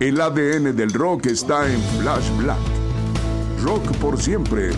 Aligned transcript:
El 0.00 0.20
ADN 0.20 0.76
del 0.76 0.92
rock 0.92 1.26
está 1.26 1.68
en 1.68 1.80
Flash 1.98 2.30
Black. 2.36 2.58
Rock 3.64 3.96
por 3.96 4.16
siempre. 4.16 4.70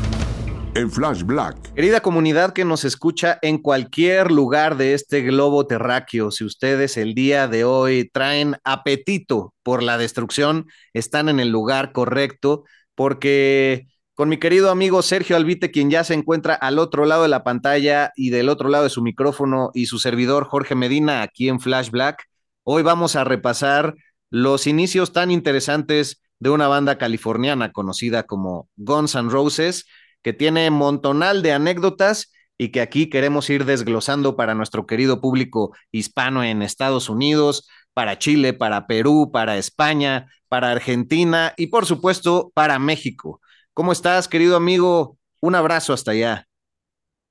En 0.74 0.90
Flash 0.90 1.24
Black. 1.24 1.74
Querida 1.74 2.00
comunidad 2.00 2.54
que 2.54 2.64
nos 2.64 2.86
escucha 2.86 3.38
en 3.42 3.58
cualquier 3.58 4.30
lugar 4.30 4.78
de 4.78 4.94
este 4.94 5.20
globo 5.20 5.66
terráqueo, 5.66 6.30
si 6.30 6.44
ustedes 6.44 6.96
el 6.96 7.14
día 7.14 7.48
de 7.48 7.64
hoy 7.64 8.08
traen 8.10 8.56
apetito 8.64 9.52
por 9.62 9.82
la 9.82 9.98
destrucción, 9.98 10.68
están 10.94 11.28
en 11.28 11.38
el 11.38 11.50
lugar 11.50 11.92
correcto, 11.92 12.64
porque 12.94 13.88
con 14.14 14.30
mi 14.30 14.38
querido 14.38 14.70
amigo 14.70 15.02
Sergio 15.02 15.36
Albite, 15.36 15.70
quien 15.70 15.90
ya 15.90 16.02
se 16.02 16.14
encuentra 16.14 16.54
al 16.54 16.78
otro 16.78 17.04
lado 17.04 17.24
de 17.24 17.28
la 17.28 17.44
pantalla 17.44 18.10
y 18.16 18.30
del 18.30 18.48
otro 18.48 18.70
lado 18.70 18.84
de 18.84 18.90
su 18.90 19.02
micrófono, 19.02 19.70
y 19.74 19.84
su 19.84 19.98
servidor 19.98 20.46
Jorge 20.46 20.74
Medina 20.76 21.20
aquí 21.20 21.50
en 21.50 21.60
Flash 21.60 21.90
Black, 21.90 22.24
hoy 22.64 22.82
vamos 22.82 23.16
a 23.16 23.24
repasar 23.24 23.96
los 24.30 24.66
inicios 24.66 25.12
tan 25.12 25.30
interesantes 25.30 26.22
de 26.38 26.50
una 26.50 26.68
banda 26.68 26.98
californiana 26.98 27.72
conocida 27.72 28.22
como 28.22 28.68
Guns 28.76 29.14
N' 29.14 29.30
Roses, 29.30 29.86
que 30.22 30.32
tiene 30.32 30.70
montonal 30.70 31.42
de 31.42 31.52
anécdotas 31.52 32.32
y 32.56 32.70
que 32.70 32.80
aquí 32.80 33.08
queremos 33.08 33.48
ir 33.50 33.64
desglosando 33.64 34.36
para 34.36 34.54
nuestro 34.54 34.86
querido 34.86 35.20
público 35.20 35.74
hispano 35.92 36.44
en 36.44 36.62
Estados 36.62 37.08
Unidos, 37.08 37.68
para 37.94 38.18
Chile, 38.18 38.52
para 38.52 38.86
Perú, 38.86 39.30
para 39.32 39.56
España, 39.56 40.26
para 40.48 40.70
Argentina 40.70 41.54
y 41.56 41.68
por 41.68 41.86
supuesto 41.86 42.52
para 42.54 42.78
México. 42.78 43.40
¿Cómo 43.72 43.92
estás, 43.92 44.28
querido 44.28 44.56
amigo? 44.56 45.16
Un 45.40 45.54
abrazo 45.54 45.92
hasta 45.92 46.10
allá. 46.10 46.46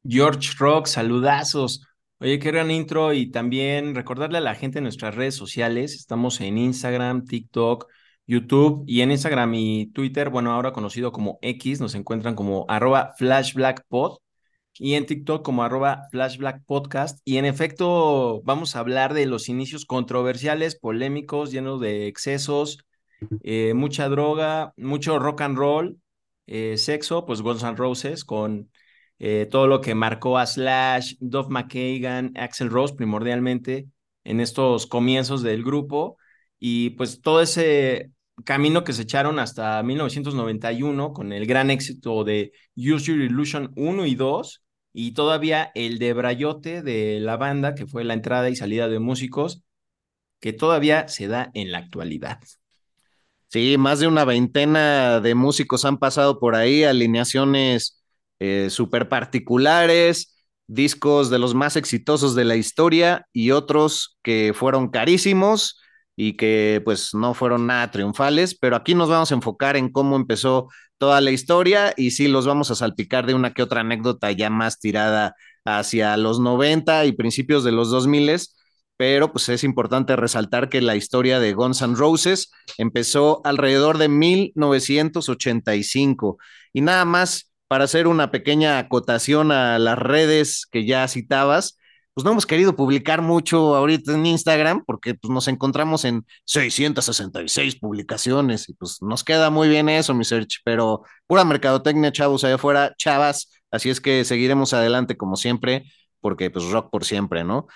George 0.03 0.51
Rock, 0.57 0.87
saludazos. 0.87 1.85
Oye, 2.21 2.37
qué 2.39 2.51
gran 2.51 2.69
intro 2.69 3.13
y 3.13 3.31
también 3.31 3.95
recordarle 3.95 4.39
a 4.39 4.41
la 4.41 4.53
gente 4.55 4.79
en 4.79 4.83
nuestras 4.83 5.15
redes 5.15 5.35
sociales, 5.35 5.95
estamos 5.95 6.41
en 6.41 6.57
Instagram, 6.57 7.23
TikTok, 7.23 7.87
YouTube 8.27 8.83
y 8.87 9.01
en 9.01 9.11
Instagram 9.11 9.53
y 9.53 9.87
Twitter, 9.93 10.29
bueno, 10.29 10.51
ahora 10.51 10.73
conocido 10.73 11.13
como 11.13 11.39
X, 11.41 11.79
nos 11.79 11.95
encuentran 11.95 12.35
como 12.35 12.65
arroba 12.67 13.13
flashblackpod 13.17 14.17
y 14.73 14.95
en 14.95 15.05
TikTok 15.05 15.45
como 15.45 15.63
arroba 15.63 16.07
flashblackpodcast. 16.11 17.19
Y 17.23 17.37
en 17.37 17.45
efecto, 17.45 18.41
vamos 18.43 18.75
a 18.75 18.79
hablar 18.79 19.13
de 19.13 19.25
los 19.25 19.47
inicios 19.47 19.85
controversiales, 19.85 20.75
polémicos, 20.75 21.51
llenos 21.53 21.79
de 21.79 22.07
excesos, 22.07 22.79
eh, 23.43 23.73
mucha 23.73 24.09
droga, 24.09 24.73
mucho 24.75 25.19
rock 25.19 25.41
and 25.41 25.57
roll, 25.57 25.97
eh, 26.47 26.75
sexo, 26.77 27.25
pues 27.25 27.41
Guns 27.41 27.63
N' 27.63 27.77
Roses 27.77 28.25
con 28.25 28.69
eh, 29.19 29.47
todo 29.51 29.67
lo 29.67 29.81
que 29.81 29.95
marcó 29.95 30.37
a 30.37 30.45
Slash, 30.45 31.15
Duff 31.19 31.47
McKagan, 31.49 32.31
Axel 32.37 32.69
Rose 32.69 32.95
primordialmente 32.95 33.87
en 34.23 34.39
estos 34.39 34.87
comienzos 34.87 35.43
del 35.43 35.63
grupo 35.63 36.17
y 36.57 36.91
pues 36.91 37.21
todo 37.21 37.41
ese 37.41 38.11
camino 38.45 38.83
que 38.83 38.93
se 38.93 39.01
echaron 39.01 39.39
hasta 39.39 39.83
1991 39.83 41.13
con 41.13 41.33
el 41.33 41.45
gran 41.45 41.69
éxito 41.69 42.23
de 42.23 42.53
Use 42.75 43.05
Your 43.05 43.21
Illusion 43.21 43.73
1 43.75 44.05
y 44.05 44.15
2 44.15 44.63
y 44.93 45.11
todavía 45.11 45.71
el 45.75 45.99
de 45.99 46.13
Brayote 46.13 46.81
de 46.81 47.19
la 47.19 47.37
banda 47.37 47.75
que 47.75 47.87
fue 47.87 48.03
la 48.03 48.13
entrada 48.13 48.49
y 48.49 48.55
salida 48.55 48.87
de 48.87 48.99
músicos 48.99 49.63
que 50.39 50.53
todavía 50.53 51.07
se 51.09 51.27
da 51.27 51.51
en 51.53 51.71
la 51.71 51.79
actualidad. 51.79 52.39
Sí, 53.47 53.77
más 53.77 53.99
de 53.99 54.07
una 54.07 54.25
veintena 54.25 55.19
de 55.19 55.35
músicos 55.35 55.83
han 55.83 55.97
pasado 55.97 56.39
por 56.39 56.55
ahí, 56.55 56.83
alineaciones 56.83 57.98
eh, 58.39 58.69
particulares, 59.09 60.35
discos 60.67 61.29
de 61.29 61.39
los 61.39 61.55
más 61.55 61.75
exitosos 61.75 62.35
de 62.35 62.45
la 62.45 62.55
historia 62.55 63.25
y 63.33 63.51
otros 63.51 64.17
que 64.23 64.53
fueron 64.55 64.89
carísimos 64.89 65.79
y 66.15 66.37
que 66.37 66.81
pues 66.85 67.13
no 67.13 67.33
fueron 67.33 67.67
nada 67.67 67.91
triunfales, 67.91 68.57
pero 68.57 68.75
aquí 68.75 68.93
nos 68.93 69.09
vamos 69.09 69.31
a 69.31 69.35
enfocar 69.35 69.77
en 69.77 69.89
cómo 69.89 70.15
empezó 70.15 70.67
toda 70.97 71.21
la 71.21 71.31
historia 71.31 71.93
y 71.97 72.11
sí 72.11 72.27
los 72.27 72.45
vamos 72.45 72.71
a 72.71 72.75
salpicar 72.75 73.25
de 73.25 73.33
una 73.33 73.53
que 73.53 73.63
otra 73.63 73.81
anécdota 73.81 74.31
ya 74.31 74.49
más 74.49 74.79
tirada 74.79 75.35
hacia 75.65 76.15
los 76.17 76.39
90 76.39 77.05
y 77.05 77.11
principios 77.13 77.63
de 77.63 77.71
los 77.71 77.89
2000, 77.89 78.37
pero 78.97 79.31
pues 79.31 79.49
es 79.49 79.63
importante 79.63 80.15
resaltar 80.17 80.69
que 80.69 80.81
la 80.81 80.95
historia 80.95 81.39
de 81.39 81.53
Guns 81.53 81.81
N' 81.81 81.95
Roses 81.95 82.51
empezó 82.77 83.41
alrededor 83.45 83.97
de 83.97 84.09
1985 84.09 86.37
y 86.73 86.81
nada 86.81 87.05
más 87.05 87.48
para 87.69 87.83
hacer 87.85 88.07
una 88.07 88.31
pequeña 88.31 88.79
acotación 88.79 89.51
a 89.51 89.77
las 89.77 89.97
redes 89.97 90.65
que 90.69 90.85
ya 90.87 91.07
citabas, 91.07 91.77
pues 92.15 92.25
no 92.25 92.31
hemos 92.31 92.47
querido 92.47 92.75
publicar 92.75 93.21
mucho 93.21 93.75
ahorita 93.75 94.13
en 94.13 94.25
Instagram 94.25 94.83
porque 94.85 95.13
pues, 95.13 95.31
nos 95.31 95.47
encontramos 95.47 96.03
en 96.03 96.25
666 96.45 97.75
publicaciones 97.75 98.67
y 98.69 98.73
pues 98.73 99.01
nos 99.03 99.23
queda 99.23 99.51
muy 99.51 99.69
bien 99.69 99.87
eso, 99.87 100.15
mi 100.15 100.25
search, 100.25 100.61
pero 100.65 101.03
pura 101.27 101.45
mercadotecnia, 101.45 102.11
chavos, 102.11 102.43
allá 102.43 102.55
afuera, 102.55 102.95
chavas, 102.97 103.51
así 103.69 103.91
es 103.91 104.01
que 104.01 104.25
seguiremos 104.25 104.73
adelante 104.73 105.15
como 105.15 105.35
siempre, 105.35 105.85
porque 106.21 106.49
pues 106.49 106.65
rock 106.71 106.89
por 106.89 107.05
siempre, 107.05 107.43
¿no? 107.43 107.67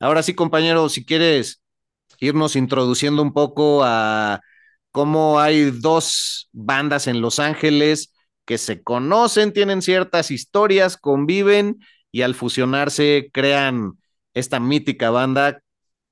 Ahora 0.00 0.22
sí, 0.22 0.34
compañero, 0.34 0.88
si 0.88 1.04
quieres 1.04 1.62
irnos 2.20 2.56
introduciendo 2.56 3.22
un 3.22 3.34
poco 3.34 3.82
a 3.84 4.40
cómo 4.92 5.40
hay 5.40 5.70
dos 5.70 6.48
bandas 6.52 7.06
en 7.06 7.20
Los 7.20 7.38
Ángeles, 7.38 8.12
que 8.44 8.58
se 8.58 8.82
conocen, 8.82 9.52
tienen 9.52 9.82
ciertas 9.82 10.30
historias, 10.30 10.96
conviven 10.96 11.78
y 12.10 12.22
al 12.22 12.34
fusionarse 12.34 13.30
crean 13.32 13.98
esta 14.34 14.60
mítica 14.60 15.10
banda 15.10 15.60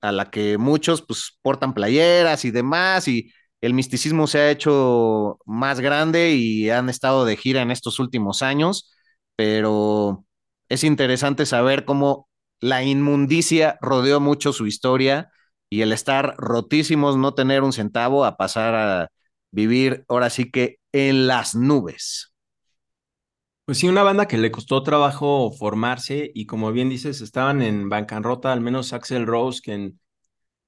a 0.01 0.13
la 0.13 0.31
que 0.31 0.59
muchos 0.59 1.03
pues 1.03 1.39
portan 1.43 1.75
playeras 1.75 2.45
y 2.45 2.51
demás 2.51 3.09
y 3.09 3.33
el 3.61 3.75
misticismo 3.75 4.27
se 4.27 4.39
ha 4.41 4.51
hecho 4.51 5.39
más 5.47 5.81
grande 5.81 6.33
y 6.33 6.71
han 6.71 6.89
estado 6.89 7.25
de 7.25 7.37
gira 7.37 7.63
en 7.63 7.71
estos 7.71 7.99
últimos 7.99 8.43
años, 8.43 8.91
pero 9.37 10.25
es 10.69 10.85
interesante 10.85 11.47
saber 11.47 11.85
cómo 11.85 12.29
la 12.61 12.83
inmundicia 12.85 13.79
rodeó 13.83 14.21
mucho 14.21 14.53
su 14.53 14.67
historia 14.67 15.31
y 15.69 15.83
el 15.83 15.93
estar 15.93 16.35
rotísimos, 16.39 17.17
no 17.17 17.35
tener 17.35 17.63
un 17.63 17.73
centavo, 17.73 18.25
a 18.25 18.37
pasar 18.37 18.75
a 18.75 19.09
vivir 19.51 20.05
ahora 20.09 20.31
sí 20.31 20.51
que 20.51 20.80
en 20.93 21.27
las 21.27 21.55
nubes. 21.55 22.35
Pues 23.65 23.79
sí, 23.79 23.89
una 23.89 24.03
banda 24.03 24.27
que 24.27 24.37
le 24.39 24.51
costó 24.51 24.83
trabajo 24.83 25.53
formarse 25.53 26.33
y 26.35 26.47
como 26.47 26.73
bien 26.73 26.89
dices, 26.89 27.21
estaban 27.21 27.63
en 27.63 27.89
bancarrota, 27.89 28.53
al 28.53 28.61
menos 28.61 28.93
Axel 28.93 29.27
Rose, 29.27 29.61
quien 29.63 30.01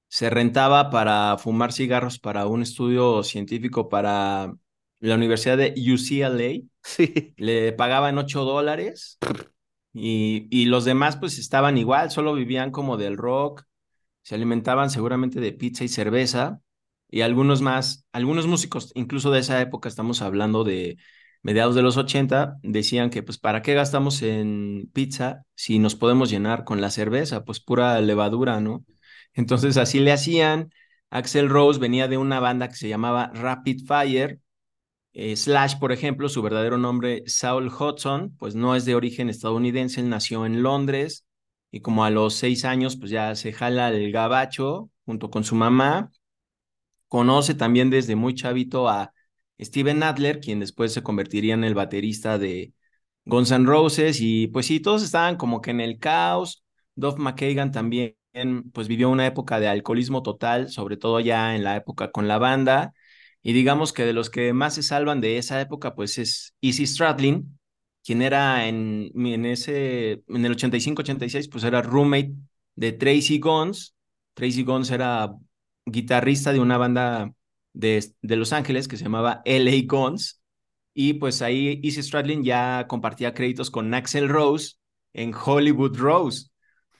se 0.07 0.29
rentaba 0.29 0.89
para 0.89 1.37
fumar 1.37 1.73
cigarros 1.73 2.19
para 2.19 2.47
un 2.47 2.61
estudio 2.61 3.23
científico 3.23 3.89
para 3.89 4.53
la 4.99 5.15
Universidad 5.15 5.57
de 5.57 5.73
UCLA. 5.77 6.61
Sí. 6.83 7.33
Le 7.37 7.73
pagaban 7.73 8.17
8 8.17 8.43
dólares 8.45 9.17
y, 9.93 10.47
y 10.51 10.65
los 10.65 10.85
demás 10.85 11.17
pues 11.17 11.39
estaban 11.39 11.77
igual, 11.77 12.11
solo 12.11 12.33
vivían 12.33 12.71
como 12.71 12.97
del 12.97 13.17
rock, 13.17 13.63
se 14.21 14.35
alimentaban 14.35 14.89
seguramente 14.89 15.39
de 15.39 15.53
pizza 15.53 15.83
y 15.83 15.87
cerveza 15.89 16.61
y 17.13 17.21
algunos 17.21 17.61
más, 17.61 18.07
algunos 18.11 18.47
músicos, 18.47 18.91
incluso 18.95 19.29
de 19.29 19.39
esa 19.41 19.61
época, 19.61 19.87
estamos 19.87 20.23
hablando 20.23 20.63
de 20.63 20.97
mediados 21.43 21.75
de 21.75 21.83
los 21.83 21.95
80, 21.95 22.57
decían 22.63 23.11
que 23.11 23.21
pues 23.21 23.37
para 23.37 23.61
qué 23.61 23.75
gastamos 23.75 24.23
en 24.23 24.89
pizza 24.93 25.43
si 25.53 25.77
nos 25.77 25.93
podemos 25.93 26.31
llenar 26.31 26.63
con 26.63 26.81
la 26.81 26.89
cerveza, 26.89 27.45
pues 27.45 27.59
pura 27.59 28.01
levadura, 28.01 28.59
¿no? 28.61 28.83
Entonces 29.35 29.77
así 29.77 29.99
le 29.99 30.11
hacían. 30.11 30.71
Axel 31.11 31.49
Rose 31.49 31.79
venía 31.79 32.07
de 32.07 32.17
una 32.17 32.39
banda 32.39 32.67
que 32.67 32.75
se 32.75 32.89
llamaba 32.89 33.29
Rapid 33.35 33.85
Fire. 33.85 34.39
Eh, 35.13 35.35
Slash, 35.35 35.77
por 35.79 35.91
ejemplo, 35.91 36.29
su 36.29 36.41
verdadero 36.41 36.79
nombre, 36.79 37.21
Saul 37.27 37.67
Hudson, 37.67 38.35
pues 38.39 38.55
no 38.55 38.75
es 38.75 38.85
de 38.85 38.95
origen 38.95 39.29
estadounidense, 39.29 40.01
él 40.01 40.09
nació 40.09 40.47
en 40.47 40.63
Londres 40.63 41.27
y 41.69 41.81
como 41.81 42.05
a 42.05 42.09
los 42.09 42.33
seis 42.33 42.65
años, 42.65 42.97
pues 42.97 43.11
ya 43.11 43.35
se 43.35 43.53
jala 43.53 43.89
el 43.89 44.11
gabacho 44.11 44.89
junto 45.05 45.29
con 45.29 45.43
su 45.43 45.53
mamá. 45.53 46.11
Conoce 47.13 47.53
también 47.53 47.91
desde 47.91 48.15
muy 48.15 48.33
chavito 48.33 48.89
a 48.89 49.13
Steven 49.59 50.01
Adler, 50.01 50.39
quien 50.39 50.59
después 50.59 50.91
se 50.93 51.03
convertiría 51.03 51.53
en 51.53 51.63
el 51.63 51.75
baterista 51.75 52.39
de 52.39 52.73
Guns 53.25 53.51
N' 53.51 53.65
Roses 53.67 54.19
y 54.19 54.47
pues 54.47 54.65
sí, 54.65 54.79
todos 54.79 55.03
estaban 55.03 55.37
como 55.37 55.61
que 55.61 55.69
en 55.71 55.79
el 55.79 55.99
caos. 55.99 56.63
Duff 56.95 57.17
McKagan 57.19 57.71
también 57.71 58.15
pues 58.73 58.87
vivió 58.87 59.09
una 59.11 59.27
época 59.27 59.59
de 59.59 59.67
alcoholismo 59.67 60.23
total, 60.23 60.69
sobre 60.69 60.97
todo 60.97 61.19
ya 61.19 61.55
en 61.55 61.63
la 61.63 61.75
época 61.75 62.09
con 62.11 62.27
la 62.27 62.39
banda. 62.39 62.93
Y 63.43 63.53
digamos 63.53 63.93
que 63.93 64.05
de 64.05 64.13
los 64.13 64.29
que 64.31 64.51
más 64.53 64.73
se 64.75 64.81
salvan 64.83 65.21
de 65.21 65.37
esa 65.37 65.61
época, 65.61 65.93
pues 65.95 66.17
es 66.17 66.55
Easy 66.61 66.87
Stradlin, 66.87 67.59
quien 68.03 68.21
era 68.23 68.67
en, 68.67 69.11
en 69.15 69.45
ese, 69.45 70.23
en 70.27 70.45
el 70.45 70.53
85-86, 70.53 71.47
pues 71.47 71.63
era 71.63 71.81
roommate 71.83 72.33
de 72.75 72.91
Tracy 72.93 73.37
Guns. 73.39 73.93
Tracy 74.33 74.63
Guns 74.63 74.89
era 74.91 75.31
guitarrista 75.85 76.53
de 76.53 76.59
una 76.59 76.77
banda 76.77 77.33
de, 77.73 78.03
de 78.21 78.35
Los 78.35 78.53
Ángeles 78.53 78.87
que 78.87 78.97
se 78.97 79.03
llamaba 79.03 79.41
LA 79.45 79.85
Guns. 79.87 80.41
Y 80.93 81.13
pues 81.13 81.41
ahí 81.41 81.81
Easy 81.83 82.03
Stradlin 82.03 82.43
ya 82.43 82.85
compartía 82.87 83.33
créditos 83.33 83.71
con 83.71 83.93
Axel 83.93 84.29
Rose 84.29 84.75
en 85.13 85.33
Hollywood 85.33 85.97
Rose. 85.97 86.49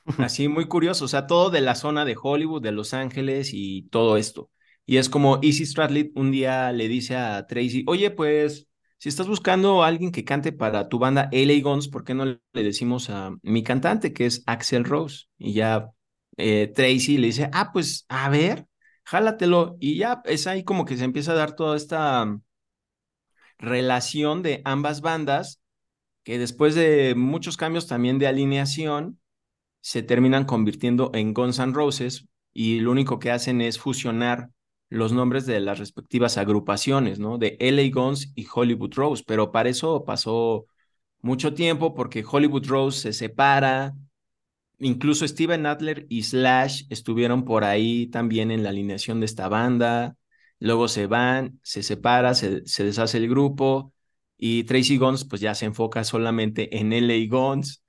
Así 0.18 0.48
muy 0.48 0.68
curioso, 0.68 1.06
o 1.06 1.08
sea, 1.08 1.28
todo 1.28 1.50
de 1.50 1.62
la 1.62 1.76
zona 1.76 2.06
de 2.06 2.16
Hollywood, 2.22 2.62
de 2.62 2.72
Los 2.72 2.94
Ángeles 2.94 3.52
y 3.54 3.84
todo 3.90 4.18
esto. 4.18 4.50
Y 4.86 4.98
es 4.98 5.10
como 5.10 5.40
Easy 5.42 5.66
Stradlin 5.66 6.12
un 6.16 6.32
día 6.32 6.72
le 6.72 6.88
dice 6.88 7.16
a 7.16 7.46
Tracy, 7.48 7.84
oye, 7.88 8.12
pues 8.12 8.68
si 8.98 9.10
estás 9.10 9.28
buscando 9.28 9.84
a 9.84 9.88
alguien 9.88 10.12
que 10.12 10.24
cante 10.26 10.52
para 10.52 10.90
tu 10.90 11.00
banda 11.00 11.30
LA 11.32 11.62
Guns, 11.62 11.88
¿por 11.88 12.04
qué 12.04 12.14
no 12.14 12.26
le 12.26 12.40
decimos 12.54 13.10
a 13.10 13.32
mi 13.42 13.64
cantante, 13.64 14.14
que 14.14 14.26
es 14.26 14.44
Axel 14.46 14.84
Rose? 14.86 15.26
Y 15.38 15.54
ya 15.54 15.92
eh, 16.38 16.72
Tracy 16.74 17.18
le 17.18 17.28
dice, 17.28 17.50
ah, 17.54 17.72
pues 17.74 18.06
a 18.10 18.30
ver, 18.30 18.66
jálatelo. 19.06 19.78
Y 19.80 19.98
ya 19.98 20.22
es 20.26 20.48
ahí 20.48 20.64
como 20.64 20.86
que 20.86 20.98
se 20.98 21.04
empieza 21.06 21.34
a 21.34 21.36
dar 21.36 21.56
toda 21.56 21.78
esta 21.78 22.40
relación 23.58 24.42
de 24.44 24.62
ambas 24.66 25.02
bandas, 25.02 25.62
que 26.24 26.38
después 26.38 26.76
de 26.76 27.16
muchos 27.16 27.58
cambios 27.58 27.88
también 27.88 28.20
de 28.20 28.28
alineación, 28.28 29.20
se 29.82 30.02
terminan 30.02 30.46
convirtiendo 30.46 31.12
en 31.14 31.34
Guns 31.34 31.60
N' 31.60 31.74
Roses 31.74 32.28
y 32.54 32.80
lo 32.80 32.92
único 32.92 33.20
que 33.20 33.32
hacen 33.32 33.60
es 33.62 33.78
fusionar 33.78 34.50
los 34.90 35.12
nombres 35.12 35.46
de 35.46 35.60
las 35.60 35.80
respectivas 35.80 36.38
agrupaciones, 36.38 37.20
¿no? 37.20 37.38
De 37.38 37.58
LA 37.60 37.90
Guns 37.94 38.32
y 38.36 38.48
Hollywood 38.52 38.94
Rose, 38.94 39.24
pero 39.28 39.52
para 39.52 39.70
eso 39.70 40.06
pasó 40.06 40.68
mucho 41.20 41.54
tiempo 41.54 41.94
porque 41.94 42.24
Hollywood 42.30 42.68
Rose 42.68 43.02
se 43.02 43.14
separa, 43.14 43.94
incluso 44.84 45.28
Steven 45.28 45.66
Adler 45.66 46.06
y 46.10 46.24
Slash 46.24 46.84
estuvieron 46.90 47.46
por 47.46 47.64
ahí 47.64 48.08
también 48.08 48.52
en 48.52 48.64
la 48.64 48.70
alineación 48.70 49.20
de 49.20 49.26
esta 49.26 49.48
banda, 49.50 50.16
luego 50.60 50.88
se 50.88 51.08
van, 51.08 51.60
se 51.64 51.84
separa, 51.84 52.34
se, 52.36 52.66
se 52.66 52.84
deshace 52.84 53.18
el 53.18 53.30
grupo 53.30 53.94
y 54.38 54.64
Tracy 54.66 54.98
Guns 54.98 55.26
pues 55.26 55.42
ya 55.42 55.56
se 55.56 55.66
enfoca 55.66 56.04
solamente 56.04 56.78
en 56.78 56.94
LA 56.94 57.28
Guns 57.30 57.84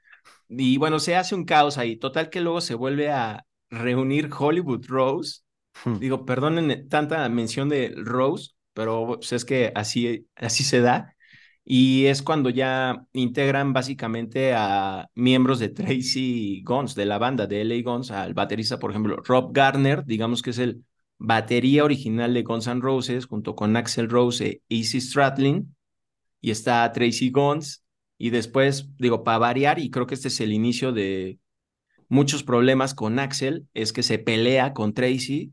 y 0.48 0.78
bueno, 0.78 0.98
se 1.00 1.16
hace 1.16 1.34
un 1.34 1.44
caos 1.44 1.78
ahí. 1.78 1.96
Total 1.96 2.30
que 2.30 2.40
luego 2.40 2.60
se 2.60 2.74
vuelve 2.74 3.10
a 3.10 3.44
reunir 3.70 4.30
Hollywood 4.36 4.84
Rose. 4.86 5.40
Hmm. 5.84 5.98
Digo, 5.98 6.24
perdonen 6.24 6.88
tanta 6.88 7.28
mención 7.28 7.68
de 7.68 7.92
Rose, 7.96 8.52
pero 8.72 9.06
pues, 9.06 9.32
es 9.32 9.44
que 9.44 9.72
así, 9.74 10.28
así 10.36 10.64
se 10.64 10.80
da. 10.80 11.13
Y 11.64 12.06
es 12.06 12.22
cuando 12.22 12.50
ya 12.50 13.06
integran 13.12 13.72
básicamente 13.72 14.52
a 14.54 15.08
miembros 15.14 15.58
de 15.58 15.70
Tracy 15.70 16.62
Guns, 16.62 16.94
de 16.94 17.06
la 17.06 17.18
banda 17.18 17.46
de 17.46 17.62
LA 17.62 17.82
Guns, 17.82 18.10
al 18.10 18.34
baterista, 18.34 18.78
por 18.78 18.90
ejemplo, 18.90 19.16
Rob 19.24 19.52
Garner, 19.52 20.04
digamos 20.04 20.42
que 20.42 20.50
es 20.50 20.58
el 20.58 20.84
batería 21.18 21.84
original 21.84 22.34
de 22.34 22.42
Guns 22.42 22.66
N' 22.66 22.80
Roses, 22.80 23.26
junto 23.26 23.54
con 23.54 23.76
Axel 23.76 24.10
Rose 24.10 24.46
e 24.46 24.62
Easy 24.68 25.00
Stradlin. 25.00 25.74
Y 26.40 26.50
está 26.50 26.90
Tracy 26.92 27.30
Guns, 27.30 27.84
y 28.18 28.30
después, 28.30 28.90
digo, 28.98 29.24
para 29.24 29.38
variar, 29.38 29.78
y 29.78 29.90
creo 29.90 30.06
que 30.06 30.14
este 30.14 30.28
es 30.28 30.40
el 30.40 30.52
inicio 30.52 30.92
de 30.92 31.38
muchos 32.08 32.42
problemas 32.42 32.94
con 32.94 33.18
Axel, 33.18 33.66
es 33.74 33.92
que 33.92 34.02
se 34.02 34.18
pelea 34.18 34.72
con 34.72 34.94
Tracy, 34.94 35.52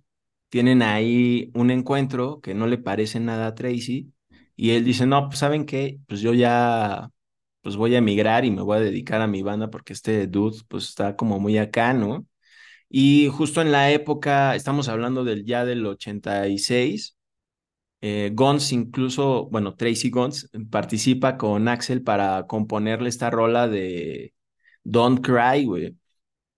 tienen 0.49 0.81
ahí 0.81 1.49
un 1.53 1.71
encuentro 1.71 2.41
que 2.41 2.53
no 2.53 2.67
le 2.67 2.77
parece 2.77 3.19
nada 3.19 3.47
a 3.47 3.55
Tracy, 3.55 4.11
y 4.61 4.71
él 4.71 4.85
dice, 4.85 5.07
no, 5.07 5.27
pues 5.27 5.39
saben 5.39 5.65
qué, 5.65 5.99
pues 6.07 6.21
yo 6.21 6.33
ya, 6.35 7.09
pues 7.61 7.75
voy 7.77 7.95
a 7.95 7.97
emigrar 7.99 8.45
y 8.45 8.51
me 8.51 8.61
voy 8.61 8.77
a 8.77 8.81
dedicar 8.81 9.19
a 9.21 9.25
mi 9.27 9.41
banda 9.41 9.71
porque 9.71 9.93
este 9.93 10.27
dude, 10.27 10.59
pues 10.67 10.89
está 10.89 11.15
como 11.15 11.39
muy 11.39 11.57
acá, 11.57 11.93
¿no? 11.93 12.27
Y 12.89 13.29
justo 13.29 13.61
en 13.61 13.71
la 13.71 13.91
época, 13.91 14.55
estamos 14.55 14.89
hablando 14.89 15.23
del 15.25 15.45
ya 15.45 15.65
del 15.65 15.85
86, 15.85 17.17
eh, 18.01 18.31
Guns 18.33 18.71
incluso, 18.73 19.47
bueno, 19.51 19.75
Tracy 19.75 20.09
Guns 20.11 20.49
participa 20.71 21.37
con 21.37 21.67
Axel 21.67 22.03
para 22.03 22.47
componerle 22.47 23.09
esta 23.09 23.29
rola 23.31 23.67
de 23.67 24.33
Don't 24.83 25.21
Cry, 25.25 25.65
güey. 25.65 25.97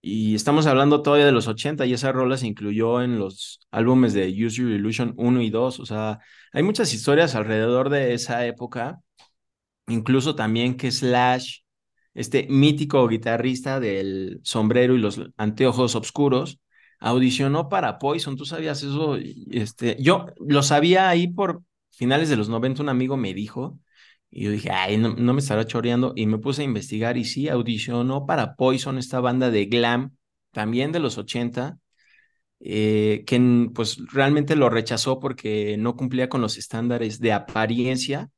Y 0.05 0.35
estamos 0.35 0.67
hablando 0.67 1.01
todavía 1.01 1.25
de 1.25 1.31
los 1.31 1.47
80 1.47 1.85
y 1.85 1.93
esa 1.93 2.11
rola 2.11 2.35
se 2.35 2.45
incluyó 2.45 3.01
en 3.01 3.17
los 3.19 3.61
álbumes 3.71 4.13
de 4.13 4.27
Use 4.27 4.57
Your 4.57 4.71
Illusion 4.71 5.13
1 5.17 5.41
y 5.41 5.49
2. 5.49 5.79
O 5.79 5.85
sea, 5.85 6.19
hay 6.51 6.61
muchas 6.61 6.93
historias 6.93 7.35
alrededor 7.35 7.89
de 7.89 8.13
esa 8.13 8.45
época. 8.45 8.99
Incluso 9.87 10.35
también 10.35 10.75
que 10.75 10.91
Slash, 10.91 11.59
este 12.13 12.47
mítico 12.49 13.07
guitarrista 13.07 13.79
del 13.79 14.41
sombrero 14.43 14.95
y 14.95 14.99
los 14.99 15.21
anteojos 15.37 15.95
oscuros, 15.95 16.59
audicionó 16.99 17.69
para 17.69 17.97
Poison, 17.97 18.35
¿tú 18.35 18.45
sabías 18.45 18.83
eso? 18.83 19.17
Este, 19.51 19.95
yo 20.01 20.25
lo 20.37 20.63
sabía 20.63 21.07
ahí 21.09 21.27
por 21.29 21.63
finales 21.91 22.27
de 22.29 22.35
los 22.37 22.49
90, 22.49 22.83
un 22.83 22.89
amigo 22.89 23.15
me 23.15 23.33
dijo, 23.33 23.79
y 24.33 24.45
yo 24.45 24.51
dije, 24.51 24.71
ay, 24.71 24.97
no, 24.97 25.13
me 25.33 25.39
estará 25.39 25.65
choreando, 25.65 26.13
y 26.15 26.25
me 26.25 26.39
puse 26.39 26.63
a 26.63 26.65
investigar, 26.65 27.17
y 27.17 27.25
sí, 27.25 27.49
audicionó 27.49 28.25
para 28.25 28.55
Poison, 28.55 28.97
esta 28.97 29.19
banda 29.19 29.51
de 29.51 29.65
glam, 29.65 30.17
también 30.51 30.91
de 30.91 30.99
los 30.99 31.17
80, 31.19 31.77
eh, 32.59 33.23
que 33.27 33.69
pues 33.75 33.97
realmente 34.11 34.55
lo 34.55 34.69
rechazó 34.69 35.19
porque 35.19 35.77
no 35.77 35.95
cumplía 35.95 36.29
con 36.29 36.41
los 36.41 36.57
estándares 36.57 37.19
de 37.19 37.33
apariencia. 37.33 38.29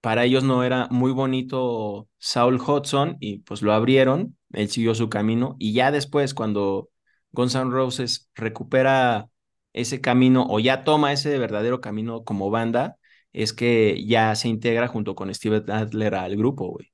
Para 0.00 0.24
ellos 0.24 0.44
no 0.44 0.64
era 0.64 0.88
muy 0.90 1.12
bonito 1.12 2.08
Saul 2.18 2.60
Hudson 2.60 3.16
y 3.20 3.38
pues 3.40 3.62
lo 3.62 3.72
abrieron, 3.72 4.36
él 4.52 4.70
siguió 4.70 4.94
su 4.94 5.08
camino 5.10 5.56
y 5.58 5.72
ya 5.74 5.90
después 5.90 6.34
cuando 6.34 6.88
Guns 7.32 7.54
N' 7.54 7.70
Roses 7.70 8.30
recupera 8.34 9.28
ese 9.72 10.00
camino 10.00 10.46
o 10.48 10.58
ya 10.60 10.84
toma 10.84 11.12
ese 11.12 11.38
verdadero 11.38 11.80
camino 11.80 12.24
como 12.24 12.50
banda, 12.50 12.96
es 13.32 13.52
que 13.52 14.04
ya 14.06 14.34
se 14.34 14.48
integra 14.48 14.88
junto 14.88 15.14
con 15.14 15.32
Steve 15.34 15.62
Adler 15.68 16.14
al 16.14 16.36
grupo, 16.36 16.68
güey. 16.68 16.90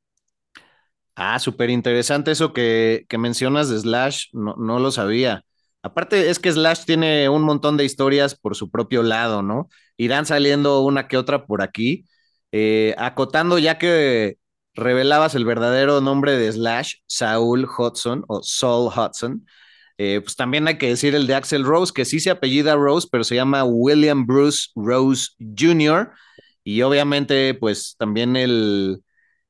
Ah, 1.15 1.39
súper 1.39 1.71
interesante 1.71 2.31
eso 2.31 2.53
que, 2.53 3.07
que, 3.09 3.17
mencionas 3.17 3.71
de 3.71 3.79
Slash, 3.79 4.27
no, 4.33 4.55
no 4.57 4.79
lo 4.79 4.91
sabía. 4.91 5.45
Aparte 5.83 6.29
es 6.31 6.39
que 6.39 6.53
Slash 6.53 6.85
tiene 6.85 7.29
un 7.31 7.43
montón 7.43 7.77
de 7.79 7.85
historias 7.85 8.35
por 8.35 8.55
su 8.55 8.71
propio 8.71 9.03
lado, 9.03 9.43
¿no? 9.43 9.69
Irán 9.97 10.27
saliendo 10.27 10.83
una 10.83 11.09
que 11.09 11.17
otra 11.17 11.47
por 11.47 11.63
aquí. 11.63 12.05
Eh, 12.53 12.95
acotando 12.99 13.59
ya 13.59 13.79
que 13.79 14.37
revelabas 14.75 15.35
el 15.35 15.45
verdadero 15.45 16.01
nombre 16.01 16.37
de 16.37 16.53
Slash, 16.53 16.97
Saul 17.07 17.67
Hudson 17.67 18.25
o 18.29 18.43
Saul 18.43 18.93
Hudson, 18.95 19.47
eh, 19.99 20.21
pues 20.23 20.37
también 20.37 20.69
hay 20.69 20.79
que 20.79 20.89
decir 20.89 21.15
el 21.15 21.27
de 21.27 21.35
Axel 21.35 21.65
Rose, 21.65 21.93
que 21.95 22.05
sí 22.05 22.21
se 22.21 22.31
apellida 22.31 22.75
Rose, 22.77 23.09
pero 23.11 23.25
se 23.25 23.35
llama 23.35 23.65
William 23.65 24.27
Bruce 24.27 24.69
Rose 24.75 25.29
Jr. 25.59 26.11
Y 26.65 26.83
obviamente, 26.83 27.55
pues 27.55 27.97
también 27.99 28.37
el, 28.37 29.03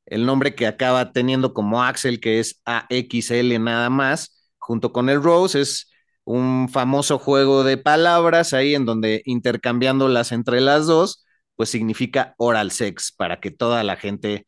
el 0.07 0.27
nombre 0.27 0.55
que 0.55 0.67
acaba 0.67 1.13
teniendo 1.13 1.53
como 1.55 1.83
Axel, 1.83 2.21
que 2.21 2.41
es 2.41 2.61
AXL 2.65 3.59
nada 3.63 3.91
más, 3.91 4.49
junto 4.59 4.93
con 4.93 5.09
el 5.09 5.23
Rose, 5.23 5.61
es 5.61 5.91
un 6.25 6.69
famoso 6.69 7.19
juego 7.19 7.65
de 7.65 7.77
palabras 7.79 8.53
ahí 8.53 8.75
en 8.75 8.85
donde 8.87 9.23
intercambiándolas 9.25 10.33
entre 10.33 10.61
las 10.61 10.87
dos, 10.87 11.25
pues 11.57 11.71
significa 11.71 12.35
oral 12.39 12.71
sex, 12.71 13.13
para 13.13 13.41
que 13.41 13.51
toda 13.51 13.83
la 13.85 13.97
gente 13.97 14.47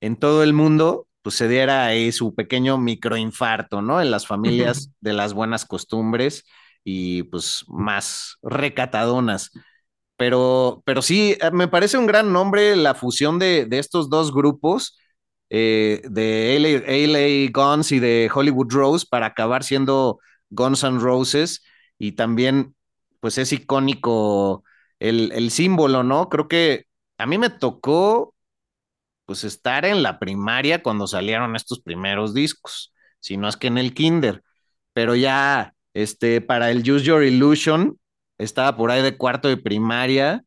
en 0.00 0.16
todo 0.16 0.42
el 0.42 0.52
mundo 0.52 1.06
pues 1.22 1.34
se 1.36 1.48
diera 1.48 1.86
ahí 1.86 2.12
su 2.12 2.34
pequeño 2.34 2.78
microinfarto, 2.78 3.82
¿no? 3.82 4.00
En 4.00 4.10
las 4.10 4.26
familias 4.26 4.90
de 5.00 5.12
las 5.12 5.34
buenas 5.34 5.66
costumbres 5.66 6.44
y 6.84 7.24
pues 7.24 7.64
más 7.68 8.36
recatadonas. 8.42 9.50
Pero, 10.16 10.82
pero 10.84 11.02
sí, 11.02 11.36
eh, 11.40 11.50
me 11.52 11.68
parece 11.68 11.98
un 11.98 12.06
gran 12.06 12.32
nombre 12.32 12.76
la 12.76 12.94
fusión 12.94 13.38
de, 13.38 13.66
estos 13.72 14.10
dos 14.10 14.32
grupos, 14.32 14.98
eh, 15.50 16.02
de 16.10 16.56
LA, 16.56 17.50
Guns 17.52 17.92
y 17.92 18.00
de 18.00 18.30
Hollywood 18.32 18.70
Rose, 18.70 19.06
para 19.10 19.26
acabar 19.26 19.64
siendo 19.64 20.18
Guns 20.50 20.84
N' 20.84 21.00
Roses 21.00 21.64
y 21.98 22.12
también 22.12 22.74
pues 23.20 23.38
es 23.38 23.52
icónico 23.52 24.64
el, 24.98 25.32
el 25.32 25.50
símbolo, 25.50 26.02
¿no? 26.02 26.28
Creo 26.28 26.48
que 26.48 26.86
a 27.18 27.26
mí 27.26 27.38
me 27.38 27.50
tocó 27.50 28.34
pues 29.30 29.44
estar 29.44 29.84
en 29.84 30.02
la 30.02 30.18
primaria 30.18 30.82
cuando 30.82 31.06
salieron 31.06 31.54
estos 31.54 31.80
primeros 31.80 32.34
discos, 32.34 32.92
si 33.20 33.36
no 33.36 33.48
es 33.48 33.56
que 33.56 33.68
en 33.68 33.78
el 33.78 33.94
kinder, 33.94 34.42
pero 34.92 35.14
ya 35.14 35.72
este 35.94 36.40
para 36.40 36.72
el 36.72 36.80
Use 36.80 37.04
Your 37.04 37.22
Illusion 37.22 37.96
estaba 38.38 38.76
por 38.76 38.90
ahí 38.90 39.02
de 39.02 39.16
cuarto 39.16 39.46
de 39.46 39.56
primaria 39.56 40.42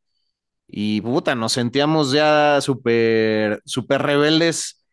y 0.68 1.00
puta, 1.00 1.34
nos 1.34 1.54
sentíamos 1.54 2.12
ya 2.12 2.60
súper, 2.60 3.62
súper 3.64 4.02
rebeldes 4.02 4.86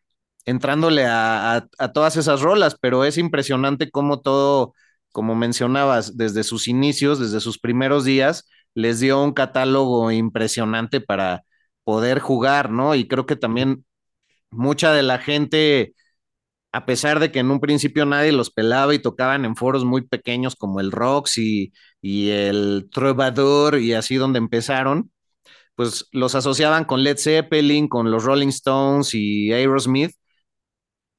entrándole 0.44 1.06
a, 1.06 1.56
a, 1.56 1.68
a, 1.78 1.92
todas 1.92 2.16
esas 2.16 2.42
rolas, 2.42 2.76
pero 2.80 3.04
es 3.04 3.18
impresionante 3.18 3.90
cómo 3.90 4.20
todo, 4.20 4.73
como 5.11 5.35
mencionabas, 5.35 6.16
desde 6.16 6.44
sus 6.44 6.68
inicios, 6.68 7.18
desde 7.18 7.40
sus 7.40 7.59
primeros 7.59 8.04
días, 8.04 8.49
les 8.73 9.00
dio 9.00 9.20
un 9.20 9.32
catálogo 9.32 10.12
impresionante 10.12 11.00
para 11.00 11.42
poder 11.90 12.20
jugar, 12.20 12.70
¿no? 12.70 12.94
Y 12.94 13.09
creo 13.09 13.26
que 13.26 13.35
también 13.35 13.85
mucha 14.50 14.92
de 14.94 15.02
la 15.02 15.18
gente, 15.18 15.94
a 16.73 16.87
pesar 16.87 17.20
de 17.20 17.32
que 17.32 17.40
en 17.40 17.50
un 17.50 17.61
principio 17.61 18.06
nadie 18.06 18.32
los 18.32 18.50
pelaba 18.50 18.94
y 18.94 19.00
tocaban 19.00 19.44
en 19.44 19.56
foros 19.56 19.85
muy 19.85 20.02
pequeños 20.02 20.56
como 20.56 20.80
el 20.80 20.92
Roxy 20.92 21.73
y 22.02 22.30
el 22.30 22.88
Trovador 22.92 23.78
y 23.80 23.94
así 23.94 24.16
donde 24.16 24.38
empezaron, 24.38 25.12
pues 25.76 26.09
los 26.12 26.35
asociaban 26.37 26.85
con 26.87 27.02
Led 27.04 27.18
Zeppelin, 27.18 27.88
con 27.88 28.11
los 28.11 28.25
Rolling 28.25 28.49
Stones 28.50 29.14
y 29.14 29.52
Aerosmith. 29.52 30.12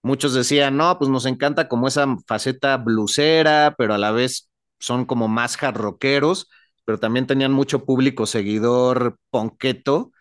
Muchos 0.04 0.34
decían, 0.34 0.78
no, 0.78 0.98
pues 0.98 1.10
nos 1.12 1.26
encanta 1.26 1.68
como 1.68 1.88
esa 1.88 2.08
faceta 2.28 2.78
blusera, 2.78 3.76
pero 3.78 3.94
a 3.94 3.98
la 4.00 4.12
vez 4.12 4.50
son 4.80 5.06
como 5.06 5.28
más 5.28 5.62
hard 5.62 5.78
rockeros, 5.78 6.50
pero 6.86 7.00
también 7.00 7.28
tenían 7.28 7.52
mucho 7.54 7.86
público 7.86 8.26
seguidor 8.26 9.18
ponqueto, 9.30 10.12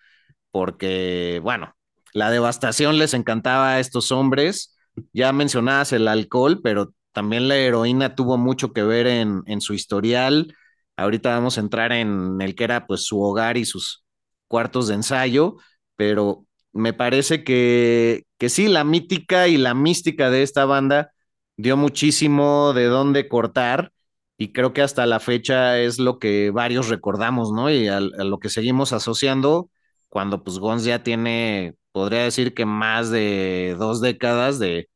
porque, 0.51 1.41
bueno, 1.43 1.75
la 2.13 2.31
devastación 2.31 2.99
les 2.99 3.15
encantaba 3.15 3.75
a 3.75 3.81
estos 3.81 4.13
hombres. 4.13 4.77
Ya 5.13 5.33
mencionabas 5.33 5.93
el 5.93 6.09
alcohol, 6.09 6.61
pero 6.63 6.93
también 7.13 7.49
la 7.49 7.57
heroína 7.57 8.15
tuvo 8.15 8.37
mucho 8.39 8.73
que 8.73 8.83
ver 8.83 9.07
en, 9.07 9.43
en 9.47 9.61
su 9.61 9.75
historial. 9.75 10.55
Ahorita 10.97 11.31
vamos 11.31 11.57
a 11.59 11.61
entrar 11.61 11.93
en 11.93 12.41
el 12.41 12.55
que 12.55 12.65
era 12.65 12.87
pues 12.87 13.05
su 13.05 13.21
hogar 13.23 13.57
y 13.57 13.65
sus 13.65 14.05
cuartos 14.49 14.89
de 14.89 14.95
ensayo, 14.95 15.57
pero 15.97 16.47
me 16.73 16.93
parece 16.93 17.45
que, 17.45 18.25
que 18.39 18.49
sí, 18.49 18.69
la 18.69 18.85
mítica 18.85 19.49
y 19.49 19.57
la 19.57 19.75
mística 19.75 20.31
de 20.31 20.43
esta 20.43 20.65
banda 20.65 21.13
dio 21.57 21.77
muchísimo 21.77 22.73
de 22.75 22.85
dónde 22.87 23.29
cortar 23.29 23.93
y 24.39 24.53
creo 24.53 24.73
que 24.73 24.83
hasta 24.83 25.07
la 25.07 25.21
fecha 25.21 25.79
es 25.81 25.99
lo 25.99 26.19
que 26.19 26.51
varios 26.51 26.89
recordamos, 26.89 27.53
¿no? 27.53 27.71
Y 27.71 27.89
a, 27.89 27.99
a 27.99 28.01
lo 28.01 28.39
que 28.39 28.49
seguimos 28.49 28.93
asociando 28.93 29.71
cuando 30.11 30.45
pues 30.45 30.59
Gons 30.61 30.85
ya 30.85 31.05
tiene, 31.05 31.77
podría 31.93 32.25
decir 32.25 32.55
que 32.55 32.67
más 32.67 33.11
de 33.11 33.77
dos 33.79 34.03
décadas 34.03 34.61
de, 34.61 34.91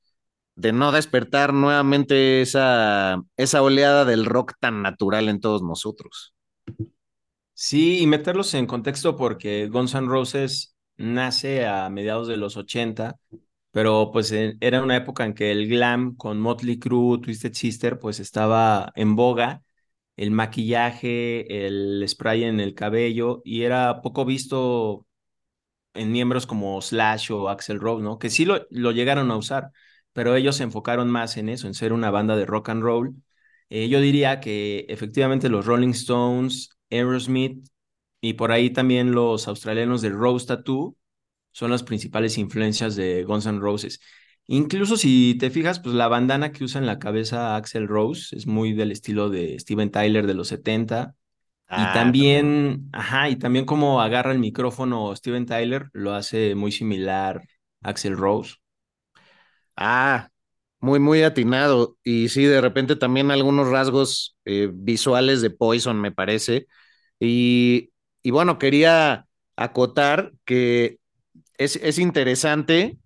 de 0.57 0.73
no 0.73 0.93
despertar 0.93 1.55
nuevamente 1.55 2.43
esa, 2.43 3.23
esa 3.39 3.63
oleada 3.63 4.05
del 4.07 4.27
rock 4.27 4.55
tan 4.61 4.83
natural 4.83 5.29
en 5.31 5.41
todos 5.41 5.63
nosotros. 5.63 6.35
Sí, 7.55 8.01
y 8.01 8.07
meterlos 8.07 8.53
en 8.55 8.67
contexto 8.67 9.17
porque 9.17 9.69
Guns 9.69 9.95
N' 9.95 10.09
Roses 10.09 10.77
nace 10.97 11.67
a 11.67 11.89
mediados 11.89 12.27
de 12.29 12.37
los 12.37 12.57
80, 12.57 13.17
pero 13.73 14.11
pues 14.13 14.33
era 14.33 14.83
una 14.83 14.97
época 14.97 15.27
en 15.27 15.35
que 15.35 15.53
el 15.53 15.69
glam 15.69 16.17
con 16.17 16.41
Motley 16.41 16.79
Crue, 16.81 17.21
Twisted 17.21 17.55
Sister, 17.55 17.99
pues 18.01 18.21
estaba 18.21 18.93
en 18.97 19.17
boga, 19.17 19.64
el 20.17 20.31
maquillaje, 20.31 21.67
el 21.67 22.05
spray 22.09 22.45
en 22.45 22.61
el 22.61 22.75
cabello, 22.75 23.43
y 23.45 23.63
era 23.63 24.03
poco 24.03 24.25
visto 24.25 25.07
en 25.95 26.13
miembros 26.13 26.47
como 26.47 26.81
Slash 26.81 27.33
o 27.33 27.49
Axel 27.49 27.81
Rose, 27.81 28.03
¿no? 28.03 28.19
Que 28.19 28.31
sí 28.31 28.45
lo, 28.45 28.67
lo 28.71 28.93
llegaron 28.93 29.31
a 29.31 29.37
usar, 29.37 29.71
pero 30.13 30.35
ellos 30.37 30.57
se 30.57 30.65
enfocaron 30.65 31.11
más 31.11 31.37
en 31.37 31.49
eso, 31.49 31.67
en 31.67 31.75
ser 31.75 31.93
una 31.93 32.11
banda 32.11 32.37
de 32.37 32.47
rock 32.47 32.71
and 32.71 32.83
roll. 32.83 33.15
Eh, 33.71 33.89
yo 33.89 34.01
diría 34.01 34.41
que 34.41 34.87
efectivamente 34.89 35.49
los 35.49 35.67
Rolling 35.67 35.91
Stones, 35.91 36.71
Aerosmith 36.91 37.67
y 38.21 38.35
por 38.35 38.53
ahí 38.53 38.71
también 38.71 39.13
los 39.13 39.49
australianos 39.49 40.03
de 40.03 40.11
Rose 40.11 40.47
Tattoo 40.47 40.97
son 41.53 41.71
las 41.71 41.83
principales 41.83 42.39
influencias 42.39 42.97
de 42.97 43.25
Guns 43.25 43.47
N' 43.47 43.61
Roses. 43.61 44.01
Incluso 44.47 44.97
si 44.97 45.37
te 45.39 45.51
fijas, 45.51 45.81
pues 45.81 45.95
la 45.95 46.09
bandana 46.09 46.53
que 46.53 46.65
usa 46.65 46.81
en 46.81 46.87
la 46.87 46.99
cabeza 46.99 47.57
Axel 47.57 47.89
Rose 47.89 48.37
es 48.37 48.47
muy 48.47 48.73
del 48.75 48.93
estilo 48.93 49.31
de 49.31 49.59
Steven 49.59 49.91
Tyler 49.91 50.27
de 50.27 50.35
los 50.35 50.49
70. 50.49 51.15
Ah, 51.67 51.91
y 51.91 51.95
también, 51.95 52.91
no. 52.91 52.99
ajá, 52.99 53.31
y 53.31 53.37
también 53.37 53.65
como 53.65 54.03
agarra 54.03 54.33
el 54.33 54.39
micrófono 54.39 55.15
Steven 55.17 55.47
Tyler, 55.47 55.89
lo 55.93 56.13
hace 56.13 56.55
muy 56.55 56.73
similar 56.73 57.43
Axel 57.83 58.17
Rose. 58.17 58.57
Ah, 59.77 60.29
muy, 60.81 61.01
muy 61.01 61.23
atinado. 61.23 61.97
Y 62.05 62.29
sí, 62.29 62.45
de 62.45 62.61
repente 62.61 62.97
también 62.97 63.31
algunos 63.31 63.69
rasgos 63.69 64.37
eh, 64.45 64.71
visuales 64.73 65.41
de 65.41 65.51
Poison, 65.51 66.01
me 66.01 66.13
parece. 66.13 66.67
Y, 67.19 67.91
y 68.23 68.31
bueno, 68.31 68.59
quería 68.59 69.27
acotar 69.57 70.33
que 70.45 70.99
es, 71.59 71.77
es, 71.77 71.99
interesante 71.99 72.99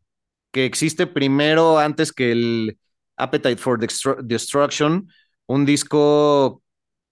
que 0.53 0.65
existe 0.65 1.07
primero, 1.07 1.79
antes 1.79 2.13
que 2.13 2.33
el 2.33 2.79
Appetite 3.17 3.57
for 3.57 3.79
Destruction, 3.79 5.09
un 5.47 5.67
disco 5.67 6.63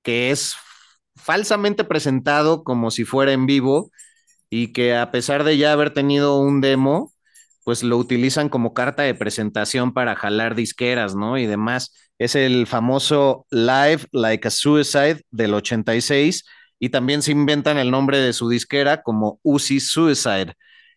que 0.02 0.30
es 0.30 0.54
falsamente 1.16 1.84
presentado 1.84 2.64
como 2.64 2.90
si 2.90 3.04
fuera 3.04 3.32
en 3.32 3.46
vivo 3.46 3.90
y 4.50 4.72
que 4.72 4.94
a 4.96 5.10
pesar 5.10 5.44
de 5.44 5.56
ya 5.58 5.72
haber 5.72 5.92
tenido 5.92 6.38
un 6.38 6.60
demo, 6.60 7.12
pues 7.64 7.82
lo 7.82 7.96
utilizan 7.98 8.48
como 8.48 8.74
carta 8.74 9.02
de 9.02 9.14
presentación 9.14 9.92
para 9.92 10.14
jalar 10.14 10.54
disqueras, 10.54 11.16
¿no? 11.16 11.38
Y 11.38 11.46
demás. 11.46 11.92
Es 12.18 12.34
el 12.36 12.66
famoso 12.66 13.46
Live 13.50 14.06
Like 14.12 14.48
a 14.48 14.50
Suicide 14.50 15.22
del 15.30 15.54
86 15.54 16.44
y 16.78 16.90
también 16.90 17.22
se 17.22 17.32
inventan 17.32 17.78
el 17.78 17.90
nombre 17.90 18.18
de 18.18 18.32
su 18.32 18.48
disquera 18.48 19.02
como 19.02 19.40
Uzi 19.42 19.80
Suicide. 19.80 20.54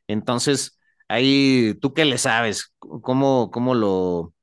Entonces, 0.07 0.78
ahí, 1.09 1.75
¿tú 1.81 1.93
qué 1.93 2.05
le 2.05 2.19
sabes? 2.19 2.73
¿Cómo, 2.79 3.51
cómo 3.51 3.75
lo, 3.75 4.33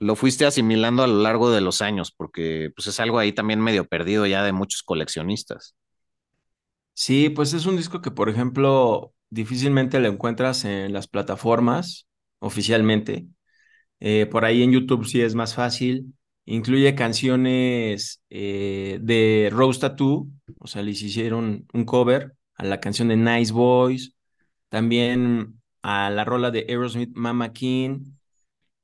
lo 0.00 0.16
fuiste 0.16 0.46
asimilando 0.46 1.02
a 1.04 1.08
lo 1.08 1.22
largo 1.22 1.50
de 1.52 1.62
los 1.62 1.82
años? 1.82 2.12
Porque 2.12 2.70
pues 2.76 2.88
es 2.88 3.00
algo 3.00 3.18
ahí 3.20 3.32
también 3.32 3.60
medio 3.60 3.86
perdido 3.86 4.26
ya 4.26 4.44
de 4.44 4.52
muchos 4.52 4.82
coleccionistas. 4.84 5.76
Sí, 6.94 7.30
pues 7.30 7.54
es 7.54 7.66
un 7.66 7.76
disco 7.76 8.02
que, 8.02 8.10
por 8.10 8.28
ejemplo, 8.28 9.14
difícilmente 9.30 10.00
lo 10.00 10.08
encuentras 10.08 10.64
en 10.64 10.92
las 10.92 11.08
plataformas 11.08 12.06
oficialmente. 12.40 13.26
Eh, 14.00 14.26
por 14.26 14.44
ahí 14.44 14.62
en 14.62 14.72
YouTube 14.72 15.06
sí 15.06 15.22
es 15.22 15.34
más 15.34 15.54
fácil. 15.54 16.14
Incluye 16.46 16.94
canciones 16.96 18.22
eh, 18.30 18.98
de 19.02 19.50
Rose 19.52 19.80
Tattoo, 19.80 20.28
o 20.58 20.66
sea, 20.68 20.82
les 20.82 21.02
hicieron 21.02 21.66
un 21.72 21.84
cover 21.86 22.34
a 22.56 22.64
la 22.64 22.80
canción 22.80 23.08
de 23.08 23.16
Nice 23.16 23.52
Boys, 23.52 24.16
también 24.70 25.59
a 25.82 26.10
la 26.10 26.24
rola 26.24 26.50
de 26.50 26.66
Aerosmith 26.68 27.14
Mama 27.14 27.52
King, 27.52 28.04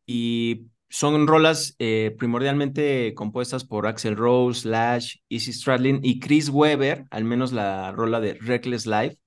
y 0.06 0.66
son 0.88 1.26
rolas 1.26 1.74
eh, 1.78 2.14
primordialmente 2.18 3.12
compuestas 3.14 3.64
por 3.64 3.86
Axel 3.86 4.16
Rose, 4.16 4.62
Slash, 4.62 5.16
Easy 5.28 5.52
Stradlin 5.52 6.00
y 6.02 6.20
Chris 6.20 6.48
Webber, 6.48 7.06
al 7.10 7.24
menos 7.24 7.52
la 7.52 7.92
rola 7.92 8.20
de 8.20 8.34
Reckless 8.34 8.86
Life. 8.86 9.18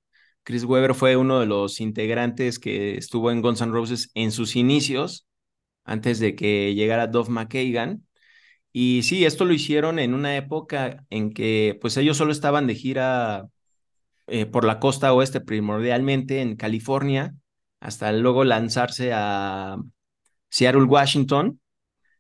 Chris 0.43 0.63
Webber 0.63 0.95
fue 0.95 1.17
uno 1.17 1.39
de 1.39 1.45
los 1.45 1.81
integrantes 1.81 2.59
que 2.59 2.97
estuvo 2.97 3.29
en 3.29 3.41
Guns 3.41 3.61
N' 3.61 3.71
Roses 3.71 4.09
en 4.15 4.31
sus 4.31 4.55
inicios, 4.55 5.27
antes 5.83 6.19
de 6.19 6.35
que 6.35 6.73
llegara 6.75 7.07
Dove 7.07 7.29
McKagan. 7.29 8.05
Y 8.71 9.01
sí, 9.03 9.25
esto 9.25 9.45
lo 9.45 9.53
hicieron 9.53 9.99
en 9.99 10.13
una 10.13 10.37
época 10.37 11.05
en 11.09 11.33
que 11.33 11.77
pues 11.81 11.97
ellos 11.97 12.17
solo 12.17 12.31
estaban 12.31 12.67
de 12.67 12.75
gira 12.75 13.47
eh, 14.27 14.45
por 14.45 14.65
la 14.65 14.79
costa 14.79 15.13
oeste, 15.13 15.41
primordialmente 15.41 16.41
en 16.41 16.55
California, 16.55 17.35
hasta 17.79 18.11
luego 18.11 18.43
lanzarse 18.43 19.11
a 19.13 19.77
Seattle, 20.49 20.83
Washington. 20.83 21.61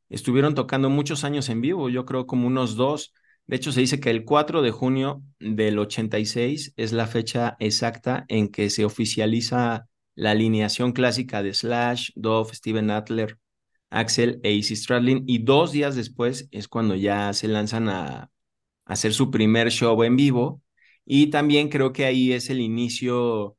Estuvieron 0.09 0.55
tocando 0.55 0.89
muchos 0.89 1.23
años 1.23 1.49
en 1.49 1.61
vivo, 1.61 1.89
yo 1.89 2.05
creo 2.05 2.25
como 2.27 2.47
unos 2.47 2.75
dos. 2.75 3.13
De 3.47 3.55
hecho, 3.55 3.71
se 3.71 3.81
dice 3.81 3.99
que 3.99 4.09
el 4.11 4.25
4 4.25 4.61
de 4.61 4.71
junio 4.71 5.23
del 5.39 5.79
86 5.79 6.73
es 6.77 6.93
la 6.93 7.07
fecha 7.07 7.55
exacta 7.59 8.25
en 8.27 8.49
que 8.49 8.69
se 8.69 8.85
oficializa 8.85 9.87
la 10.15 10.31
alineación 10.31 10.91
clásica 10.93 11.43
de 11.43 11.53
Slash, 11.53 12.11
Dove, 12.15 12.53
Steven 12.53 12.91
Adler, 12.91 13.37
Axel 13.89 14.39
e 14.43 14.51
Izzy 14.53 14.75
Stradlin. 14.75 15.23
Y 15.27 15.39
dos 15.39 15.71
días 15.71 15.95
después 15.95 16.47
es 16.51 16.67
cuando 16.67 16.95
ya 16.95 17.33
se 17.33 17.47
lanzan 17.47 17.89
a, 17.89 18.07
a 18.23 18.29
hacer 18.85 19.13
su 19.13 19.31
primer 19.31 19.71
show 19.71 20.03
en 20.03 20.15
vivo. 20.15 20.61
Y 21.05 21.27
también 21.27 21.69
creo 21.69 21.93
que 21.93 22.05
ahí 22.05 22.33
es 22.33 22.49
el 22.49 22.61
inicio 22.61 23.57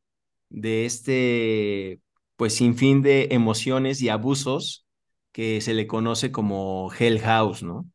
de 0.50 0.86
este 0.86 2.00
pues 2.36 2.54
sin 2.56 2.76
fin 2.76 3.02
de 3.02 3.28
emociones 3.32 4.02
y 4.02 4.10
abusos 4.10 4.86
que 5.32 5.60
se 5.62 5.74
le 5.74 5.86
conoce 5.88 6.32
como 6.32 6.90
Hell 6.98 7.20
House, 7.20 7.62
¿no? 7.62 7.86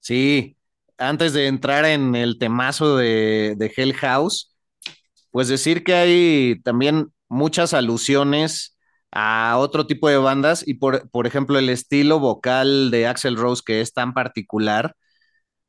Sí, 0.00 0.56
antes 0.98 1.32
de 1.32 1.46
entrar 1.46 1.84
en 1.84 2.14
el 2.16 2.38
temazo 2.38 2.96
de, 2.96 3.54
de 3.56 3.72
Hell 3.76 3.94
House, 3.94 4.54
pues 5.30 5.48
decir 5.48 5.84
que 5.84 5.94
hay 5.94 6.60
también 6.62 7.12
muchas 7.28 7.74
alusiones 7.74 8.76
a 9.12 9.56
otro 9.58 9.86
tipo 9.86 10.08
de 10.08 10.16
bandas 10.18 10.66
y 10.66 10.74
por, 10.74 11.10
por 11.10 11.26
ejemplo 11.26 11.58
el 11.58 11.68
estilo 11.70 12.18
vocal 12.20 12.90
de 12.90 13.06
Axel 13.06 13.36
Rose 13.36 13.62
que 13.66 13.80
es 13.80 13.92
tan 13.94 14.14
particular, 14.14 14.96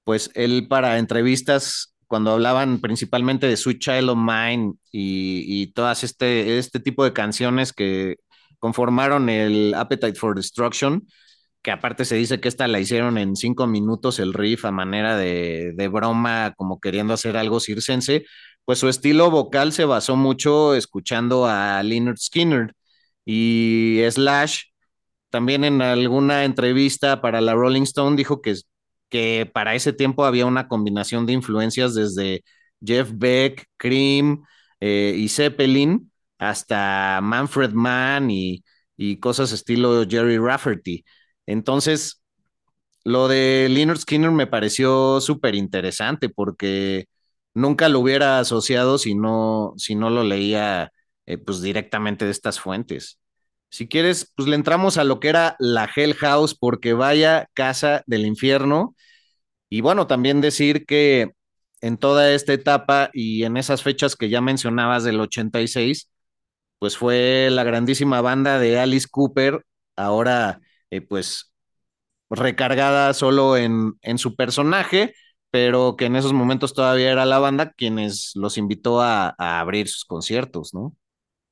pues 0.03 0.31
él 0.35 0.67
para 0.69 0.99
entrevistas 0.99 1.92
cuando 2.13 2.29
hablaban 2.29 2.79
principalmente 2.79 3.47
de 3.47 3.57
Sweet 3.57 3.79
Child 3.79 4.09
of 4.11 4.19
Mine 4.19 4.75
y, 4.91 5.65
todas 5.73 6.03
este, 6.03 6.59
este 6.59 6.79
tipo 6.79 7.03
de 7.03 7.11
canciones 7.11 7.73
que 7.73 8.17
conformaron 8.59 9.29
el 9.29 9.73
Appetite 9.73 10.13
for 10.13 10.35
Destruction, 10.35 11.07
que 11.63 11.71
aparte 11.71 12.05
se 12.05 12.15
dice 12.15 12.39
que 12.39 12.49
esta 12.49 12.67
la 12.67 12.79
hicieron 12.79 13.17
en 13.17 13.35
cinco 13.35 13.65
minutos 13.65 14.19
el 14.19 14.35
riff 14.35 14.63
a 14.63 14.69
manera 14.69 15.17
de, 15.17 15.73
de 15.75 15.87
broma, 15.87 16.53
como 16.55 16.79
queriendo 16.79 17.15
hacer 17.15 17.35
algo 17.35 17.59
circense, 17.59 18.25
pues 18.63 18.77
su 18.77 18.89
estilo 18.89 19.31
vocal 19.31 19.71
se 19.71 19.85
basó 19.85 20.15
mucho 20.15 20.75
escuchando 20.75 21.47
a 21.47 21.81
Leonard 21.81 22.17
Skinner 22.17 22.75
y 23.25 24.01
Slash. 24.07 24.65
También 25.31 25.63
en 25.63 25.81
alguna 25.81 26.45
entrevista 26.45 27.21
para 27.21 27.41
la 27.41 27.55
Rolling 27.55 27.81
Stone 27.81 28.17
dijo 28.17 28.39
que, 28.39 28.53
que 29.13 29.45
para 29.53 29.75
ese 29.75 29.93
tiempo 29.93 30.25
había 30.25 30.47
una 30.47 30.67
combinación 30.67 31.27
de 31.27 31.33
influencias 31.33 31.93
desde 31.93 32.43
Jeff 32.83 33.11
Beck, 33.13 33.67
Cream 33.77 34.43
eh, 34.79 35.13
y 35.15 35.29
Zeppelin 35.29 36.11
hasta 36.39 37.19
Manfred 37.21 37.73
Mann 37.73 38.31
y, 38.31 38.63
cosas 39.19 39.51
estilo 39.51 40.05
Jerry 40.09 40.37
Rafferty. 40.39 41.03
Entonces, 41.45 42.23
lo 43.03 43.27
de 43.27 43.67
Leonard 43.69 43.99
Skinner 43.99 44.31
me 44.31 44.47
pareció 44.47 45.21
súper 45.21 45.55
interesante 45.55 46.29
porque 46.29 47.07
nunca 47.53 47.89
lo 47.89 47.99
hubiera 47.99 48.39
asociado 48.39 48.97
si 48.97 49.13
no, 49.15 49.73
si 49.77 49.95
no 49.95 50.09
lo 50.09 50.23
leía 50.23 50.91
eh, 51.27 51.37
pues 51.37 51.61
directamente 51.61 52.25
de 52.25 52.31
estas 52.31 52.59
fuentes. 52.59 53.19
Si 53.73 53.87
quieres, 53.87 54.31
pues 54.35 54.47
le 54.47 54.55
entramos 54.55 54.99
a 54.99 55.03
lo 55.03 55.19
que 55.19 55.29
era 55.29 55.55
la 55.57 55.89
Hell 55.95 56.13
House, 56.13 56.53
porque 56.53 56.93
vaya 56.93 57.49
casa 57.55 58.03
del 58.05 58.27
infierno. 58.27 58.95
Y 59.69 59.81
bueno, 59.81 60.07
también 60.07 60.41
decir 60.41 60.85
que 60.85 61.31
en 61.81 61.97
toda 61.97 62.33
esta 62.33 62.53
etapa 62.53 63.09
y 63.13 63.45
en 63.45 63.57
esas 63.57 63.83
fechas 63.83 64.15
que 64.15 64.29
ya 64.29 64.41
mencionabas 64.41 65.03
del 65.03 65.19
86, 65.19 66.11
pues 66.79 66.97
fue 66.97 67.49
la 67.51 67.63
grandísima 67.63 68.21
banda 68.21 68.59
de 68.59 68.79
Alice 68.79 69.07
Cooper, 69.09 69.65
ahora 69.95 70.61
eh, 70.91 71.01
pues 71.01 71.51
recargada 72.29 73.13
solo 73.15 73.57
en, 73.57 73.95
en 74.03 74.19
su 74.19 74.35
personaje, 74.35 75.15
pero 75.51 75.95
que 75.97 76.05
en 76.05 76.15
esos 76.17 76.33
momentos 76.33 76.75
todavía 76.75 77.11
era 77.11 77.25
la 77.25 77.39
banda 77.39 77.73
quienes 77.73 78.33
los 78.35 78.59
invitó 78.59 79.01
a, 79.01 79.35
a, 79.39 79.59
abrir 79.61 79.89
sus 79.89 80.05
conciertos, 80.05 80.73
¿no? 80.75 80.95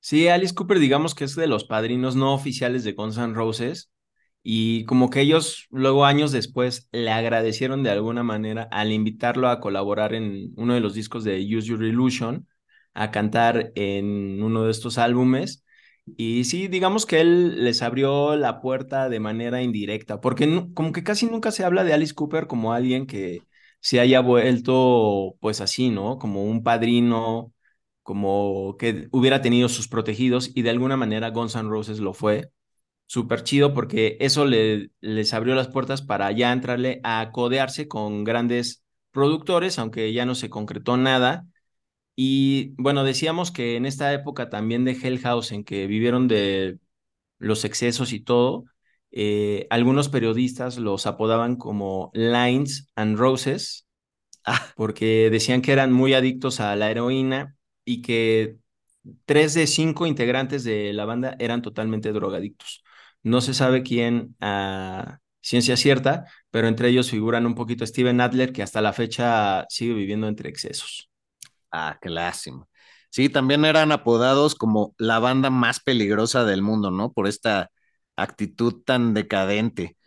Sí, 0.02 0.28
Alice 0.28 0.54
Cooper, 0.56 0.80
digamos 0.80 1.14
que 1.16 1.26
es 1.26 1.36
de 1.36 1.48
los 1.48 1.64
padrinos 1.66 2.16
no 2.16 2.34
oficiales 2.34 2.84
de 2.84 2.94
Guns 2.94 3.18
N' 3.18 3.34
Roses, 3.36 3.92
y 4.44 4.84
como 4.86 5.10
que 5.12 5.22
ellos 5.22 5.68
luego 5.70 6.06
años 6.06 6.32
después 6.32 6.90
le 6.92 7.12
agradecieron 7.12 7.84
de 7.84 7.92
alguna 7.92 8.24
manera 8.24 8.68
al 8.72 8.92
invitarlo 8.92 9.48
a 9.50 9.60
colaborar 9.60 10.14
en 10.16 10.54
uno 10.58 10.74
de 10.74 10.80
los 10.82 10.96
discos 10.96 11.24
de 11.24 11.38
Use 11.56 11.68
Your 11.68 11.84
Illusion, 11.84 12.48
a 12.96 13.12
cantar 13.12 13.72
en 13.76 14.42
uno 14.44 14.64
de 14.66 14.72
estos 14.72 14.98
álbumes. 14.98 15.64
Y 16.18 16.46
sí, 16.46 16.68
digamos 16.68 17.06
que 17.06 17.22
él 17.22 17.64
les 17.64 17.82
abrió 17.84 18.36
la 18.36 18.60
puerta 18.62 19.08
de 19.10 19.20
manera 19.20 19.62
indirecta, 19.62 20.20
porque 20.20 20.66
como 20.74 20.92
que 20.92 21.04
casi 21.04 21.28
nunca 21.28 21.52
se 21.52 21.64
habla 21.64 21.84
de 21.84 21.94
Alice 21.94 22.14
Cooper 22.16 22.48
como 22.48 22.74
alguien 22.74 23.06
que 23.06 23.46
se 23.82 24.00
haya 24.00 24.20
vuelto 24.22 25.36
pues 25.40 25.62
así, 25.62 25.90
¿no? 25.90 26.18
Como 26.18 26.44
un 26.46 26.64
padrino, 26.64 27.54
como 28.04 28.78
que 28.78 29.08
hubiera 29.12 29.42
tenido 29.42 29.70
sus 29.70 29.88
protegidos 29.88 30.52
y 30.56 30.64
de 30.64 30.72
alguna 30.72 30.98
manera 30.98 31.30
Guns 31.30 31.56
N' 31.56 31.70
Roses 31.70 32.00
lo 32.00 32.14
fue. 32.14 32.52
Súper 33.06 33.44
chido 33.44 33.74
porque 33.74 34.18
eso 34.22 34.46
le, 34.46 34.92
les 35.02 35.34
abrió 35.34 35.56
las 35.56 35.68
puertas 35.68 36.02
para 36.02 36.32
ya 36.32 36.54
entrarle 36.54 37.02
a 37.04 37.32
codearse 37.34 37.88
con 37.88 38.24
grandes 38.24 38.84
productores, 39.12 39.80
aunque 39.80 40.14
ya 40.14 40.26
no 40.26 40.36
se 40.36 40.50
concretó 40.50 40.98
nada. 40.98 41.46
Y 42.16 42.74
bueno, 42.78 43.04
decíamos 43.04 43.52
que 43.52 43.76
en 43.76 43.86
esta 43.86 44.14
época 44.14 44.50
también 44.50 44.86
de 44.86 44.92
Hell 44.94 45.20
House, 45.20 45.52
en 45.52 45.64
que 45.64 45.88
vivieron 45.88 46.28
de 46.28 46.80
los 47.40 47.66
excesos 47.66 48.14
y 48.14 48.22
todo, 48.22 48.66
eh, 49.12 49.68
algunos 49.70 50.10
periodistas 50.10 50.78
los 50.78 51.06
apodaban 51.06 51.58
como 51.58 52.12
Lines 52.14 52.90
and 52.96 53.18
Roses, 53.18 53.88
ah. 54.46 54.72
porque 54.76 55.30
decían 55.30 55.62
que 55.62 55.74
eran 55.74 55.92
muy 55.92 56.14
adictos 56.14 56.60
a 56.60 56.76
la 56.76 56.92
heroína 56.92 57.56
y 57.86 58.02
que 58.02 58.58
tres 59.26 59.54
de 59.54 59.68
cinco 59.68 60.06
integrantes 60.06 60.64
de 60.64 60.94
la 60.94 61.06
banda 61.06 61.36
eran 61.40 61.62
totalmente 61.62 62.12
drogadictos. 62.14 62.84
No 63.24 63.42
se 63.42 63.54
sabe 63.54 63.84
quién 63.84 64.36
a 64.42 65.20
ciencia 65.42 65.78
cierta, 65.78 66.26
pero 66.52 66.68
entre 66.68 66.90
ellos 66.90 67.10
figuran 67.10 67.46
un 67.46 67.56
poquito 67.56 67.86
Steven 67.86 68.22
Adler, 68.22 68.54
que 68.54 68.64
hasta 68.64 68.82
la 68.82 68.94
fecha 68.94 69.66
sigue 69.70 69.94
viviendo 69.94 70.28
entre 70.28 70.50
excesos. 70.50 71.10
Ah, 71.72 71.98
qué. 72.02 72.10
Sí, 73.10 73.30
también 73.30 73.66
eran 73.66 73.92
apodados 73.92 74.56
como 74.56 74.96
la 74.98 75.20
banda 75.20 75.50
más 75.50 75.80
peligrosa 75.82 76.46
del 76.46 76.62
mundo, 76.62 76.92
¿no? 76.92 77.12
Por 77.12 77.28
esta 77.28 77.70
actitud 78.16 78.84
tan 78.86 79.14
decadente. 79.14 79.98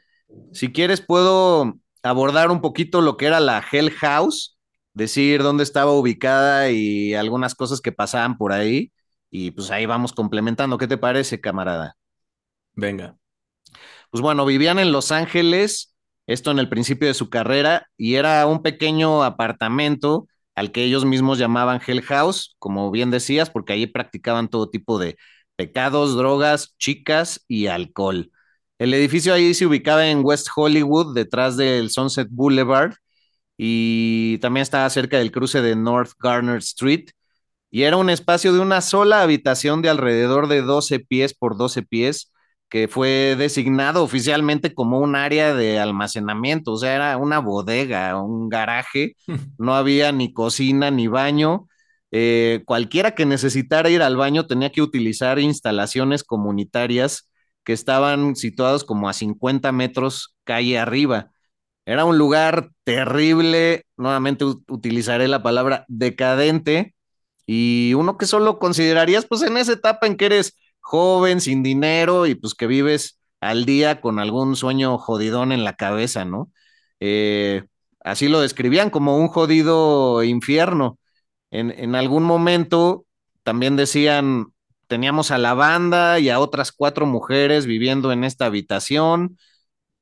Si 0.53 0.73
quieres, 0.73 1.01
puedo 1.03 1.75
abordar 2.03 2.51
un 2.51 2.61
poquito 2.61 3.01
lo 3.03 3.17
que 3.17 3.27
era 3.27 3.41
la 3.41 3.65
Hell 3.71 3.91
House, 3.93 4.54
decir 4.95 5.43
dónde 5.43 5.65
estaba 5.65 5.93
ubicada 5.93 6.71
y 6.71 7.15
algunas 7.15 7.55
cosas 7.55 7.81
que 7.81 7.93
pasaban 7.93 8.39
por 8.39 8.53
ahí. 8.53 8.93
Y 9.31 9.51
pues 9.51 9.71
ahí 9.71 9.87
vamos 9.87 10.13
complementando. 10.13 10.79
¿Qué 10.79 10.87
te 10.87 10.97
parece, 10.99 11.41
camarada? 11.41 11.97
Venga. 12.75 13.17
Pues 14.11 14.23
bueno, 14.23 14.47
vivían 14.47 14.79
en 14.79 14.93
Los 14.93 15.13
Ángeles, 15.13 15.95
esto 16.27 16.51
en 16.51 16.59
el 16.59 16.69
principio 16.69 17.09
de 17.09 17.15
su 17.15 17.31
carrera, 17.31 17.89
y 17.97 18.15
era 18.15 18.47
un 18.47 18.63
pequeño 18.63 19.25
apartamento 19.25 20.29
al 20.55 20.71
que 20.71 20.85
ellos 20.85 21.05
mismos 21.05 21.39
llamaban 21.39 21.81
Hell 21.85 22.03
House, 22.03 22.55
como 22.59 22.91
bien 22.91 23.11
decías, 23.11 23.51
porque 23.51 23.73
allí 23.73 23.87
practicaban 23.89 24.49
todo 24.49 24.71
tipo 24.71 24.99
de 24.99 25.17
pecados, 25.57 26.17
drogas, 26.17 26.77
chicas 26.79 27.45
y 27.49 27.67
alcohol. 27.67 28.31
El 28.79 28.95
edificio 28.95 29.35
ahí 29.35 29.55
se 29.55 29.67
ubicaba 29.67 30.07
en 30.09 30.25
West 30.25 30.49
Hollywood, 30.55 31.15
detrás 31.15 31.57
del 31.57 31.91
Sunset 31.91 32.29
Boulevard, 32.31 32.95
y 33.57 34.38
también 34.38 34.62
estaba 34.62 34.88
cerca 34.90 35.19
del 35.19 35.33
cruce 35.33 35.62
de 35.62 35.77
North 35.77 36.12
Garner 36.21 36.59
Street, 36.59 37.11
y 37.71 37.83
era 37.83 37.97
un 37.97 38.09
espacio 38.11 38.53
de 38.53 38.61
una 38.61 38.81
sola 38.81 39.23
habitación 39.23 39.83
de 39.83 39.88
alrededor 39.88 40.49
de 40.49 40.62
12 40.62 41.01
pies 41.01 41.35
por 41.35 41.57
12 41.57 41.83
pies, 41.83 42.33
que 42.69 42.88
fue 42.88 43.37
designado 43.38 44.03
oficialmente 44.03 44.75
como 44.75 45.01
un 45.01 45.17
área 45.17 45.55
de 45.55 45.79
almacenamiento, 45.81 46.73
o 46.73 46.77
sea, 46.77 46.95
era 46.95 47.17
una 47.19 47.38
bodega, 47.40 48.21
un 48.21 48.49
garaje, 48.49 49.17
no 49.59 49.75
había 49.75 50.12
ni 50.12 50.33
cocina 50.33 50.90
ni 50.90 51.09
baño. 51.09 51.67
Eh, 52.12 52.62
cualquiera 52.64 53.14
que 53.14 53.27
necesitara 53.27 53.90
ir 53.90 54.03
al 54.03 54.17
baño 54.17 54.47
tenía 54.47 54.71
que 54.71 54.83
utilizar 54.83 55.38
instalaciones 55.40 56.23
comunitarias 56.25 57.29
que 57.64 57.73
estaban 57.73 58.37
situados 58.37 58.85
como 58.85 59.09
a 59.09 59.12
50 59.12 59.73
metros 59.73 60.37
calle 60.45 60.79
arriba. 60.79 61.33
Era 61.87 62.05
un 62.05 62.18
lugar 62.18 62.70
terrible, 62.85 63.85
nuevamente 63.97 64.44
utilizaré 64.44 65.29
la 65.29 65.42
palabra 65.42 65.85
decadente, 65.88 66.94
y 67.47 67.94
uno 67.94 68.16
que 68.16 68.27
solo 68.27 68.59
considerarías 68.59 69.27
pues 69.27 69.42
en 69.42 69.57
esa 69.57 69.73
etapa 69.73 70.07
en 70.07 70.16
que 70.16 70.27
eres 70.27 70.57
joven, 70.81 71.40
sin 71.40 71.62
dinero 71.62 72.27
y 72.27 72.35
pues 72.35 72.55
que 72.55 72.66
vives 72.66 73.18
al 73.40 73.64
día 73.66 74.01
con 74.01 74.18
algún 74.18 74.57
sueño 74.57 74.99
jodidón 74.99 75.53
en 75.53 75.64
la 75.64 75.77
cabeza, 75.77 76.25
¿no? 76.25 76.51
Eh, 77.01 77.64
así 78.01 78.29
lo 78.29 78.40
describían 78.40 78.90
como 78.90 79.18
un 79.18 79.29
jodido 79.29 80.23
infierno. 80.23 80.99
En, 81.51 81.70
en, 81.70 81.94
algún 81.94 82.25
momento 82.25 83.07
también 83.42 83.77
decían, 83.77 84.47
teníamos 84.87 85.31
a 85.31 85.38
la 85.38 85.55
banda 85.55 86.18
y 86.20 86.31
a 86.31 86.40
otras 86.40 86.73
cuatro 86.73 87.07
mujeres 87.07 87.66
viviendo 87.66 88.12
en 88.12 88.25
esta 88.25 88.47
habitación. 88.47 89.38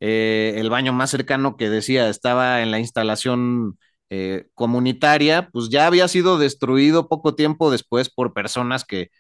Eh, 0.05 0.55
el 0.57 0.69
baño 0.69 0.93
más 0.93 1.11
cercano 1.11 1.57
que 1.57 1.71
decía 1.71 2.09
estaba 2.09 2.63
en 2.63 2.73
la 2.73 2.81
instalación 2.81 3.79
eh, 4.11 4.49
comunitaria, 4.55 5.49
pues 5.53 5.69
ya 5.71 5.87
había 5.87 6.09
sido 6.09 6.39
destruido 6.39 7.09
poco 7.09 7.37
tiempo 7.37 7.71
después 7.71 8.11
por 8.11 8.33
personas 8.35 8.85
que 8.85 9.11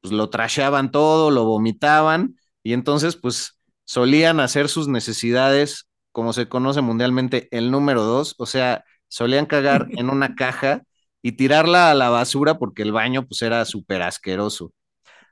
pues 0.00 0.12
lo 0.12 0.30
trasheaban 0.30 0.90
todo, 0.90 1.30
lo 1.30 1.44
vomitaban 1.44 2.36
y 2.64 2.72
entonces 2.72 3.16
pues 3.16 3.60
solían 3.84 4.40
hacer 4.40 4.68
sus 4.68 4.88
necesidades, 4.88 5.88
como 6.10 6.32
se 6.32 6.48
conoce 6.48 6.80
mundialmente, 6.80 7.46
el 7.52 7.70
número 7.70 8.02
dos, 8.02 8.34
o 8.38 8.46
sea, 8.46 8.84
solían 9.08 9.46
cagar 9.46 9.86
en 9.92 10.10
una 10.10 10.34
caja 10.34 10.82
y 11.22 11.32
tirarla 11.32 11.90
a 11.92 11.94
la 11.94 12.10
basura 12.10 12.58
porque 12.58 12.82
el 12.82 12.90
baño 12.92 13.26
pues 13.28 13.42
era 13.42 13.64
súper 13.64 14.02
asqueroso. 14.02 14.72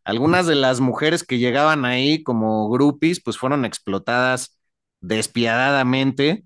Algunas 0.05 0.47
de 0.47 0.55
las 0.57 0.81
mujeres 0.81 1.25
que 1.25 1.39
llegaban 1.39 1.85
ahí 1.85 2.23
como 2.23 2.71
groupies 2.71 3.23
pues 3.23 3.39
fueron 3.39 3.65
explotadas 3.65 4.60
despiadadamente 5.01 6.45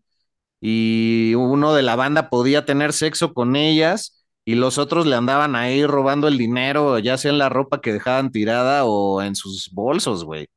y 0.61 1.35
uno 1.37 1.75
de 1.75 1.83
la 1.83 1.97
banda 1.97 2.31
podía 2.31 2.65
tener 2.65 2.93
sexo 2.93 3.35
con 3.35 3.57
ellas 3.57 4.25
y 4.45 4.55
los 4.57 4.79
otros 4.79 5.07
le 5.07 5.17
andaban 5.17 5.57
ahí 5.57 5.87
robando 5.87 6.29
el 6.29 6.39
dinero, 6.39 6.99
ya 6.99 7.19
sea 7.19 7.31
en 7.31 7.39
la 7.39 7.49
ropa 7.49 7.81
que 7.81 7.93
dejaban 7.93 8.31
tirada 8.31 8.85
o 8.85 9.23
en 9.23 9.37
sus 9.37 9.71
bolsos, 9.73 10.25
güey. 10.25 10.49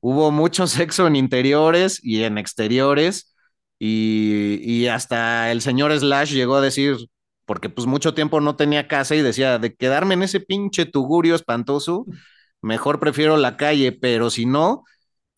Hubo 0.00 0.30
mucho 0.30 0.66
sexo 0.68 1.06
en 1.06 1.16
interiores 1.16 2.00
y 2.02 2.24
en 2.24 2.38
exteriores 2.38 3.34
y, 3.78 4.60
y 4.62 4.86
hasta 4.88 5.50
el 5.52 5.62
señor 5.62 5.98
Slash 5.98 6.32
llegó 6.32 6.56
a 6.56 6.60
decir, 6.60 6.96
porque 7.46 7.68
pues 7.70 7.86
mucho 7.86 8.14
tiempo 8.14 8.40
no 8.40 8.56
tenía 8.56 8.88
casa 8.88 9.14
y 9.16 9.22
decía, 9.22 9.58
de 9.58 9.74
quedarme 9.74 10.14
en 10.14 10.22
ese 10.22 10.40
pinche 10.40 10.86
tugurio 10.86 11.34
espantoso, 11.34 12.06
mejor 12.62 13.00
prefiero 13.00 13.36
la 13.36 13.56
calle, 13.56 13.92
pero 13.92 14.30
si 14.30 14.46
no, 14.46 14.84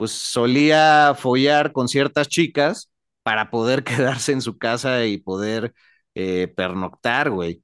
pues 0.03 0.11
solía 0.11 1.15
follar 1.17 1.71
con 1.71 1.87
ciertas 1.87 2.27
chicas 2.27 2.91
para 3.23 3.51
poder 3.53 3.85
quedarse 3.85 4.33
en 4.33 4.43
su 4.43 4.59
casa 4.59 5.05
y 5.07 5.19
poder 5.19 5.75
eh, 6.17 6.53
pernoctar, 6.57 7.31
güey. 7.31 7.63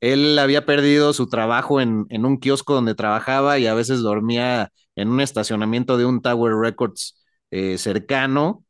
Él 0.00 0.36
había 0.40 0.66
perdido 0.66 1.12
su 1.12 1.28
trabajo 1.28 1.80
en, 1.80 2.08
un 2.10 2.38
kiosco 2.40 2.74
donde 2.74 2.96
trabajaba 2.96 3.60
y 3.60 3.68
a 3.68 3.74
veces 3.74 4.00
dormía 4.00 4.72
en 4.96 5.10
un 5.10 5.20
estacionamiento 5.20 5.96
de 5.96 6.06
un 6.06 6.22
Tower 6.22 6.54
Records 6.54 7.22
eh, 7.52 7.78
cercano. 7.78 8.64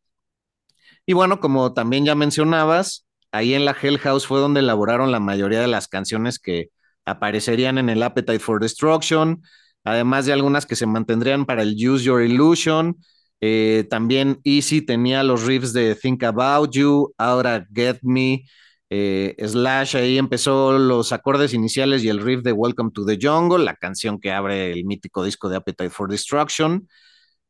Y 1.06 1.14
bueno, 1.14 1.40
como 1.40 1.72
también 1.72 2.04
ya 2.04 2.14
mencionabas, 2.14 3.06
ahí 3.32 3.54
en 3.54 3.64
la 3.64 3.74
Hell 3.80 3.98
House 3.98 4.26
fue 4.26 4.40
donde 4.40 4.60
elaboraron 4.60 5.10
la 5.10 5.20
mayoría 5.20 5.62
de 5.62 5.68
las 5.68 5.88
canciones 5.88 6.38
que 6.38 6.68
aparecerían 7.06 7.78
en 7.78 7.88
el 7.88 8.02
Appetite 8.02 8.40
for 8.40 8.60
Destruction, 8.60 9.42
además 9.84 10.26
de 10.26 10.32
algunas 10.32 10.66
que 10.66 10.76
se 10.76 10.86
mantendrían 10.86 11.46
para 11.46 11.62
el 11.62 11.74
Use 11.74 12.04
Your 12.04 12.22
Illusion. 12.22 12.96
Eh, 13.40 13.86
también 13.90 14.40
Easy 14.44 14.82
tenía 14.82 15.22
los 15.22 15.44
riffs 15.44 15.72
de 15.72 15.94
Think 15.94 16.22
About 16.24 16.72
You, 16.72 17.14
Ahora 17.16 17.66
Get 17.74 17.98
Me, 18.02 18.44
eh, 18.90 19.36
Slash 19.38 19.96
ahí 19.96 20.18
empezó 20.18 20.76
los 20.76 21.12
acordes 21.12 21.54
iniciales 21.54 22.02
y 22.02 22.08
el 22.08 22.20
riff 22.20 22.42
de 22.42 22.52
Welcome 22.52 22.90
to 22.92 23.06
the 23.06 23.18
Jungle, 23.20 23.64
la 23.64 23.76
canción 23.76 24.18
que 24.20 24.32
abre 24.32 24.72
el 24.72 24.84
mítico 24.84 25.22
disco 25.24 25.48
de 25.48 25.56
Appetite 25.56 25.90
for 25.90 26.10
Destruction. 26.10 26.88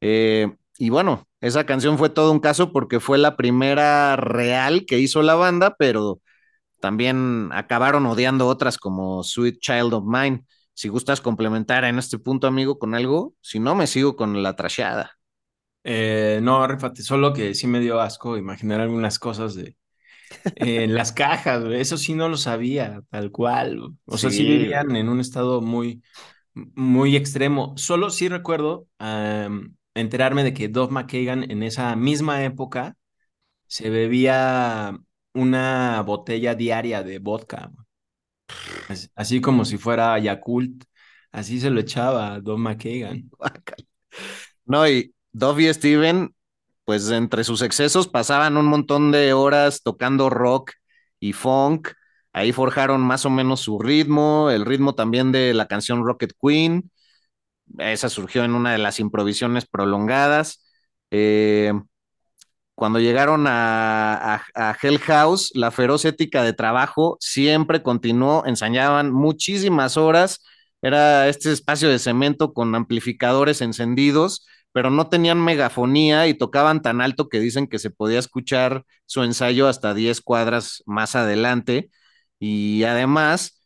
Eh, 0.01 0.55
y 0.79 0.91
bueno, 0.91 1.27
esa 1.41 1.65
canción 1.67 1.99
fue 1.99 2.11
todo 2.11 2.33
un 2.33 2.41
caso 2.41 2.73
porque 2.73 3.01
fue 3.01 3.19
la 3.19 3.37
primera 3.37 4.17
real 4.17 4.85
que 4.87 4.99
hizo 4.99 5.23
la 5.23 5.35
banda, 5.35 5.77
pero 5.79 6.21
también 6.81 7.51
acabaron 7.53 8.07
odiando 8.07 8.47
otras 8.49 8.79
como 8.79 9.23
Sweet 9.23 9.61
Child 9.61 9.95
of 9.95 10.05
Mine. 10.07 10.45
Si 10.81 10.89
gustas 10.89 11.21
complementar 11.21 11.85
en 11.85 11.99
este 11.99 12.19
punto, 12.19 12.47
amigo, 12.47 12.79
con 12.79 12.95
algo, 12.95 13.35
si 13.43 13.61
no, 13.61 13.75
me 13.75 13.87
sigo 13.87 14.17
con 14.17 14.43
la 14.43 14.57
trasheada. 14.57 15.19
Eh, 15.85 16.41
no, 16.43 16.67
refate, 16.67 17.03
solo 17.03 17.35
que 17.35 17.55
sí 17.55 17.67
me 17.67 17.81
dio 17.81 18.01
asco 18.01 18.39
imaginar 18.39 18.81
algunas 18.81 19.19
cosas 19.19 19.55
de 19.55 19.77
en 20.55 20.95
las 20.95 21.13
cajas, 21.13 21.63
eso 21.71 21.99
sí 21.99 22.15
no 22.15 22.31
lo 22.31 22.39
sabía, 22.39 23.03
tal 23.11 23.31
cual. 23.31 23.91
O 24.07 24.17
sea, 24.17 24.31
sí 24.31 24.43
vivían 24.43 24.97
en 24.97 25.11
un 25.11 25.21
estado 25.21 25.61
muy, 25.61 26.03
muy 26.55 27.15
extremo. 27.15 27.75
Solo 27.77 28.09
sí 28.09 28.31
recuerdo 28.31 28.89
um, 29.01 29.75
enterarme 29.93 30.45
de 30.45 30.55
que 30.55 30.69
Dove 30.69 30.95
McKagan 30.95 31.51
en 31.51 31.63
esa 31.63 31.95
misma 31.95 32.43
época 32.43 32.97
se 33.67 33.91
bebía 33.91 34.99
una 35.35 36.01
botella 36.07 36.55
diaria 36.55 37.03
de 37.03 37.19
vodka. 37.19 37.71
Así 39.15 39.41
como 39.41 39.65
si 39.65 39.79
fuera 39.79 40.19
Yakult. 40.19 40.85
Así 41.33 41.61
se 41.61 41.71
lo 41.71 41.81
echaba 41.81 42.41
Dove 42.41 42.61
McKagan. 42.61 43.31
No, 44.67 44.89
y 44.89 45.13
Dove 45.33 45.65
y 45.65 45.75
Steven, 45.75 46.33
pues 46.85 47.11
entre 47.11 47.43
sus 47.43 47.63
excesos 47.63 48.07
pasaban 48.07 48.57
un 48.57 48.67
montón 48.67 49.11
de 49.11 49.33
horas 49.33 49.83
tocando 49.83 50.31
rock 50.31 50.73
y 51.19 51.33
funk. 51.33 51.89
Ahí 52.33 52.53
forjaron 52.53 53.01
más 53.01 53.27
o 53.27 53.31
menos 53.31 53.61
su 53.61 53.81
ritmo, 53.81 54.49
el 54.51 54.65
ritmo 54.65 54.95
también 54.95 55.33
de 55.33 55.55
la 55.55 55.67
canción 55.67 56.05
Rocket 56.05 56.33
Queen 56.41 56.91
esa 57.79 58.09
surgió 58.09 58.45
en 58.45 58.55
una 58.55 58.73
de 58.73 58.79
las 58.79 59.01
improvisiones 59.01 59.67
prolongadas. 59.67 60.65
Eh, 61.11 61.73
cuando 62.81 62.99
llegaron 62.99 63.47
a, 63.47 64.43
a, 64.55 64.77
Hell 64.81 64.99
House, 65.01 65.51
la 65.53 65.71
feroz 65.71 66.07
ética 66.07 66.43
de 66.43 66.55
trabajo 66.55 67.19
siempre 67.21 67.83
continuó, 67.83 68.43
ensañaban 68.47 69.13
muchísimas 69.13 69.99
horas, 69.99 70.41
era 70.81 71.29
este 71.29 71.53
espacio 71.53 71.91
de 71.91 71.99
cemento 71.99 72.55
con 72.55 72.75
amplificadores 72.75 73.61
encendidos, 73.61 74.47
pero 74.73 74.89
no 74.89 75.11
tenían 75.11 75.45
megafonía 75.45 76.27
y 76.27 76.33
tocaban 76.33 76.81
tan 76.81 77.03
alto 77.03 77.29
que 77.29 77.39
dicen 77.39 77.67
que 77.67 77.79
se 77.79 77.91
podía 77.91 78.19
escuchar 78.19 78.87
su 79.05 79.25
ensayo 79.25 79.69
hasta 79.69 79.93
10 79.93 80.23
cuadras 80.23 80.83
más 80.87 81.15
adelante. 81.17 81.91
Y 82.39 82.85
además, 82.85 83.60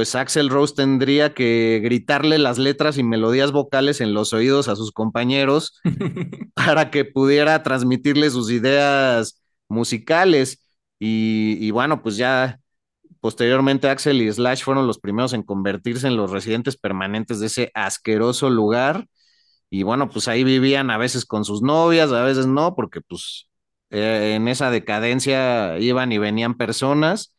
pues 0.00 0.14
Axel 0.14 0.48
Rose 0.48 0.74
tendría 0.74 1.34
que 1.34 1.78
gritarle 1.84 2.38
las 2.38 2.56
letras 2.56 2.96
y 2.96 3.02
melodías 3.02 3.52
vocales 3.52 4.00
en 4.00 4.14
los 4.14 4.32
oídos 4.32 4.66
a 4.68 4.74
sus 4.74 4.92
compañeros 4.92 5.78
para 6.54 6.90
que 6.90 7.04
pudiera 7.04 7.62
transmitirle 7.62 8.30
sus 8.30 8.50
ideas 8.50 9.42
musicales. 9.68 10.64
Y, 10.98 11.58
y, 11.60 11.70
bueno, 11.70 12.02
pues 12.02 12.16
ya 12.16 12.60
posteriormente 13.20 13.90
Axel 13.90 14.22
y 14.22 14.32
Slash 14.32 14.62
fueron 14.62 14.86
los 14.86 14.98
primeros 14.98 15.34
en 15.34 15.42
convertirse 15.42 16.06
en 16.06 16.16
los 16.16 16.30
residentes 16.30 16.78
permanentes 16.78 17.38
de 17.38 17.48
ese 17.48 17.70
asqueroso 17.74 18.48
lugar. 18.48 19.06
Y 19.68 19.82
bueno, 19.82 20.08
pues 20.08 20.28
ahí 20.28 20.44
vivían 20.44 20.90
a 20.90 20.96
veces 20.96 21.26
con 21.26 21.44
sus 21.44 21.60
novias, 21.60 22.10
a 22.10 22.24
veces 22.24 22.46
no, 22.46 22.74
porque 22.74 23.02
pues 23.02 23.50
eh, 23.90 24.32
en 24.34 24.48
esa 24.48 24.70
decadencia 24.70 25.78
iban 25.78 26.10
y 26.10 26.16
venían 26.16 26.54
personas 26.56 27.34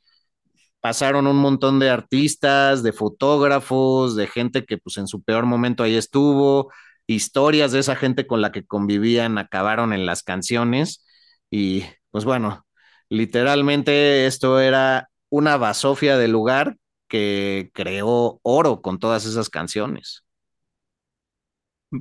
pasaron 0.81 1.27
un 1.27 1.37
montón 1.37 1.79
de 1.79 1.89
artistas, 1.89 2.83
de 2.83 2.93
fotógrafos, 2.93 4.15
de 4.15 4.27
gente 4.27 4.65
que 4.65 4.77
pues 4.77 4.97
en 4.97 5.07
su 5.07 5.23
peor 5.23 5.45
momento 5.45 5.83
ahí 5.83 5.95
estuvo, 5.95 6.71
historias 7.07 7.71
de 7.71 7.79
esa 7.79 7.95
gente 7.95 8.27
con 8.27 8.41
la 8.41 8.51
que 8.51 8.65
convivían 8.65 9.37
acabaron 9.37 9.93
en 9.93 10.05
las 10.05 10.23
canciones 10.23 11.05
y 11.51 11.83
pues 12.11 12.25
bueno, 12.25 12.65
literalmente 13.09 14.25
esto 14.25 14.59
era 14.59 15.09
una 15.29 15.57
basofia 15.57 16.17
del 16.17 16.31
lugar 16.31 16.77
que 17.07 17.71
creó 17.73 18.39
oro 18.43 18.81
con 18.81 18.99
todas 18.99 19.25
esas 19.25 19.49
canciones. 19.49 20.23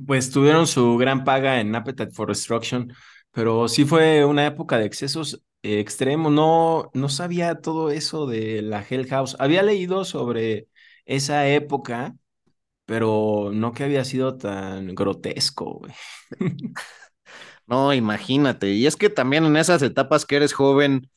Pues 0.07 0.31
tuvieron 0.31 0.67
su 0.67 0.97
gran 0.97 1.23
paga 1.25 1.59
en 1.59 1.75
Appetite 1.75 2.11
for 2.11 2.29
Destruction, 2.29 2.93
pero 3.31 3.67
sí 3.67 3.83
fue 3.85 4.23
una 4.23 4.45
época 4.45 4.77
de 4.77 4.85
excesos 4.85 5.43
extremo, 5.63 6.29
no, 6.29 6.89
no 6.93 7.09
sabía 7.09 7.55
todo 7.61 7.91
eso 7.91 8.25
de 8.27 8.61
la 8.61 8.85
Hell 8.87 9.07
House. 9.07 9.35
Había 9.39 9.63
leído 9.63 10.05
sobre 10.05 10.67
esa 11.05 11.47
época, 11.47 12.15
pero 12.85 13.51
no 13.53 13.73
que 13.73 13.85
había 13.85 14.05
sido 14.05 14.37
tan 14.37 14.95
grotesco. 14.95 15.81
No, 17.67 17.93
imagínate. 17.93 18.69
Y 18.73 18.87
es 18.87 18.95
que 18.95 19.09
también 19.09 19.45
en 19.45 19.55
esas 19.57 19.81
etapas 19.81 20.25
que 20.25 20.35
eres 20.37 20.53
joven, 20.53 21.09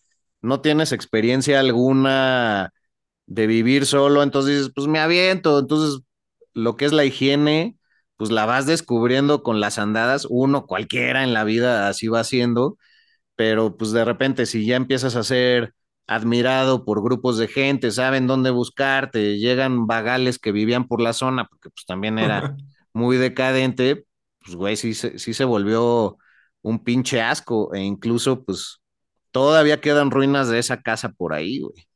no 0.42 0.60
tienes 0.60 0.92
experiencia 0.92 1.60
alguna 1.60 2.72
de 3.26 3.46
vivir 3.46 3.86
solo, 3.86 4.22
entonces 4.22 4.56
dices, 4.58 4.72
pues 4.74 4.86
me 4.88 5.00
aviento. 5.00 5.58
Entonces, 5.58 6.02
lo 6.54 6.76
que 6.76 6.86
es 6.86 6.92
la 6.92 7.04
higiene, 7.04 7.78
pues 8.16 8.30
la 8.30 8.46
vas 8.46 8.66
descubriendo 8.66 9.42
con 9.42 9.60
las 9.60 9.78
andadas. 9.78 10.26
Uno, 10.30 10.66
cualquiera 10.66 11.24
en 11.24 11.34
la 11.34 11.44
vida 11.44 11.88
así 11.88 12.08
va 12.08 12.20
haciendo 12.20 12.78
pero 13.36 13.76
pues 13.76 13.92
de 13.92 14.04
repente 14.04 14.46
si 14.46 14.66
ya 14.66 14.76
empiezas 14.76 15.16
a 15.16 15.24
ser 15.24 15.74
admirado 16.06 16.84
por 16.84 17.02
grupos 17.02 17.38
de 17.38 17.48
gente, 17.48 17.90
saben 17.90 18.26
dónde 18.26 18.50
buscarte, 18.50 19.38
llegan 19.38 19.86
vagales 19.86 20.38
que 20.38 20.52
vivían 20.52 20.86
por 20.86 21.00
la 21.00 21.12
zona, 21.12 21.46
porque 21.46 21.70
pues 21.70 21.86
también 21.86 22.18
era 22.18 22.54
muy 22.92 23.16
decadente, 23.16 24.04
pues 24.44 24.56
güey, 24.56 24.76
sí, 24.76 24.94
sí 24.94 25.34
se 25.34 25.44
volvió 25.44 26.16
un 26.62 26.82
pinche 26.84 27.20
asco 27.22 27.74
e 27.74 27.80
incluso 27.80 28.44
pues 28.44 28.80
todavía 29.30 29.80
quedan 29.80 30.10
ruinas 30.10 30.48
de 30.48 30.58
esa 30.58 30.82
casa 30.82 31.10
por 31.10 31.32
ahí, 31.34 31.60
güey. 31.60 31.86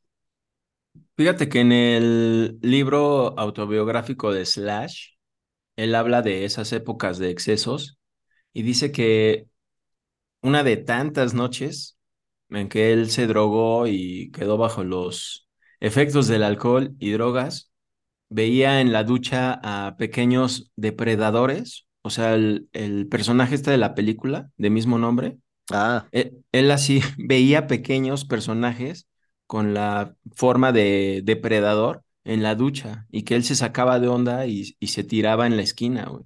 Fíjate 1.17 1.49
que 1.49 1.59
en 1.59 1.71
el 1.71 2.59
libro 2.61 3.37
autobiográfico 3.37 4.31
de 4.33 4.45
Slash, 4.45 5.09
él 5.77 5.95
habla 5.95 6.21
de 6.23 6.45
esas 6.45 6.73
épocas 6.73 7.19
de 7.19 7.31
excesos 7.31 7.99
y 8.53 8.63
dice 8.63 8.91
que 8.93 9.48
una 10.41 10.63
de 10.63 10.77
tantas 10.77 11.33
noches 11.33 11.97
en 12.49 12.69
que 12.69 12.93
él 12.93 13.09
se 13.09 13.27
drogó 13.27 13.87
y 13.87 14.31
quedó 14.31 14.57
bajo 14.57 14.83
los 14.83 15.47
efectos 15.79 16.27
del 16.27 16.43
alcohol 16.43 16.95
y 16.99 17.11
drogas, 17.11 17.71
veía 18.29 18.81
en 18.81 18.91
la 18.91 19.03
ducha 19.03 19.59
a 19.63 19.97
pequeños 19.97 20.71
depredadores, 20.75 21.87
o 22.01 22.09
sea, 22.09 22.35
el, 22.35 23.07
personaje 23.09 23.55
este 23.55 23.71
de 23.71 23.77
la 23.77 23.95
película, 23.95 24.49
de 24.57 24.69
mismo 24.69 24.97
nombre. 24.97 25.37
Ah. 25.71 26.07
Él, 26.11 26.71
así 26.71 27.01
veía 27.17 27.67
pequeños 27.67 28.25
personajes 28.25 29.07
con 29.45 29.73
la 29.73 30.15
forma 30.35 30.71
de 30.71 31.21
depredador 31.23 32.03
en 32.23 32.43
la 32.43 32.55
ducha 32.55 33.07
y 33.11 33.23
que 33.23 33.35
él 33.35 33.43
se 33.43 33.55
sacaba 33.55 33.99
de 33.99 34.07
onda 34.07 34.45
y, 34.45 34.75
y 34.79 34.87
se 34.87 35.03
tiraba 35.03 35.47
en 35.47 35.57
la 35.57 35.63
esquina, 35.63 36.05
güey. 36.05 36.23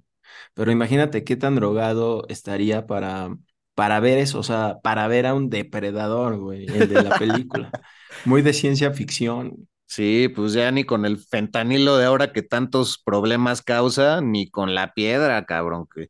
Pero 0.54 0.70
imagínate 0.72 1.24
qué 1.24 1.36
tan 1.36 1.56
drogado 1.56 2.26
estaría 2.28 2.86
para 2.86 3.30
para 3.74 4.00
ver 4.00 4.18
eso, 4.18 4.38
o 4.38 4.42
sea, 4.42 4.78
para 4.82 5.08
ver 5.08 5.26
a 5.26 5.34
un 5.34 5.50
depredador, 5.50 6.38
güey, 6.38 6.66
el 6.66 6.88
de 6.88 7.02
la 7.02 7.18
película. 7.18 7.70
Muy 8.24 8.42
de 8.42 8.52
ciencia 8.52 8.92
ficción. 8.92 9.68
Sí, 9.86 10.28
pues 10.34 10.52
ya 10.52 10.70
ni 10.70 10.84
con 10.84 11.04
el 11.04 11.18
fentanilo 11.18 11.96
de 11.96 12.06
ahora 12.06 12.32
que 12.32 12.42
tantos 12.42 12.98
problemas 12.98 13.62
causa, 13.62 14.20
ni 14.20 14.50
con 14.50 14.74
la 14.74 14.94
piedra, 14.94 15.44
cabrón, 15.44 15.86
que, 15.94 16.08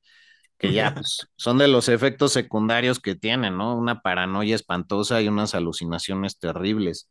que 0.59 0.73
ya 0.73 0.95
pues, 0.95 1.29
son 1.37 1.59
de 1.59 1.69
los 1.69 1.89
efectos 1.89 2.33
secundarios 2.33 3.01
que 3.01 3.15
tienen, 3.15 3.57
¿no? 3.57 3.77
Una 3.77 4.01
paranoia 4.01 4.55
espantosa 4.55 5.23
y 5.23 5.29
unas 5.29 5.55
alucinaciones 5.55 6.39
terribles. 6.39 7.11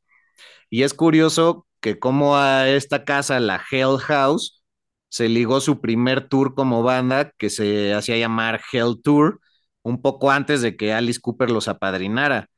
Y 0.70 0.84
es 0.84 0.94
curioso 0.94 1.68
que 1.82 2.00
como 2.00 2.38
a 2.38 2.70
esta 2.70 3.04
casa, 3.06 3.39
la 3.39 3.62
Hell 3.72 3.98
House, 4.00 4.63
se 5.10 5.30
ligó 5.30 5.62
su 5.62 5.80
primer 5.80 6.28
tour 6.28 6.56
como 6.56 6.82
banda 6.82 7.32
que 7.38 7.52
se 7.52 7.94
hacía 7.94 8.18
llamar 8.18 8.62
Hell 8.72 9.00
Tour, 9.04 9.42
un 9.84 10.02
poco 10.02 10.32
antes 10.32 10.62
de 10.62 10.76
que 10.78 10.93
Alice 10.93 11.19
Cooper 11.22 11.52
los 11.52 11.67
apadrinara. 11.67 12.50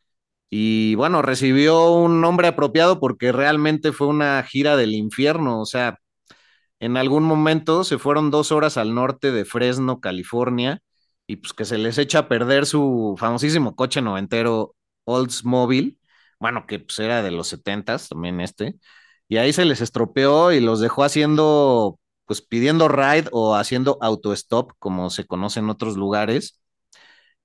Y 0.49 0.95
bueno, 0.95 1.21
recibió 1.21 1.91
un 1.93 2.21
nombre 2.21 2.47
apropiado 2.47 2.99
porque 2.99 3.31
realmente 3.31 3.91
fue 3.93 4.07
una 4.07 4.43
gira 4.43 4.77
del 4.77 4.93
infierno. 4.95 5.61
O 5.61 5.65
sea, 5.65 5.99
en 6.79 6.97
algún 6.97 7.23
momento 7.23 7.83
se 7.83 7.97
fueron 7.97 8.31
dos 8.31 8.51
horas 8.51 8.77
al 8.77 8.93
norte 8.95 9.31
de 9.31 9.45
Fresno, 9.45 9.99
California, 10.01 10.81
y 11.27 11.37
pues 11.37 11.53
que 11.53 11.65
se 11.65 11.77
les 11.77 11.97
echa 11.97 12.19
a 12.19 12.27
perder 12.29 12.65
su 12.65 13.15
famosísimo 13.17 13.75
coche 13.75 14.01
noventero 14.01 14.75
Oldsmobile, 15.05 15.97
bueno, 16.39 16.65
que 16.67 16.79
pues 16.79 16.99
era 16.99 17.23
de 17.23 17.31
los 17.31 17.47
setentas 17.47 18.09
también 18.09 18.41
este, 18.41 18.75
y 19.27 19.37
ahí 19.37 19.53
se 19.53 19.65
les 19.65 19.81
estropeó 19.81 20.51
y 20.51 20.59
los 20.59 20.79
dejó 20.79 21.03
haciendo, 21.03 21.99
pues 22.25 22.41
pidiendo 22.41 22.87
ride 22.87 23.29
o 23.31 23.55
haciendo 23.55 23.97
auto-stop, 24.01 24.73
como 24.79 25.09
se 25.09 25.25
conoce 25.25 25.59
en 25.61 25.69
otros 25.69 25.97
lugares 25.97 26.59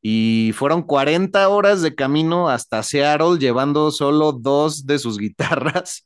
y 0.02 0.52
fueron 0.54 0.82
40 0.82 1.48
horas 1.48 1.82
de 1.82 1.94
camino 1.94 2.48
hasta 2.48 2.82
Seattle 2.82 3.38
llevando 3.38 3.90
solo 3.90 4.32
dos 4.32 4.86
de 4.86 4.98
sus 4.98 5.18
guitarras 5.18 6.04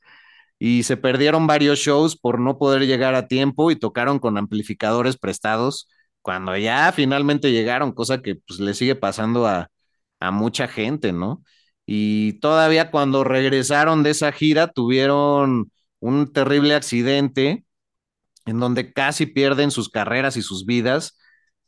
y 0.59 0.85
se 0.85 0.96
perdieron 0.96 1.46
varios 1.46 1.78
shows 1.78 2.16
por 2.16 2.40
no 2.40 2.59
poder 2.59 2.87
llegar 2.87 3.14
a 3.14 3.28
tiempo 3.28 3.70
y 3.70 3.76
tocaron 3.76 4.18
con 4.18 4.38
amplificadores 4.38 5.16
prestados 5.16 5.88
cuando 6.22 6.57
ya 6.57 6.90
finalmente 6.92 7.52
llegaron, 7.52 7.92
cosa 7.92 8.22
que 8.22 8.37
pues 8.37 8.61
le 8.61 8.74
sigue 8.74 8.94
pasando 8.94 9.46
a, 9.46 9.68
a 10.20 10.30
mucha 10.30 10.68
gente, 10.68 11.12
¿no? 11.12 11.42
Y 11.87 12.35
todavía 12.40 12.90
cuando 12.90 13.24
regresaron 13.24 14.02
de 14.02 14.11
esa 14.11 14.33
gira 14.33 14.68
tuvieron 14.68 15.70
un 16.00 16.33
terrible 16.33 16.74
accidente 16.74 17.64
en 18.46 18.61
donde 18.61 18.92
casi 18.92 19.26
pierden 19.26 19.70
sus 19.70 19.88
carreras 19.90 20.37
y 20.37 20.42
sus 20.42 20.66
vidas 20.66 21.18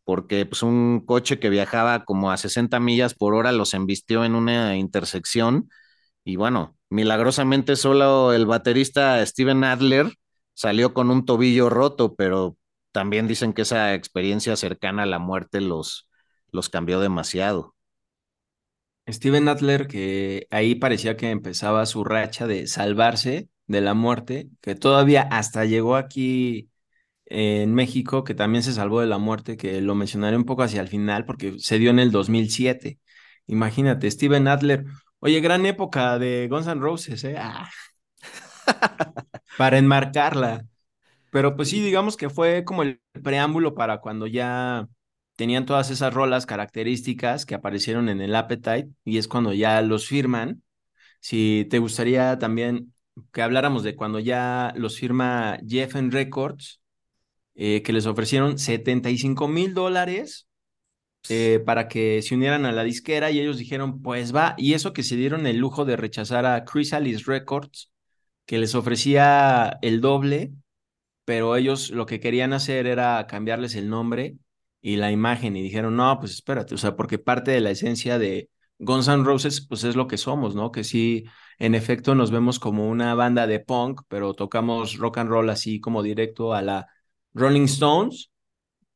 porque 0.06 0.46
pues, 0.46 0.62
un 0.62 1.02
coche 1.04 1.40
que 1.40 1.50
viajaba 1.50 2.04
como 2.06 2.30
a 2.30 2.38
60 2.38 2.80
millas 2.80 3.14
por 3.14 3.34
hora 3.34 3.52
los 3.52 3.74
embistió 3.74 4.24
en 4.24 4.36
una 4.36 4.76
intersección 4.76 5.68
y 6.24 6.36
bueno, 6.36 6.76
milagrosamente 6.90 7.76
solo 7.76 8.32
el 8.32 8.46
baterista 8.46 9.24
Steven 9.26 9.64
Adler 9.64 10.12
salió 10.54 10.94
con 10.94 11.10
un 11.10 11.24
tobillo 11.26 11.70
roto, 11.70 12.14
pero 12.16 12.56
también 12.92 13.28
dicen 13.28 13.52
que 13.52 13.62
esa 13.62 13.94
experiencia 13.94 14.56
cercana 14.56 15.04
a 15.04 15.06
la 15.06 15.18
muerte 15.18 15.60
los, 15.60 16.08
los 16.52 16.68
cambió 16.68 17.00
demasiado. 17.00 17.74
Steven 19.08 19.48
Adler, 19.48 19.86
que 19.88 20.46
ahí 20.50 20.74
parecía 20.76 21.16
que 21.16 21.30
empezaba 21.30 21.86
su 21.86 22.04
racha 22.04 22.46
de 22.46 22.66
salvarse 22.68 23.48
de 23.66 23.80
la 23.80 23.94
muerte, 23.94 24.50
que 24.60 24.74
todavía 24.74 25.22
hasta 25.22 25.64
llegó 25.64 25.96
aquí 25.96 26.70
en 27.26 27.74
México 27.74 28.24
que 28.24 28.34
también 28.34 28.62
se 28.62 28.72
salvó 28.72 29.00
de 29.00 29.06
la 29.06 29.18
muerte, 29.18 29.56
que 29.56 29.80
lo 29.80 29.94
mencionaré 29.94 30.36
un 30.36 30.44
poco 30.44 30.62
hacia 30.62 30.80
el 30.80 30.88
final 30.88 31.24
porque 31.24 31.58
se 31.58 31.78
dio 31.78 31.90
en 31.90 31.98
el 31.98 32.10
2007. 32.10 32.98
Imagínate, 33.46 34.10
Steven 34.10 34.48
Adler. 34.48 34.84
Oye, 35.20 35.40
gran 35.40 35.66
época 35.66 36.18
de 36.18 36.48
Guns 36.48 36.66
N' 36.66 36.80
Roses, 36.80 37.24
¿eh? 37.24 37.36
Ah. 37.38 37.68
para 39.58 39.78
enmarcarla. 39.78 40.66
Pero 41.30 41.56
pues 41.56 41.68
sí, 41.70 41.80
digamos 41.80 42.16
que 42.16 42.30
fue 42.30 42.64
como 42.64 42.82
el 42.82 43.00
preámbulo 43.22 43.74
para 43.74 44.00
cuando 44.00 44.26
ya 44.26 44.88
tenían 45.36 45.66
todas 45.66 45.90
esas 45.90 46.14
rolas 46.14 46.46
características 46.46 47.46
que 47.46 47.54
aparecieron 47.54 48.08
en 48.08 48.20
el 48.20 48.34
Appetite 48.34 48.90
y 49.04 49.18
es 49.18 49.28
cuando 49.28 49.52
ya 49.52 49.80
los 49.82 50.06
firman. 50.08 50.62
Si 51.20 51.66
te 51.70 51.78
gustaría 51.78 52.38
también 52.38 52.94
que 53.32 53.42
habláramos 53.42 53.82
de 53.82 53.96
cuando 53.96 54.18
ya 54.20 54.72
los 54.76 54.98
firma 54.98 55.58
Jeffen 55.66 56.10
Records, 56.12 56.80
eh, 57.56 57.82
que 57.82 57.92
les 57.92 58.06
ofrecieron 58.06 58.58
75 58.58 59.48
mil 59.48 59.74
dólares 59.74 60.48
eh, 61.28 61.60
para 61.66 61.88
que 61.88 62.22
se 62.22 62.34
unieran 62.34 62.66
a 62.66 62.72
la 62.72 62.84
disquera 62.84 63.30
y 63.30 63.40
ellos 63.40 63.58
dijeron, 63.58 64.02
pues 64.02 64.34
va, 64.34 64.54
y 64.58 64.74
eso 64.74 64.92
que 64.92 65.02
se 65.02 65.16
dieron 65.16 65.46
el 65.46 65.58
lujo 65.58 65.84
de 65.84 65.96
rechazar 65.96 66.46
a 66.46 66.64
Chrysalis 66.64 67.26
Records, 67.26 67.90
que 68.46 68.58
les 68.58 68.74
ofrecía 68.74 69.78
el 69.82 70.00
doble, 70.00 70.52
pero 71.24 71.56
ellos 71.56 71.90
lo 71.90 72.06
que 72.06 72.20
querían 72.20 72.52
hacer 72.52 72.86
era 72.86 73.26
cambiarles 73.26 73.74
el 73.74 73.88
nombre 73.88 74.36
y 74.80 74.96
la 74.96 75.10
imagen 75.12 75.56
y 75.56 75.62
dijeron, 75.62 75.96
no, 75.96 76.18
pues 76.20 76.32
espérate, 76.32 76.74
o 76.74 76.78
sea, 76.78 76.96
porque 76.96 77.18
parte 77.18 77.50
de 77.50 77.60
la 77.60 77.70
esencia 77.70 78.18
de 78.18 78.48
Guns 78.78 79.08
N' 79.08 79.24
Roses, 79.24 79.66
pues 79.66 79.84
es 79.84 79.96
lo 79.96 80.06
que 80.06 80.18
somos, 80.18 80.54
¿no? 80.54 80.70
Que 80.70 80.84
sí, 80.84 81.24
en 81.58 81.74
efecto 81.74 82.14
nos 82.14 82.30
vemos 82.30 82.58
como 82.60 82.88
una 82.88 83.14
banda 83.14 83.46
de 83.46 83.60
punk, 83.60 84.02
pero 84.08 84.34
tocamos 84.34 84.96
rock 84.98 85.18
and 85.18 85.30
roll 85.30 85.50
así 85.50 85.80
como 85.80 86.02
directo 86.02 86.54
a 86.54 86.62
la 86.62 86.86
Rolling 87.36 87.64
Stones, 87.64 88.30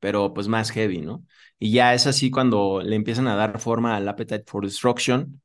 pero 0.00 0.32
pues 0.34 0.48
más 0.48 0.70
heavy, 0.70 1.02
¿no? 1.02 1.24
Y 1.58 1.72
ya 1.72 1.94
es 1.94 2.06
así 2.06 2.30
cuando 2.30 2.80
le 2.82 2.96
empiezan 2.96 3.28
a 3.28 3.36
dar 3.36 3.60
forma 3.60 3.96
al 3.96 4.08
Appetite 4.08 4.44
for 4.46 4.64
Destruction. 4.64 5.42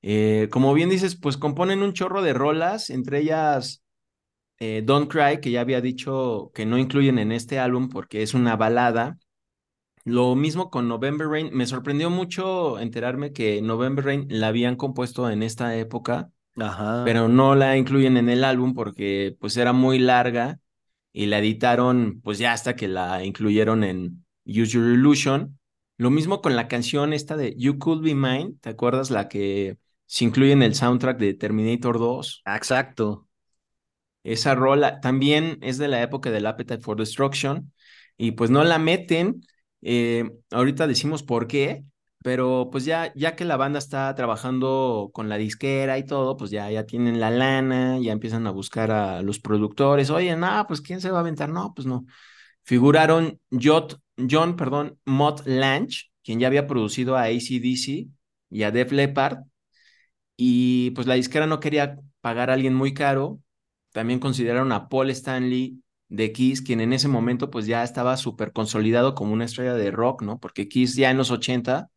Eh, 0.00 0.48
como 0.50 0.72
bien 0.74 0.88
dices, 0.88 1.16
pues 1.16 1.36
componen 1.36 1.82
un 1.82 1.92
chorro 1.92 2.22
de 2.22 2.32
rolas, 2.32 2.90
entre 2.90 3.20
ellas 3.20 3.82
eh, 4.58 4.82
Don't 4.84 5.10
Cry, 5.10 5.40
que 5.40 5.50
ya 5.50 5.60
había 5.60 5.80
dicho 5.80 6.50
que 6.54 6.66
no 6.66 6.78
incluyen 6.78 7.18
en 7.18 7.32
este 7.32 7.58
álbum 7.58 7.88
porque 7.90 8.22
es 8.22 8.34
una 8.34 8.56
balada. 8.56 9.18
Lo 10.04 10.34
mismo 10.34 10.70
con 10.70 10.88
November 10.88 11.28
Rain. 11.28 11.50
Me 11.52 11.66
sorprendió 11.66 12.08
mucho 12.08 12.78
enterarme 12.78 13.32
que 13.32 13.60
November 13.60 14.04
Rain 14.06 14.26
la 14.30 14.48
habían 14.48 14.76
compuesto 14.76 15.28
en 15.30 15.42
esta 15.42 15.76
época, 15.76 16.30
pero 17.04 17.28
no 17.28 17.54
la 17.54 17.76
incluyen 17.76 18.16
en 18.16 18.30
el 18.30 18.42
álbum 18.44 18.74
porque 18.74 19.36
pues 19.38 19.56
era 19.58 19.74
muy 19.74 19.98
larga 19.98 20.60
y 21.12 21.26
la 21.26 21.38
editaron 21.38 22.20
pues 22.22 22.38
ya 22.38 22.52
hasta 22.52 22.76
que 22.76 22.88
la 22.88 23.24
incluyeron 23.24 23.84
en 23.84 24.24
Use 24.44 24.72
Your 24.72 24.92
Illusion. 24.92 25.58
Lo 25.96 26.10
mismo 26.10 26.40
con 26.40 26.54
la 26.56 26.68
canción 26.68 27.12
esta 27.12 27.36
de 27.36 27.54
You 27.56 27.78
Could 27.78 28.02
Be 28.02 28.14
Mine, 28.14 28.54
¿te 28.60 28.70
acuerdas? 28.70 29.10
La 29.10 29.28
que 29.28 29.78
se 30.06 30.24
incluye 30.24 30.52
en 30.52 30.62
el 30.62 30.74
soundtrack 30.74 31.18
de 31.18 31.34
Terminator 31.34 31.98
2. 31.98 32.42
Exacto. 32.46 33.28
Esa 34.22 34.54
rola 34.54 35.00
también 35.00 35.58
es 35.62 35.78
de 35.78 35.88
la 35.88 36.02
época 36.02 36.30
del 36.30 36.46
Appetite 36.46 36.82
for 36.82 36.96
Destruction 36.98 37.72
y 38.16 38.32
pues 38.32 38.50
no 38.50 38.62
la 38.64 38.78
meten. 38.78 39.42
Eh, 39.82 40.30
ahorita 40.50 40.86
decimos 40.86 41.22
por 41.22 41.46
qué, 41.46 41.84
pero 42.22 42.68
pues 42.70 42.84
ya, 42.84 43.12
ya 43.14 43.36
que 43.36 43.44
la 43.44 43.56
banda 43.56 43.78
está 43.78 44.14
trabajando 44.14 45.10
con 45.14 45.28
la 45.28 45.36
disquera 45.36 45.98
y 45.98 46.04
todo, 46.04 46.36
pues 46.36 46.50
ya, 46.50 46.70
ya 46.70 46.84
tienen 46.86 47.20
la 47.20 47.30
lana, 47.30 47.98
ya 48.00 48.12
empiezan 48.12 48.46
a 48.46 48.50
buscar 48.50 48.90
a 48.90 49.22
los 49.22 49.38
productores. 49.38 50.10
Oye, 50.10 50.36
no, 50.36 50.64
pues 50.66 50.80
¿quién 50.80 51.00
se 51.00 51.10
va 51.10 51.18
a 51.18 51.20
aventar? 51.20 51.48
No, 51.50 51.72
pues 51.74 51.86
no. 51.86 52.04
Figuraron 52.64 53.40
John, 53.50 54.56
perdón, 54.56 54.98
Mott 55.04 55.46
Lange, 55.46 56.10
quien 56.22 56.40
ya 56.40 56.48
había 56.48 56.66
producido 56.66 57.16
a 57.16 57.22
ACDC 57.24 58.08
y 58.50 58.62
a 58.62 58.70
Def 58.70 58.92
Leppard, 58.92 59.44
y 60.36 60.90
pues 60.92 61.06
la 61.06 61.14
disquera 61.14 61.46
no 61.46 61.60
quería 61.60 61.98
pagar 62.20 62.50
a 62.50 62.54
alguien 62.54 62.74
muy 62.74 62.94
caro. 62.94 63.40
También 63.92 64.20
consideraron 64.20 64.72
a 64.72 64.88
Paul 64.88 65.10
Stanley 65.10 65.82
de 66.08 66.32
Kiss, 66.32 66.62
quien 66.62 66.80
en 66.80 66.92
ese 66.92 67.08
momento 67.08 67.50
pues 67.50 67.66
ya 67.66 67.82
estaba 67.82 68.16
súper 68.16 68.52
consolidado 68.52 69.14
como 69.14 69.32
una 69.32 69.44
estrella 69.44 69.74
de 69.74 69.90
rock, 69.90 70.22
¿no? 70.22 70.38
Porque 70.38 70.68
Kiss 70.68 70.94
ya 70.94 71.10
en 71.10 71.16
los 71.18 71.30
80 71.30 71.90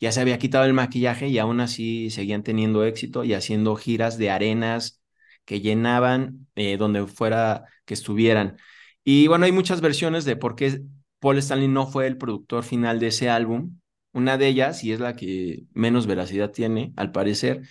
ya 0.00 0.12
se 0.12 0.20
había 0.20 0.38
quitado 0.38 0.64
el 0.64 0.74
maquillaje 0.74 1.28
y 1.28 1.38
aún 1.38 1.60
así 1.60 2.10
seguían 2.10 2.42
teniendo 2.42 2.84
éxito 2.84 3.24
y 3.24 3.34
haciendo 3.34 3.76
giras 3.76 4.18
de 4.18 4.30
arenas 4.30 5.00
que 5.44 5.60
llenaban 5.60 6.48
eh, 6.54 6.76
donde 6.76 7.06
fuera 7.06 7.64
que 7.84 7.94
estuvieran. 7.94 8.58
Y 9.04 9.28
bueno, 9.28 9.44
hay 9.46 9.52
muchas 9.52 9.80
versiones 9.80 10.24
de 10.24 10.36
por 10.36 10.56
qué 10.56 10.82
Paul 11.20 11.38
Stanley 11.38 11.68
no 11.68 11.86
fue 11.86 12.06
el 12.06 12.18
productor 12.18 12.64
final 12.64 13.00
de 13.00 13.08
ese 13.08 13.30
álbum. 13.30 13.78
Una 14.12 14.38
de 14.38 14.48
ellas, 14.48 14.82
y 14.84 14.92
es 14.92 15.00
la 15.00 15.14
que 15.16 15.64
menos 15.74 16.06
veracidad 16.06 16.50
tiene, 16.50 16.92
al 16.96 17.12
parecer, 17.12 17.62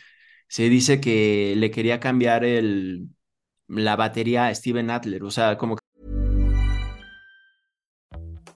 se 0.48 0.70
dice 0.70 1.02
que 1.02 1.54
le 1.58 1.72
quería 1.72 2.00
cambiar 2.00 2.44
el, 2.46 3.10
la 3.68 3.96
batería 3.96 4.48
a 4.48 4.56
Steven 4.56 4.90
Adler, 4.90 5.24
o 5.24 5.32
sea, 5.32 5.58
como 5.58 5.78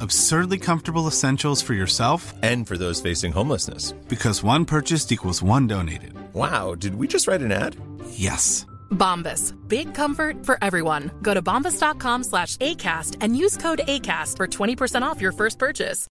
Absurdly 0.00 0.58
comfortable 0.58 1.08
essentials 1.08 1.62
for 1.62 1.74
yourself 1.74 2.32
and 2.42 2.66
for 2.66 2.76
those 2.76 3.00
facing 3.00 3.32
homelessness. 3.32 3.92
Because 4.08 4.44
one 4.44 4.64
purchased 4.64 5.10
equals 5.10 5.42
one 5.42 5.66
donated. 5.66 6.12
Wow, 6.34 6.74
did 6.74 6.94
we 6.94 7.08
just 7.08 7.26
write 7.26 7.42
an 7.42 7.52
ad? 7.52 7.74
Yes. 8.10 8.66
Bombas. 8.90 9.54
Big 9.66 9.94
comfort 9.94 10.44
for 10.44 10.56
everyone. 10.62 11.10
Go 11.22 11.34
to 11.34 11.42
bombas.com 11.42 12.24
slash 12.24 12.56
ACAST 12.58 13.16
and 13.20 13.36
use 13.36 13.56
code 13.56 13.80
ACAST 13.88 14.36
for 14.36 14.46
20% 14.46 15.02
off 15.02 15.20
your 15.20 15.32
first 15.32 15.58
purchase. 15.58 16.06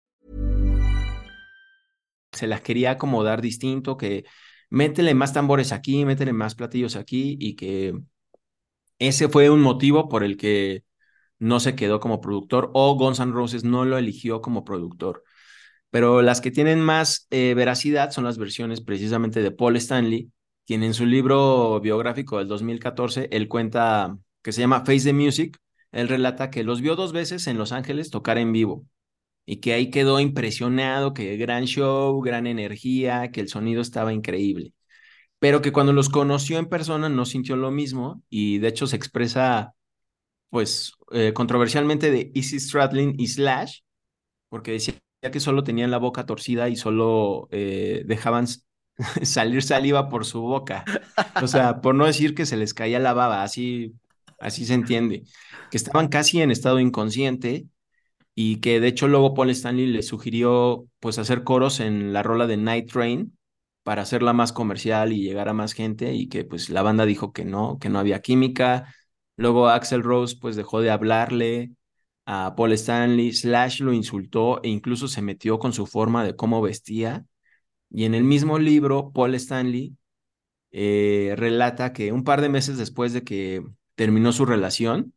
Se 2.33 2.45
las 2.45 2.61
quería 2.61 2.91
acomodar 2.91 3.41
distinto, 3.41 3.95
que 3.97 4.25
métele 4.69 5.13
más 5.13 5.33
tambores 5.33 5.71
aquí, 5.71 6.05
métele 6.05 6.33
más 6.33 6.55
platillos 6.55 6.95
aquí 6.95 7.37
y 7.39 7.55
que 7.55 7.93
ese 8.99 9.29
fue 9.29 9.49
un 9.49 9.61
motivo 9.61 10.09
por 10.09 10.23
el 10.23 10.35
que 10.35 10.83
no 11.39 11.59
se 11.59 11.75
quedó 11.75 11.99
como 11.99 12.21
productor 12.21 12.71
o 12.73 12.95
Guns 12.95 13.19
N' 13.19 13.31
Roses 13.33 13.63
no 13.63 13.85
lo 13.85 13.97
eligió 13.97 14.41
como 14.41 14.63
productor. 14.63 15.23
Pero 15.89 16.21
las 16.21 16.41
que 16.41 16.51
tienen 16.51 16.81
más 16.81 17.27
eh, 17.31 17.53
veracidad 17.55 18.11
son 18.11 18.25
las 18.25 18.37
versiones 18.37 18.81
precisamente 18.81 19.41
de 19.41 19.51
Paul 19.51 19.77
Stanley, 19.77 20.31
quien 20.65 20.83
en 20.83 20.93
su 20.93 21.05
libro 21.05 21.79
biográfico 21.79 22.39
del 22.39 22.47
2014, 22.47 23.29
él 23.31 23.47
cuenta 23.47 24.17
que 24.41 24.51
se 24.51 24.61
llama 24.61 24.83
Face 24.85 25.03
the 25.05 25.13
Music, 25.13 25.57
él 25.91 26.09
relata 26.09 26.49
que 26.51 26.63
los 26.63 26.81
vio 26.81 26.95
dos 26.95 27.13
veces 27.13 27.47
en 27.47 27.57
Los 27.57 27.71
Ángeles 27.71 28.09
tocar 28.11 28.37
en 28.37 28.51
vivo 28.51 28.85
y 29.45 29.57
que 29.57 29.73
ahí 29.73 29.89
quedó 29.91 30.19
impresionado, 30.19 31.13
que 31.13 31.37
gran 31.37 31.65
show, 31.65 32.21
gran 32.21 32.47
energía, 32.47 33.31
que 33.31 33.41
el 33.41 33.49
sonido 33.49 33.81
estaba 33.81 34.13
increíble, 34.13 34.73
pero 35.39 35.61
que 35.61 35.71
cuando 35.71 35.93
los 35.93 36.09
conoció 36.09 36.59
en 36.59 36.67
persona 36.69 37.09
no 37.09 37.25
sintió 37.25 37.55
lo 37.57 37.71
mismo 37.71 38.23
y 38.29 38.59
de 38.59 38.69
hecho 38.69 38.87
se 38.87 38.97
expresa 38.97 39.73
pues 40.49 40.93
eh, 41.11 41.33
controversialmente 41.33 42.11
de 42.11 42.31
Easy 42.35 42.59
Stradlin 42.59 43.15
y 43.17 43.27
Slash, 43.27 43.79
porque 44.49 44.71
decía 44.73 44.95
que 45.31 45.39
solo 45.39 45.63
tenían 45.63 45.91
la 45.91 45.97
boca 45.97 46.25
torcida 46.25 46.69
y 46.69 46.75
solo 46.75 47.47
eh, 47.51 48.03
dejaban 48.05 48.47
salir 49.23 49.63
saliva 49.63 50.09
por 50.09 50.25
su 50.25 50.41
boca. 50.41 50.85
O 51.41 51.47
sea, 51.47 51.81
por 51.81 51.95
no 51.95 52.05
decir 52.05 52.35
que 52.35 52.45
se 52.45 52.57
les 52.57 52.73
caía 52.73 52.99
la 52.99 53.13
baba, 53.13 53.43
así, 53.43 53.93
así 54.39 54.65
se 54.65 54.73
entiende. 54.73 55.23
Que 55.71 55.77
estaban 55.77 56.07
casi 56.07 56.41
en 56.41 56.51
estado 56.51 56.79
inconsciente 56.79 57.67
y 58.35 58.57
que 58.61 58.79
de 58.79 58.87
hecho 58.87 59.07
luego 59.07 59.33
Paul 59.33 59.49
Stanley 59.49 59.87
le 59.87 60.03
sugirió 60.03 60.87
pues 60.99 61.17
hacer 61.17 61.43
coros 61.43 61.79
en 61.79 62.13
la 62.13 62.23
rola 62.23 62.47
de 62.47 62.57
Night 62.57 62.91
Train 62.91 63.37
para 63.83 64.03
hacerla 64.03 64.33
más 64.33 64.53
comercial 64.53 65.13
y 65.13 65.23
llegar 65.23 65.49
a 65.49 65.53
más 65.53 65.73
gente 65.73 66.13
y 66.13 66.27
que 66.29 66.43
pues 66.45 66.69
la 66.69 66.81
banda 66.81 67.05
dijo 67.05 67.31
que 67.33 67.45
no, 67.45 67.79
que 67.79 67.89
no 67.89 67.99
había 67.99 68.21
química. 68.21 68.93
Luego 69.37 69.69
Axel 69.69 70.03
Rose 70.03 70.35
pues 70.39 70.55
dejó 70.55 70.81
de 70.81 70.89
hablarle 70.91 71.71
a 72.25 72.55
Paul 72.57 72.73
Stanley, 72.73 73.33
Slash 73.33 73.81
lo 73.81 73.93
insultó 73.93 74.61
e 74.63 74.69
incluso 74.69 75.07
se 75.07 75.21
metió 75.21 75.59
con 75.59 75.73
su 75.73 75.87
forma 75.87 76.23
de 76.25 76.35
cómo 76.35 76.61
vestía. 76.61 77.25
Y 77.89 78.05
en 78.05 78.15
el 78.15 78.23
mismo 78.23 78.59
libro, 78.59 79.11
Paul 79.13 79.35
Stanley 79.35 79.95
eh, 80.71 81.35
relata 81.37 81.93
que 81.93 82.11
un 82.11 82.23
par 82.23 82.41
de 82.41 82.49
meses 82.49 82.77
después 82.77 83.13
de 83.13 83.23
que 83.23 83.63
terminó 83.95 84.33
su 84.33 84.45
relación, 84.45 85.13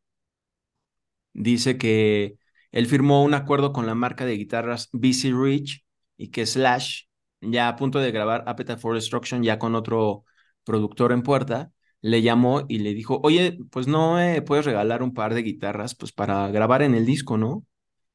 dice 1.33 1.79
que 1.79 2.37
él 2.73 2.87
firmó 2.87 3.25
un 3.25 3.35
acuerdo 3.35 3.73
con 3.73 3.87
la 3.87 3.95
marca 3.95 4.25
de 4.25 4.37
guitarras 4.37 4.89
BC 4.93 5.33
Rich 5.33 5.85
y 6.17 6.29
que 6.31 6.47
Slash, 6.47 7.05
ya 7.41 7.69
a 7.69 7.77
punto 7.77 7.99
de 7.99 8.13
grabar 8.13 8.45
Appetite 8.47 8.79
for 8.79 8.95
Destruction, 8.95 9.43
ya 9.43 9.59
con 9.59 9.75
otro 9.75 10.25
productor 10.65 11.13
en 11.13 11.23
puerta, 11.23 11.73
le 12.03 12.23
llamó 12.23 12.65
y 12.69 12.79
le 12.81 12.95
dijo, 12.95 13.21
oye, 13.23 13.59
pues 13.71 13.87
no 13.87 14.15
me 14.17 14.43
puedes 14.43 14.65
regalar 14.65 15.03
un 15.03 15.15
par 15.15 15.35
de 15.35 15.43
guitarras 15.43 15.95
pues 15.95 16.13
para 16.13 16.49
grabar 16.51 16.83
en 16.83 16.95
el 16.95 17.07
disco, 17.07 17.37
¿no? 17.39 17.65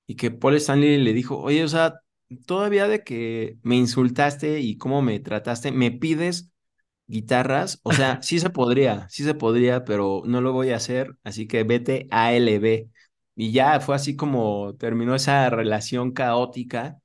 Y 0.07 0.15
que 0.15 0.31
Paul 0.31 0.55
Stanley 0.55 0.97
le 0.99 1.13
dijo, 1.13 1.39
oye, 1.39 1.63
o 1.63 1.67
sea, 1.67 1.95
todavía 2.45 2.87
de 2.87 3.03
que 3.03 3.57
me 3.63 3.75
insultaste 3.77 4.59
y 4.61 4.77
cómo 4.77 5.01
me 5.01 5.19
trataste, 5.19 5.71
me 5.71 5.91
pides 5.91 6.51
guitarras, 7.07 7.79
o 7.83 7.93
sea, 7.93 8.21
sí 8.23 8.39
se 8.39 8.49
podría, 8.49 9.07
sí 9.09 9.23
se 9.23 9.35
podría, 9.35 9.85
pero 9.85 10.23
no 10.25 10.41
lo 10.41 10.53
voy 10.53 10.71
a 10.71 10.77
hacer, 10.77 11.17
así 11.23 11.47
que 11.47 11.63
vete 11.63 12.07
a 12.11 12.33
LB. 12.33 12.89
Y 13.35 13.51
ya 13.51 13.79
fue 13.81 13.95
así 13.95 14.15
como 14.15 14.75
terminó 14.77 15.15
esa 15.15 15.49
relación 15.49 16.11
caótica. 16.13 16.99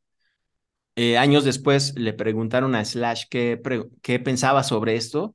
Eh, 0.97 1.17
años 1.19 1.45
después 1.45 1.95
le 1.97 2.13
preguntaron 2.13 2.75
a 2.75 2.85
Slash 2.85 3.25
qué, 3.31 3.61
qué 4.03 4.19
pensaba 4.21 4.63
sobre 4.63 4.97
esto 4.97 5.35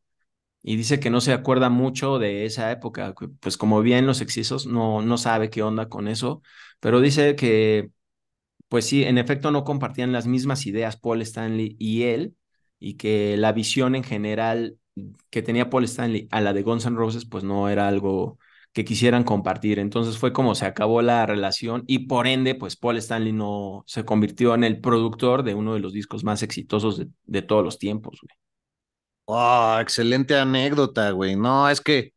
y 0.67 0.77
dice 0.77 0.99
que 0.99 1.11
no 1.11 1.21
se 1.21 1.31
acuerda 1.33 1.69
mucho 1.69 2.17
de 2.19 2.45
esa 2.45 2.71
época, 2.71 3.13
pues 3.39 3.57
como 3.57 3.81
bien 3.81 4.07
los 4.07 4.21
excesos, 4.21 4.65
no, 4.65 5.01
no 5.03 5.17
sabe 5.17 5.49
qué 5.51 5.61
onda 5.61 5.89
con 5.89 6.07
eso, 6.07 6.41
pero 6.79 7.01
dice 7.01 7.35
que, 7.35 7.91
pues 8.67 8.85
sí, 8.85 9.03
en 9.03 9.17
efecto 9.17 9.51
no 9.51 9.63
compartían 9.63 10.11
las 10.11 10.27
mismas 10.27 10.65
ideas 10.65 10.97
Paul 10.97 11.21
Stanley 11.21 11.75
y 11.79 12.03
él, 12.03 12.35
y 12.79 12.95
que 12.95 13.37
la 13.37 13.51
visión 13.53 13.95
en 13.95 14.03
general 14.03 14.77
que 15.29 15.41
tenía 15.41 15.69
Paul 15.69 15.85
Stanley 15.85 16.27
a 16.31 16.41
la 16.41 16.53
de 16.53 16.63
Guns 16.63 16.85
N' 16.85 16.97
Roses, 16.97 17.25
pues 17.25 17.43
no 17.43 17.69
era 17.69 17.87
algo 17.87 18.39
que 18.73 18.85
quisieran 18.85 19.23
compartir. 19.23 19.79
Entonces 19.79 20.17
fue 20.17 20.33
como 20.33 20.55
se 20.55 20.65
acabó 20.65 21.01
la 21.01 21.25
relación 21.25 21.83
y 21.87 21.99
por 22.07 22.27
ende, 22.27 22.55
pues 22.55 22.75
Paul 22.75 22.97
Stanley 22.97 23.33
no 23.33 23.83
se 23.87 24.05
convirtió 24.05 24.55
en 24.55 24.63
el 24.63 24.81
productor 24.81 25.43
de 25.43 25.53
uno 25.55 25.73
de 25.73 25.79
los 25.79 25.93
discos 25.93 26.23
más 26.23 26.43
exitosos 26.43 26.97
de, 26.97 27.07
de 27.25 27.41
todos 27.41 27.63
los 27.63 27.79
tiempos. 27.79 28.19
Güey. 28.21 28.44
Oh, 29.27 29.77
excelente 29.81 30.37
anécdota, 30.37 31.09
güey. 31.11 31.35
No, 31.35 31.67
es 31.69 31.81
que 31.81 32.13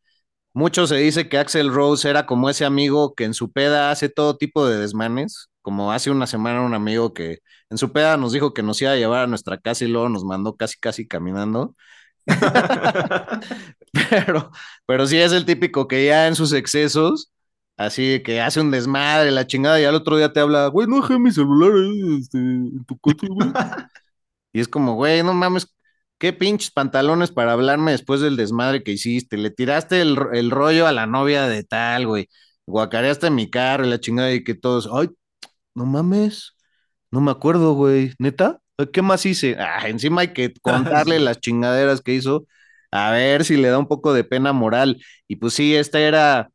mucho 0.54 0.86
se 0.86 0.96
dice 0.96 1.28
que 1.28 1.38
Axel 1.38 1.72
Rose 1.72 2.08
era 2.10 2.26
como 2.26 2.50
ese 2.50 2.64
amigo 2.66 3.14
que 3.14 3.24
en 3.24 3.34
su 3.34 3.52
peda 3.52 3.90
hace 3.90 4.08
todo 4.08 4.36
tipo 4.38 4.66
de 4.66 4.78
desmanes. 4.78 5.48
Como 5.62 5.92
hace 5.92 6.10
una 6.10 6.26
semana 6.26 6.62
un 6.62 6.74
amigo 6.74 7.14
que 7.14 7.40
en 7.70 7.78
su 7.78 7.92
peda 7.92 8.16
nos 8.18 8.32
dijo 8.32 8.54
que 8.54 8.62
nos 8.62 8.82
iba 8.82 8.92
a 8.92 8.96
llevar 8.96 9.24
a 9.24 9.26
nuestra 9.28 9.58
casa 9.58 9.84
y 9.84 9.88
luego 9.88 10.08
nos 10.10 10.24
mandó 10.24 10.56
casi, 10.56 10.78
casi 10.78 11.08
caminando. 11.08 11.76
pero, 14.10 14.50
pero 14.86 15.06
sí 15.06 15.18
es 15.18 15.32
el 15.32 15.46
típico 15.46 15.88
que 15.88 16.06
ya 16.06 16.28
en 16.28 16.36
sus 16.36 16.52
excesos, 16.52 17.32
así 17.76 18.22
que 18.24 18.40
hace 18.40 18.60
un 18.60 18.70
desmadre, 18.70 19.30
la 19.32 19.46
chingada, 19.46 19.80
y 19.80 19.84
al 19.84 19.94
otro 19.94 20.16
día 20.16 20.32
te 20.32 20.40
habla, 20.40 20.68
güey, 20.68 20.86
no 20.88 21.00
dejé 21.02 21.18
mi 21.18 21.32
celular 21.32 21.72
ahí, 21.72 22.18
este, 22.20 22.38
en 22.38 22.84
tu 22.86 22.98
coche, 22.98 23.26
güey. 23.30 23.50
y 24.52 24.60
es 24.60 24.68
como, 24.68 24.94
güey, 24.94 25.22
no 25.22 25.34
mames, 25.34 25.66
qué 26.18 26.32
pinches 26.32 26.70
pantalones 26.70 27.30
para 27.32 27.52
hablarme 27.52 27.92
después 27.92 28.20
del 28.20 28.36
desmadre 28.36 28.82
que 28.82 28.92
hiciste. 28.92 29.36
Le 29.36 29.50
tiraste 29.50 30.00
el, 30.02 30.18
el 30.34 30.50
rollo 30.50 30.86
a 30.86 30.92
la 30.92 31.06
novia 31.06 31.48
de 31.48 31.64
tal, 31.64 32.06
güey. 32.06 32.28
Guacareaste 32.66 33.30
mi 33.30 33.50
carro 33.50 33.86
y 33.86 33.90
la 33.90 34.00
chingada 34.00 34.32
y 34.32 34.44
que 34.44 34.54
todos, 34.54 34.88
ay, 34.92 35.08
no 35.74 35.86
mames, 35.86 36.54
no 37.10 37.20
me 37.20 37.30
acuerdo, 37.30 37.74
güey, 37.74 38.12
neta. 38.18 38.60
¿Qué 38.92 39.02
más 39.02 39.26
hice? 39.26 39.56
Ah, 39.58 39.88
encima 39.88 40.22
hay 40.22 40.32
que 40.32 40.52
contarle 40.62 41.18
las 41.20 41.40
chingaderas 41.40 42.00
que 42.02 42.14
hizo, 42.14 42.46
a 42.90 43.10
ver 43.12 43.44
si 43.44 43.56
le 43.56 43.68
da 43.68 43.78
un 43.78 43.88
poco 43.88 44.12
de 44.12 44.24
pena 44.24 44.52
moral. 44.52 45.02
Y 45.28 45.36
pues 45.36 45.54
sí, 45.54 45.74
este 45.74 46.04
era, 46.06 46.50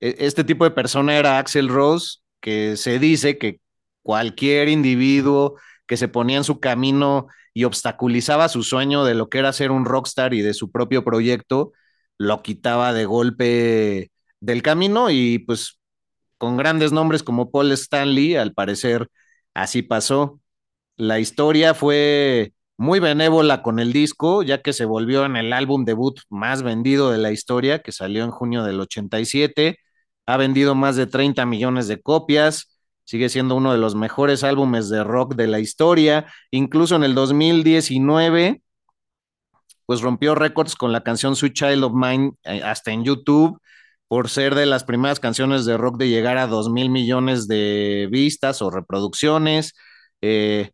e, 0.00 0.16
este 0.20 0.44
tipo 0.44 0.64
de 0.64 0.70
persona 0.72 1.16
era 1.16 1.38
Axel 1.38 1.68
Rose, 1.68 2.18
que 2.40 2.76
se 2.76 2.98
dice 2.98 3.38
que 3.38 3.60
cualquier 4.02 4.68
individuo 4.68 5.56
que 5.86 5.96
se 5.96 6.08
ponía 6.08 6.38
en 6.38 6.44
su 6.44 6.60
camino 6.60 7.28
y 7.54 7.64
obstaculizaba 7.64 8.48
su 8.48 8.62
sueño 8.62 9.04
de 9.04 9.14
lo 9.14 9.28
que 9.30 9.38
era 9.38 9.52
ser 9.52 9.70
un 9.70 9.84
rockstar 9.86 10.34
y 10.34 10.42
de 10.42 10.54
su 10.54 10.70
propio 10.72 11.04
proyecto, 11.04 11.72
lo 12.18 12.42
quitaba 12.42 12.92
de 12.92 13.06
golpe 13.06 14.10
del 14.40 14.62
camino 14.62 15.10
y 15.10 15.38
pues 15.40 15.78
con 16.38 16.56
grandes 16.56 16.92
nombres 16.92 17.22
como 17.22 17.50
Paul 17.50 17.72
Stanley, 17.72 18.36
al 18.36 18.54
parecer 18.54 19.08
así 19.54 19.82
pasó. 19.82 20.40
La 20.96 21.20
historia 21.20 21.74
fue 21.74 22.54
muy 22.76 23.00
benévola 23.00 23.62
con 23.62 23.78
el 23.78 23.92
disco, 23.92 24.42
ya 24.42 24.62
que 24.62 24.72
se 24.72 24.84
volvió 24.84 25.24
en 25.26 25.36
el 25.36 25.52
álbum 25.52 25.84
debut 25.84 26.20
más 26.28 26.62
vendido 26.62 27.10
de 27.10 27.18
la 27.18 27.32
historia, 27.32 27.80
que 27.80 27.92
salió 27.92 28.24
en 28.24 28.30
junio 28.30 28.64
del 28.64 28.80
87. 28.80 29.78
Ha 30.26 30.36
vendido 30.36 30.74
más 30.74 30.96
de 30.96 31.06
30 31.06 31.46
millones 31.46 31.88
de 31.88 32.00
copias, 32.00 32.73
sigue 33.04 33.28
siendo 33.28 33.54
uno 33.56 33.72
de 33.72 33.78
los 33.78 33.94
mejores 33.94 34.44
álbumes 34.44 34.88
de 34.88 35.04
rock 35.04 35.34
de 35.34 35.46
la 35.46 35.60
historia. 35.60 36.26
Incluso 36.50 36.96
en 36.96 37.04
el 37.04 37.14
2019, 37.14 38.62
pues 39.86 40.00
rompió 40.00 40.34
récords 40.34 40.76
con 40.76 40.92
la 40.92 41.02
canción 41.02 41.36
Sweet 41.36 41.54
Child 41.54 41.84
of 41.84 41.92
Mine, 41.94 42.32
eh, 42.44 42.62
hasta 42.62 42.92
en 42.92 43.04
YouTube, 43.04 43.58
por 44.08 44.28
ser 44.28 44.54
de 44.54 44.66
las 44.66 44.84
primeras 44.84 45.20
canciones 45.20 45.64
de 45.64 45.76
rock 45.76 45.98
de 45.98 46.08
llegar 46.08 46.38
a 46.38 46.46
2 46.46 46.70
mil 46.70 46.90
millones 46.90 47.46
de 47.48 48.08
vistas 48.10 48.62
o 48.62 48.70
reproducciones. 48.70 49.74
Eh, 50.22 50.70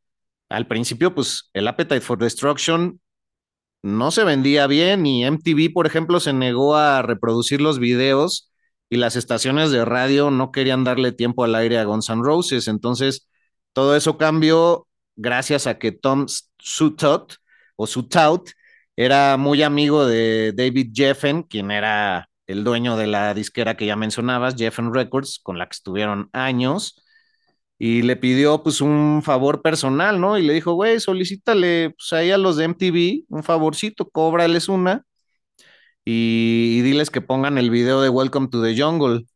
al 0.49 0.67
principio, 0.67 1.15
pues 1.15 1.51
el 1.55 1.69
Appetite 1.69 2.01
for 2.01 2.19
Destruction 2.19 3.01
no 3.83 4.11
se 4.11 4.25
vendía 4.25 4.67
bien 4.67 5.07
y 5.07 5.25
MTV, 5.25 5.73
por 5.73 5.87
ejemplo, 5.87 6.21
se 6.21 6.33
negó 6.33 6.77
a 6.77 7.03
reproducir 7.03 7.61
los 7.61 7.79
videos 7.79 8.50
y 8.91 8.97
las 8.97 9.17
estaciones 9.17 9.71
de 9.71 9.85
radio 9.85 10.31
no 10.31 10.53
querían 10.53 10.85
darle 10.85 11.13
tiempo 11.13 11.45
al 11.45 11.55
aire 11.55 11.79
a 11.79 11.85
Guns 11.85 12.11
N' 12.11 12.23
Roses. 12.23 12.69
Entonces, 12.69 13.29
todo 13.73 13.97
eso 13.97 14.19
cambió 14.19 14.89
gracias 15.17 15.67
a 15.67 15.79
que 15.79 15.93
Tom 15.93 16.27
Sutout 16.59 17.35
o 17.77 17.87
Sutout 17.87 18.51
era 18.97 19.37
muy 19.37 19.63
amigo 19.63 20.07
de 20.07 20.53
David 20.55 20.93
Jeffen, 20.95 21.45
quien 21.45 21.71
era 21.71 22.29
el 22.47 22.65
dueño 22.65 22.97
de 22.97 23.07
la 23.07 23.33
disquera 23.35 23.77
que 23.77 23.87
ya 23.87 23.97
mencionabas, 23.97 24.57
Jeffen 24.57 24.93
Records, 24.93 25.41
con 25.43 25.59
la 25.59 25.67
que 25.67 25.75
estuvieron 25.75 26.29
años 26.33 26.97
y 27.79 28.03
le 28.03 28.17
pidió 28.17 28.63
pues 28.63 28.81
un 28.83 29.23
favor 29.25 29.63
personal, 29.63 30.21
¿no? 30.21 30.37
Y 30.39 30.43
le 30.43 30.53
dijo, 30.53 30.75
güey, 30.75 31.01
solicítale 31.01 31.91
pues 31.91 32.13
ahí 32.13 32.31
a 32.31 32.39
los 32.39 32.57
de 32.57 32.65
MTV 32.65 33.25
un 33.29 33.43
favorcito, 33.43 34.09
cóbrales 34.11 34.69
una 34.69 35.05
y, 36.05 36.81
diles 36.83 37.11
que 37.11 37.21
pongan 37.21 37.59
el 37.59 37.71
video 37.71 38.03
de 38.03 38.09
Welcome 38.09 38.49
to 38.49 38.63
the 38.63 38.81
Jungle. 38.81 39.27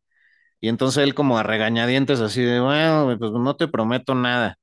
Y 0.61 0.69
entonces 0.69 1.03
él 1.03 1.15
como 1.15 1.37
a 1.37 1.43
regañadientes 1.43 2.21
así 2.21 2.41
de, 2.41 2.59
bueno, 2.59 3.15
pues 3.19 3.31
no 3.33 3.55
te 3.55 3.67
prometo 3.67 4.15
nada. 4.15 4.57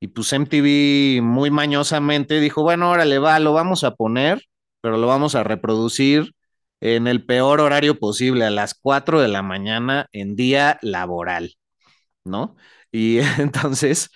Y 0.00 0.08
pues 0.08 0.32
MTV 0.32 1.22
muy 1.22 1.50
mañosamente 1.50 2.40
dijo, 2.40 2.62
bueno, 2.62 2.90
órale, 2.90 3.18
va, 3.18 3.38
lo 3.40 3.52
vamos 3.54 3.84
a 3.84 3.94
poner, 3.96 4.42
pero 4.80 4.98
lo 4.98 5.06
vamos 5.06 5.34
a 5.34 5.44
reproducir 5.44 6.34
en 6.80 7.06
el 7.06 7.24
peor 7.24 7.60
horario 7.60 7.98
posible, 7.98 8.44
a 8.44 8.50
las 8.50 8.74
4 8.74 9.20
de 9.20 9.28
la 9.28 9.42
mañana 9.42 10.08
en 10.12 10.36
día 10.36 10.78
laboral, 10.82 11.56
¿no? 12.24 12.56
Y 12.92 13.18
entonces, 13.38 14.10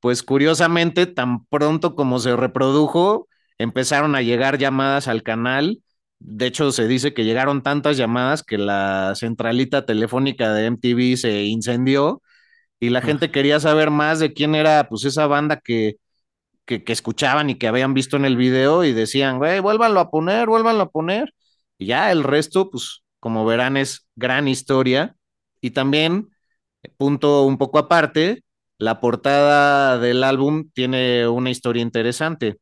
pues 0.00 0.22
curiosamente, 0.22 1.06
tan 1.06 1.46
pronto 1.46 1.94
como 1.96 2.18
se 2.20 2.36
reprodujo, 2.36 3.28
empezaron 3.58 4.14
a 4.16 4.22
llegar 4.22 4.58
llamadas 4.58 5.08
al 5.08 5.22
canal. 5.22 5.82
De 6.20 6.46
hecho, 6.46 6.72
se 6.72 6.88
dice 6.88 7.14
que 7.14 7.24
llegaron 7.24 7.62
tantas 7.62 7.96
llamadas 7.96 8.42
que 8.44 8.58
la 8.58 9.14
centralita 9.16 9.86
telefónica 9.86 10.52
de 10.54 10.66
MTV 10.66 11.16
se 11.16 11.44
incendió 11.44 12.22
y 12.80 12.90
la 12.90 13.02
gente 13.02 13.30
quería 13.32 13.60
saber 13.60 13.90
más 13.90 14.20
de 14.20 14.32
quién 14.34 14.54
era, 14.56 14.88
pues, 14.88 15.04
esa 15.06 15.26
banda 15.26 15.58
que, 15.64 15.96
que, 16.66 16.84
que 16.84 16.92
escuchaban 16.92 17.50
y 17.50 17.56
que 17.56 17.68
habían 17.68 17.94
visto 17.94 18.16
en 18.16 18.24
el 18.26 18.36
video 18.36 18.84
y 18.84 18.92
decían, 18.92 19.38
güey, 19.38 19.60
vuélvanlo 19.60 20.00
a 20.00 20.10
poner, 20.10 20.48
vuélvanlo 20.48 20.84
a 20.84 20.90
poner. 20.90 21.34
Y 21.78 21.86
ya 21.86 22.12
el 22.12 22.24
resto, 22.24 22.70
pues, 22.70 23.02
como 23.20 23.44
verán, 23.46 23.76
es 23.76 24.06
gran 24.16 24.48
historia. 24.48 25.16
Y 25.60 25.70
también 25.72 26.30
Punto 26.96 27.44
un 27.44 27.58
poco 27.58 27.78
aparte, 27.78 28.42
la 28.78 29.00
portada 29.00 29.98
del 29.98 30.24
álbum 30.24 30.70
tiene 30.72 31.28
una 31.28 31.50
historia 31.50 31.82
interesante. 31.82 32.56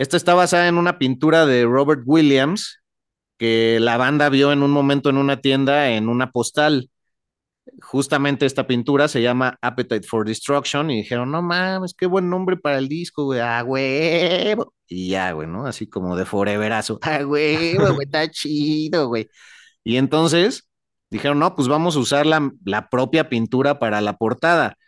Esta 0.00 0.16
está 0.16 0.32
basada 0.32 0.66
en 0.66 0.78
una 0.78 0.96
pintura 0.96 1.44
de 1.44 1.64
Robert 1.66 2.00
Williams 2.06 2.80
que 3.36 3.76
la 3.80 3.98
banda 3.98 4.30
vio 4.30 4.50
en 4.50 4.62
un 4.62 4.70
momento 4.70 5.10
en 5.10 5.18
una 5.18 5.42
tienda 5.42 5.90
en 5.90 6.08
una 6.08 6.30
postal. 6.30 6.90
Justamente 7.82 8.46
esta 8.46 8.66
pintura 8.66 9.08
se 9.08 9.20
llama 9.20 9.58
Appetite 9.60 10.06
for 10.08 10.26
Destruction 10.26 10.90
y 10.90 10.96
dijeron, 11.02 11.30
no 11.30 11.42
mames, 11.42 11.92
qué 11.92 12.06
buen 12.06 12.30
nombre 12.30 12.56
para 12.56 12.78
el 12.78 12.88
disco, 12.88 13.24
güey, 13.24 13.40
ah, 13.40 13.62
huevo. 13.62 14.72
Y 14.88 15.10
ya, 15.10 15.32
güey, 15.32 15.46
¿no? 15.46 15.66
Así 15.66 15.86
como 15.86 16.16
de 16.16 16.24
foreverazo, 16.24 16.98
ah, 17.02 17.20
huevo, 17.26 17.92
güey, 17.92 18.06
está 18.06 18.26
chido, 18.30 19.08
güey. 19.08 19.28
Y 19.84 19.98
entonces 19.98 20.66
dijeron, 21.10 21.40
no, 21.40 21.54
pues 21.54 21.68
vamos 21.68 21.96
a 21.96 21.98
usar 21.98 22.24
la, 22.24 22.50
la, 22.64 22.88
propia 22.88 23.28
pintura 23.28 23.78
para 23.78 24.00
la 24.00 24.16
portada, 24.16 24.78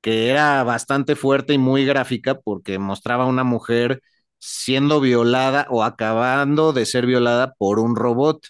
que 0.00 0.28
era 0.28 0.62
bastante 0.62 1.16
fuerte 1.16 1.54
y 1.54 1.58
muy 1.58 1.84
gráfica 1.84 2.38
porque 2.38 2.78
mostraba 2.78 3.24
a 3.24 3.26
una 3.26 3.42
mujer 3.42 4.00
siendo 4.40 5.00
violada 5.00 5.66
o 5.70 5.84
acabando 5.84 6.72
de 6.72 6.86
ser 6.86 7.06
violada 7.06 7.54
por 7.58 7.78
un 7.78 7.94
robot. 7.96 8.46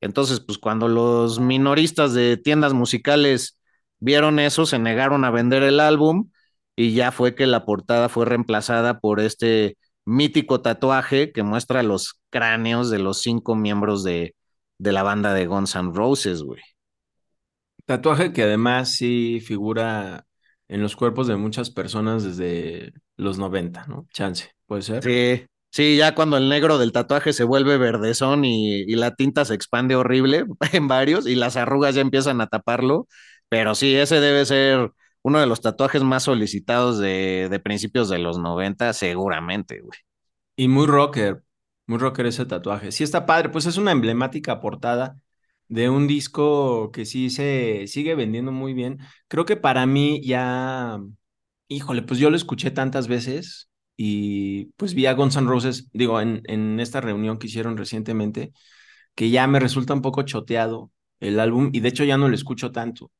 Entonces, 0.00 0.40
pues 0.40 0.58
cuando 0.58 0.88
los 0.88 1.40
minoristas 1.40 2.14
de 2.14 2.36
tiendas 2.36 2.74
musicales 2.74 3.58
vieron 3.98 4.38
eso, 4.38 4.66
se 4.66 4.78
negaron 4.78 5.24
a 5.24 5.30
vender 5.30 5.62
el 5.64 5.80
álbum 5.80 6.30
y 6.76 6.94
ya 6.94 7.12
fue 7.12 7.34
que 7.34 7.46
la 7.46 7.64
portada 7.64 8.08
fue 8.08 8.26
reemplazada 8.26 9.00
por 9.00 9.20
este 9.20 9.76
mítico 10.04 10.60
tatuaje 10.62 11.32
que 11.32 11.42
muestra 11.42 11.82
los 11.82 12.20
cráneos 12.30 12.90
de 12.90 12.98
los 12.98 13.20
cinco 13.20 13.54
miembros 13.56 14.04
de, 14.04 14.34
de 14.78 14.92
la 14.92 15.02
banda 15.02 15.34
de 15.34 15.46
Guns 15.46 15.74
N' 15.76 15.92
Roses, 15.94 16.42
güey. 16.42 16.62
Tatuaje 17.86 18.32
que 18.32 18.44
además 18.44 18.94
sí 18.94 19.40
figura 19.40 20.26
en 20.70 20.80
los 20.82 20.96
cuerpos 20.96 21.26
de 21.26 21.36
muchas 21.36 21.70
personas 21.70 22.22
desde 22.24 22.92
los 23.16 23.38
90, 23.38 23.86
¿no? 23.88 24.06
Chance, 24.12 24.50
puede 24.66 24.82
ser. 24.82 25.02
Sí, 25.02 25.46
sí, 25.70 25.96
ya 25.96 26.14
cuando 26.14 26.36
el 26.36 26.48
negro 26.48 26.78
del 26.78 26.92
tatuaje 26.92 27.32
se 27.32 27.44
vuelve 27.44 27.78
verdezón 27.78 28.44
y, 28.44 28.80
y 28.82 28.96
la 28.96 29.14
tinta 29.14 29.44
se 29.44 29.54
expande 29.54 29.96
horrible 29.96 30.44
en 30.72 30.88
varios 30.88 31.26
y 31.26 31.34
las 31.34 31.56
arrugas 31.56 31.94
ya 31.94 32.02
empiezan 32.02 32.40
a 32.40 32.46
taparlo, 32.48 33.08
pero 33.48 33.74
sí, 33.74 33.94
ese 33.96 34.20
debe 34.20 34.44
ser 34.46 34.90
uno 35.22 35.40
de 35.40 35.46
los 35.46 35.60
tatuajes 35.60 36.02
más 36.02 36.24
solicitados 36.24 36.98
de, 36.98 37.48
de 37.50 37.60
principios 37.60 38.08
de 38.08 38.18
los 38.18 38.38
90, 38.38 38.92
seguramente, 38.92 39.80
güey. 39.80 39.98
Y 40.56 40.68
muy 40.68 40.86
rocker, 40.86 41.42
muy 41.86 41.98
rocker 41.98 42.26
ese 42.26 42.44
tatuaje. 42.46 42.92
Sí 42.92 43.04
está 43.04 43.26
padre, 43.26 43.48
pues 43.48 43.66
es 43.66 43.76
una 43.76 43.92
emblemática 43.92 44.60
portada 44.60 45.16
de 45.70 45.88
un 45.88 46.06
disco 46.08 46.90
que 46.92 47.06
sí 47.06 47.30
se 47.30 47.86
sigue 47.86 48.14
vendiendo 48.16 48.52
muy 48.52 48.74
bien. 48.74 48.98
Creo 49.28 49.44
que 49.46 49.56
para 49.56 49.86
mí 49.86 50.20
ya, 50.24 50.98
híjole, 51.68 52.02
pues 52.02 52.20
yo 52.20 52.30
lo 52.30 52.36
escuché 52.36 52.70
tantas 52.72 53.08
veces 53.08 53.70
y 53.96 54.66
pues 54.76 54.94
vi 54.94 55.06
a 55.06 55.14
Guns 55.14 55.36
N' 55.36 55.48
Roses, 55.48 55.88
digo, 55.92 56.20
en, 56.20 56.42
en 56.46 56.80
esta 56.80 57.00
reunión 57.00 57.38
que 57.38 57.46
hicieron 57.48 57.76
recientemente, 57.76 58.52
que 59.14 59.30
ya 59.30 59.46
me 59.46 59.60
resulta 59.60 59.94
un 59.94 60.02
poco 60.02 60.22
choteado 60.22 60.90
el 61.20 61.40
álbum 61.40 61.70
y 61.72 61.80
de 61.80 61.88
hecho 61.90 62.04
ya 62.04 62.16
no 62.18 62.28
lo 62.28 62.34
escucho 62.34 62.72
tanto. 62.72 63.10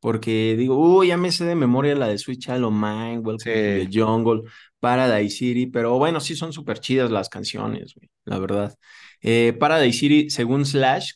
Porque 0.00 0.56
digo, 0.56 0.76
uy, 0.78 1.08
ya 1.08 1.18
me 1.18 1.32
sé 1.32 1.44
de 1.44 1.54
memoria 1.54 1.94
la 1.94 2.08
de 2.08 2.18
Sweet 2.18 2.40
Child 2.40 2.64
of 2.64 2.72
Mine, 2.74 3.18
Welcome 3.18 3.38
to 3.38 3.44
the 3.44 3.88
Jungle, 3.92 4.42
Paradise 4.80 5.36
City, 5.36 5.66
pero 5.66 5.98
bueno, 5.98 6.20
sí 6.20 6.36
son 6.36 6.52
súper 6.54 6.80
chidas 6.80 7.10
las 7.10 7.28
canciones, 7.28 7.94
la 8.24 8.38
verdad. 8.38 8.74
Eh, 9.22 9.54
Paradise 9.60 9.98
City, 9.98 10.30
según 10.30 10.64
Slash, 10.64 11.12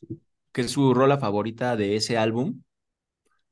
que 0.54 0.62
es 0.62 0.72
su 0.72 0.94
rola 0.94 1.18
favorita 1.18 1.76
de 1.76 1.96
ese 1.96 2.18
álbum. 2.18 2.62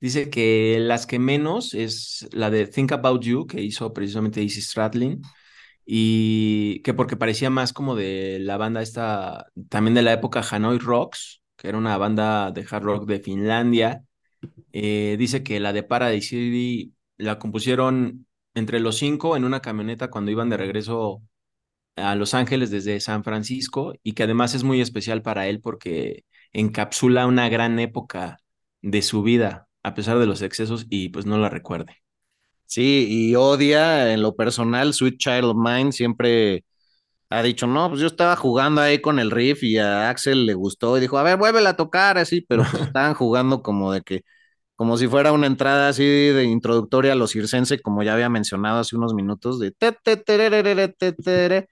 Dice 0.01 0.31
que 0.31 0.79
las 0.81 1.07
que 1.07 1.19
menos 1.19 1.75
es 1.75 2.29
la 2.33 2.51
de 2.51 2.67
Think 2.67 2.93
About 2.93 3.23
You, 3.23 3.47
que 3.47 3.63
hizo 3.63 3.93
precisamente 3.93 4.43
Easy 4.43 4.61
Stradlin, 4.63 5.23
y 5.85 6.81
que 6.83 6.95
porque 6.95 7.17
parecía 7.17 7.51
más 7.51 7.73
como 7.73 7.97
de 7.97 8.39
la 8.41 8.57
banda 8.57 8.83
esta, 8.83 9.47
también 9.69 9.95
de 9.95 10.03
la 10.03 10.13
época 10.13 10.43
Hanoi 10.49 10.79
Rocks, 10.79 11.43
que 11.57 11.69
era 11.69 11.79
una 11.79 11.99
banda 11.99 12.51
de 12.53 12.67
hard 12.71 12.85
rock 12.85 13.07
de 13.07 13.21
Finlandia. 13.21 14.05
Eh, 14.73 15.17
dice 15.19 15.43
que 15.43 15.61
la 15.61 15.73
de 15.73 15.83
Paradise 15.85 16.29
City 16.29 16.95
la 17.19 17.39
compusieron 17.39 18.27
entre 18.55 18.81
los 18.81 18.99
cinco 18.99 19.37
en 19.37 19.45
una 19.45 19.61
camioneta 19.61 20.11
cuando 20.11 20.31
iban 20.31 20.51
de 20.51 20.57
regreso 20.57 21.23
a 21.97 22.15
Los 22.17 22.35
Ángeles 22.35 22.71
desde 22.71 23.01
San 23.01 23.25
Francisco 23.25 23.95
y 24.03 24.13
que 24.15 24.25
además 24.25 24.55
es 24.55 24.65
muy 24.65 24.81
especial 24.81 25.23
para 25.23 25.47
él 25.49 25.61
porque 25.61 26.25
encapsula 26.53 27.27
una 27.27 27.49
gran 27.49 27.79
época 27.79 28.39
de 28.83 29.03
su 29.03 29.23
vida 29.23 29.69
a 29.83 29.95
pesar 29.95 30.19
de 30.19 30.27
los 30.27 30.43
excesos 30.43 30.87
y 30.91 31.09
pues 31.09 31.27
no 31.27 31.39
la 31.39 31.49
recuerde. 31.49 31.97
Sí, 32.67 33.07
y 33.11 33.35
odia 33.35 34.13
en 34.13 34.23
lo 34.23 34.35
personal, 34.35 34.95
Sweet 34.95 35.19
Child 35.19 35.45
of 35.45 35.57
Mine 35.57 35.93
siempre 35.93 36.65
ha 37.31 37.43
dicho, 37.43 37.67
no, 37.67 37.89
pues 37.89 38.01
yo 38.01 38.07
estaba 38.07 38.37
jugando 38.37 38.81
ahí 38.81 39.01
con 39.01 39.19
el 39.19 39.31
riff 39.31 39.63
y 39.63 39.79
a 39.79 40.11
Axel 40.11 40.47
le 40.47 40.55
gustó 40.55 40.99
y 40.99 41.01
dijo, 41.01 41.19
a 41.19 41.23
ver, 41.23 41.39
vuélvela 41.39 41.71
a 41.71 41.77
tocar 41.77 42.19
así, 42.19 42.43
pero 42.43 42.65
pues 42.71 42.83
estaban 42.95 43.15
jugando 43.15 43.63
como 43.63 43.93
de 43.93 44.03
que, 44.03 44.23
como 44.77 44.97
si 44.99 45.09
fuera 45.09 45.33
una 45.33 45.47
entrada 45.47 45.89
así 45.89 46.05
de 46.05 46.45
introductoria 46.45 47.13
a 47.13 47.17
los 47.17 47.33
circense, 47.33 47.81
como 47.81 48.03
ya 48.03 48.15
había 48.15 48.29
mencionado 48.31 48.81
hace 48.81 48.97
unos 48.97 49.15
minutos, 49.15 49.59
de 49.61 49.73
te, 49.73 49.93
te, 49.93 50.17
te, 50.17 51.69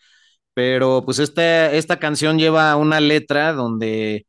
pero 0.55 1.03
pues 1.05 1.19
esta, 1.19 1.73
esta 1.73 1.99
canción 1.99 2.39
lleva 2.39 2.77
una 2.77 3.01
letra 3.01 3.53
donde 3.53 4.27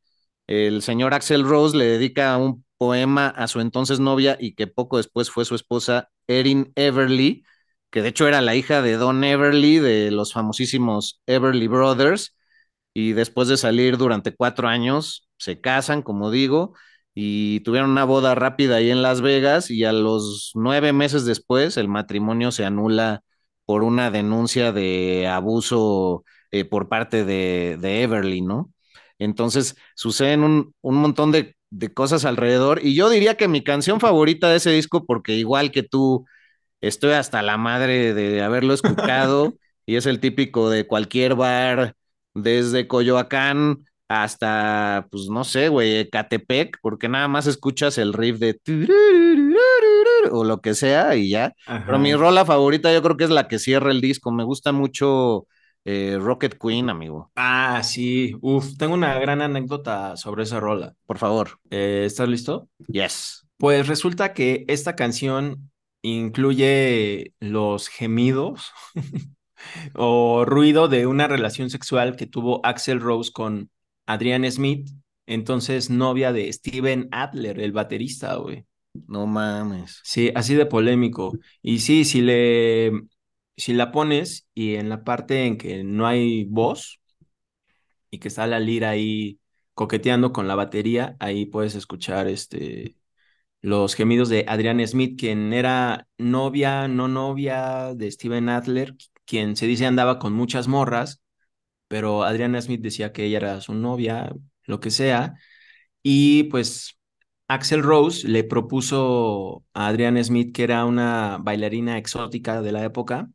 el 0.51 0.81
señor 0.81 1.13
Axel 1.13 1.43
Rose 1.45 1.77
le 1.77 1.85
dedica 1.85 2.37
un 2.37 2.65
poema 2.77 3.27
a 3.29 3.47
su 3.47 3.59
entonces 3.61 3.99
novia 3.99 4.37
y 4.39 4.53
que 4.55 4.67
poco 4.67 4.97
después 4.97 5.29
fue 5.29 5.45
su 5.45 5.55
esposa 5.55 6.09
Erin 6.27 6.71
Everly, 6.75 7.43
que 7.89 8.01
de 8.01 8.09
hecho 8.09 8.27
era 8.27 8.41
la 8.41 8.55
hija 8.55 8.81
de 8.81 8.97
Don 8.97 9.23
Everly 9.23 9.79
de 9.79 10.11
los 10.11 10.33
famosísimos 10.33 11.21
Everly 11.25 11.67
Brothers, 11.67 12.35
y 12.93 13.13
después 13.13 13.47
de 13.47 13.57
salir 13.57 13.97
durante 13.97 14.35
cuatro 14.35 14.67
años, 14.67 15.29
se 15.37 15.61
casan, 15.61 16.01
como 16.01 16.31
digo, 16.31 16.73
y 17.13 17.61
tuvieron 17.61 17.91
una 17.91 18.03
boda 18.05 18.35
rápida 18.35 18.77
ahí 18.77 18.91
en 18.91 19.01
Las 19.01 19.21
Vegas, 19.21 19.71
y 19.71 19.85
a 19.85 19.93
los 19.93 20.51
nueve 20.55 20.93
meses 20.93 21.25
después 21.25 21.77
el 21.77 21.87
matrimonio 21.87 22.51
se 22.51 22.65
anula 22.65 23.23
por 23.65 23.83
una 23.83 24.11
denuncia 24.11 24.71
de 24.73 25.27
abuso 25.27 26.23
eh, 26.51 26.65
por 26.65 26.89
parte 26.89 27.23
de, 27.25 27.77
de 27.79 28.03
Everly, 28.03 28.41
¿no? 28.41 28.71
Entonces 29.21 29.75
suceden 29.95 30.43
un, 30.43 30.73
un 30.81 30.95
montón 30.95 31.31
de 31.31 31.55
de 31.71 31.93
cosas 31.93 32.25
alrededor. 32.25 32.81
Y 32.83 32.93
yo 32.93 33.09
diría 33.09 33.35
que 33.35 33.47
mi 33.47 33.63
canción 33.63 33.99
favorita 33.99 34.49
de 34.49 34.57
ese 34.57 34.71
disco, 34.71 35.05
porque 35.05 35.33
igual 35.33 35.71
que 35.71 35.83
tú, 35.83 36.25
estoy 36.81 37.13
hasta 37.13 37.41
la 37.41 37.57
madre 37.57 38.13
de 38.13 38.41
haberlo 38.41 38.73
escuchado, 38.73 39.53
y 39.85 39.95
es 39.95 40.05
el 40.05 40.19
típico 40.19 40.69
de 40.69 40.85
cualquier 40.85 41.35
bar, 41.35 41.95
desde 42.33 42.87
Coyoacán 42.87 43.85
hasta, 44.07 45.07
pues 45.09 45.27
no 45.29 45.45
sé, 45.45 45.69
güey, 45.69 46.09
Catepec, 46.09 46.77
porque 46.81 47.07
nada 47.07 47.29
más 47.29 47.47
escuchas 47.47 47.97
el 47.97 48.13
riff 48.13 48.39
de 48.39 48.59
o 50.31 50.43
lo 50.43 50.61
que 50.61 50.75
sea 50.75 51.15
y 51.15 51.29
ya. 51.29 51.53
Pero 51.65 51.97
mi 51.97 52.13
rola 52.13 52.45
favorita 52.45 52.93
yo 52.93 53.01
creo 53.01 53.15
que 53.15 53.23
es 53.23 53.29
la 53.29 53.47
que 53.47 53.57
cierra 53.57 53.91
el 53.91 54.01
disco. 54.01 54.31
Me 54.31 54.43
gusta 54.43 54.73
mucho 54.73 55.47
eh, 55.85 56.17
Rocket 56.19 56.57
Queen, 56.59 56.89
amigo. 56.89 57.31
Ah, 57.35 57.81
sí. 57.83 58.35
Uf, 58.41 58.77
tengo 58.77 58.93
una 58.93 59.17
gran 59.19 59.41
anécdota 59.41 60.15
sobre 60.17 60.43
esa 60.43 60.59
rola. 60.59 60.93
Por 61.05 61.17
favor. 61.17 61.59
Eh, 61.69 62.03
¿Estás 62.05 62.29
listo? 62.29 62.69
Yes. 62.87 63.47
Pues 63.57 63.87
resulta 63.87 64.33
que 64.33 64.65
esta 64.67 64.95
canción 64.95 65.71
incluye 66.01 67.33
los 67.39 67.87
gemidos 67.87 68.71
o 69.95 70.45
ruido 70.45 70.87
de 70.87 71.05
una 71.05 71.27
relación 71.27 71.69
sexual 71.69 72.15
que 72.15 72.27
tuvo 72.27 72.65
Axel 72.65 72.99
Rose 72.99 73.31
con 73.31 73.69
Adrian 74.07 74.49
Smith, 74.51 74.89
entonces 75.27 75.89
novia 75.89 76.33
de 76.33 76.51
Steven 76.51 77.07
Adler, 77.11 77.59
el 77.59 77.71
baterista, 77.71 78.35
güey. 78.35 78.65
No 79.07 79.25
mames. 79.25 80.01
Sí, 80.03 80.31
así 80.35 80.55
de 80.55 80.65
polémico. 80.65 81.37
Y 81.61 81.79
sí, 81.79 82.03
si 82.03 82.21
le 82.21 82.91
si 83.57 83.73
la 83.73 83.91
pones 83.91 84.47
y 84.53 84.75
en 84.75 84.89
la 84.89 85.03
parte 85.03 85.45
en 85.45 85.57
que 85.57 85.83
no 85.83 86.07
hay 86.07 86.45
voz 86.45 87.01
y 88.09 88.19
que 88.19 88.27
está 88.27 88.47
la 88.47 88.59
lira 88.59 88.89
ahí 88.91 89.39
coqueteando 89.73 90.33
con 90.33 90.47
la 90.47 90.55
batería, 90.55 91.15
ahí 91.19 91.45
puedes 91.45 91.75
escuchar 91.75 92.27
este 92.27 92.95
los 93.61 93.95
gemidos 93.95 94.29
de 94.29 94.45
Adrian 94.47 94.85
Smith, 94.87 95.19
quien 95.19 95.53
era 95.53 96.07
novia, 96.17 96.87
no 96.87 97.07
novia 97.07 97.93
de 97.95 98.11
Steven 98.11 98.49
Adler, 98.49 98.95
quien 99.25 99.55
se 99.55 99.67
dice 99.67 99.85
andaba 99.85 100.19
con 100.19 100.33
muchas 100.33 100.67
morras, 100.67 101.21
pero 101.87 102.23
Adrian 102.23 102.59
Smith 102.61 102.81
decía 102.81 103.13
que 103.13 103.25
ella 103.25 103.37
era 103.39 103.61
su 103.61 103.73
novia, 103.75 104.33
lo 104.65 104.79
que 104.79 104.91
sea, 104.91 105.35
y 106.03 106.45
pues 106.45 106.97
Axel 107.47 107.83
Rose 107.83 108.27
le 108.27 108.43
propuso 108.43 109.65
a 109.73 109.87
Adrian 109.87 110.23
Smith, 110.23 110.53
que 110.55 110.63
era 110.63 110.85
una 110.85 111.37
bailarina 111.41 111.97
exótica 111.97 112.61
de 112.61 112.71
la 112.71 112.83
época, 112.85 113.29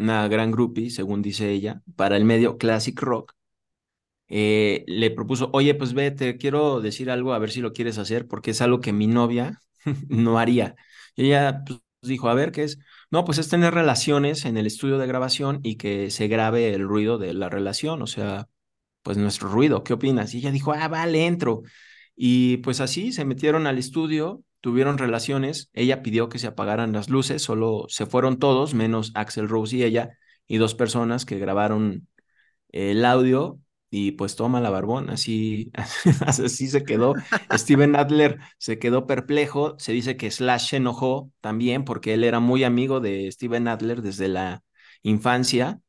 una 0.00 0.28
gran 0.28 0.50
groupie, 0.52 0.90
según 0.90 1.22
dice 1.22 1.50
ella, 1.50 1.82
para 1.96 2.16
el 2.16 2.24
medio 2.24 2.58
classic 2.58 3.00
rock, 3.00 3.34
eh, 4.28 4.84
le 4.86 5.10
propuso, 5.10 5.50
oye, 5.52 5.74
pues 5.74 5.92
ve, 5.94 6.10
te 6.10 6.36
quiero 6.38 6.80
decir 6.80 7.10
algo, 7.10 7.32
a 7.34 7.38
ver 7.38 7.50
si 7.50 7.60
lo 7.60 7.72
quieres 7.72 7.98
hacer, 7.98 8.26
porque 8.28 8.52
es 8.52 8.60
algo 8.60 8.80
que 8.80 8.92
mi 8.92 9.06
novia 9.06 9.60
no 10.08 10.38
haría. 10.38 10.76
Y 11.16 11.26
ella 11.26 11.62
pues, 11.66 11.80
dijo, 12.02 12.28
a 12.28 12.34
ver, 12.34 12.52
¿qué 12.52 12.64
es? 12.64 12.78
No, 13.10 13.24
pues 13.24 13.38
es 13.38 13.48
tener 13.48 13.74
relaciones 13.74 14.44
en 14.44 14.56
el 14.56 14.66
estudio 14.66 14.98
de 14.98 15.06
grabación 15.06 15.60
y 15.62 15.76
que 15.76 16.10
se 16.10 16.28
grabe 16.28 16.72
el 16.74 16.82
ruido 16.86 17.18
de 17.18 17.34
la 17.34 17.48
relación, 17.48 18.02
o 18.02 18.06
sea, 18.06 18.48
pues 19.02 19.16
nuestro 19.18 19.48
ruido, 19.48 19.84
¿qué 19.84 19.94
opinas? 19.94 20.34
Y 20.34 20.38
ella 20.38 20.50
dijo, 20.52 20.72
ah, 20.72 20.88
vale, 20.88 21.26
entro. 21.26 21.62
Y 22.16 22.58
pues 22.58 22.80
así 22.80 23.12
se 23.12 23.24
metieron 23.24 23.66
al 23.66 23.78
estudio, 23.78 24.42
tuvieron 24.60 24.98
relaciones, 24.98 25.70
ella 25.72 26.02
pidió 26.02 26.28
que 26.28 26.38
se 26.38 26.46
apagaran 26.46 26.92
las 26.92 27.08
luces, 27.10 27.42
solo 27.42 27.86
se 27.88 28.06
fueron 28.06 28.38
todos, 28.38 28.74
menos 28.74 29.12
Axel 29.14 29.48
Rose 29.48 29.76
y 29.76 29.84
ella, 29.84 30.18
y 30.46 30.58
dos 30.58 30.74
personas 30.74 31.24
que 31.24 31.38
grabaron 31.38 32.08
el 32.70 33.04
audio, 33.04 33.60
y 33.90 34.12
pues 34.12 34.36
toma 34.36 34.60
la 34.60 34.70
barbón, 34.70 35.10
así, 35.10 35.70
así 36.26 36.68
se 36.68 36.84
quedó. 36.84 37.14
Steven 37.52 37.96
Adler 37.96 38.38
se 38.58 38.78
quedó 38.78 39.06
perplejo, 39.06 39.76
se 39.78 39.92
dice 39.92 40.16
que 40.16 40.30
Slash 40.30 40.70
se 40.70 40.76
enojó 40.76 41.32
también 41.40 41.84
porque 41.84 42.14
él 42.14 42.24
era 42.24 42.40
muy 42.40 42.64
amigo 42.64 43.00
de 43.00 43.30
Steven 43.32 43.68
Adler 43.68 44.02
desde 44.02 44.28
la 44.28 44.62
infancia, 45.02 45.80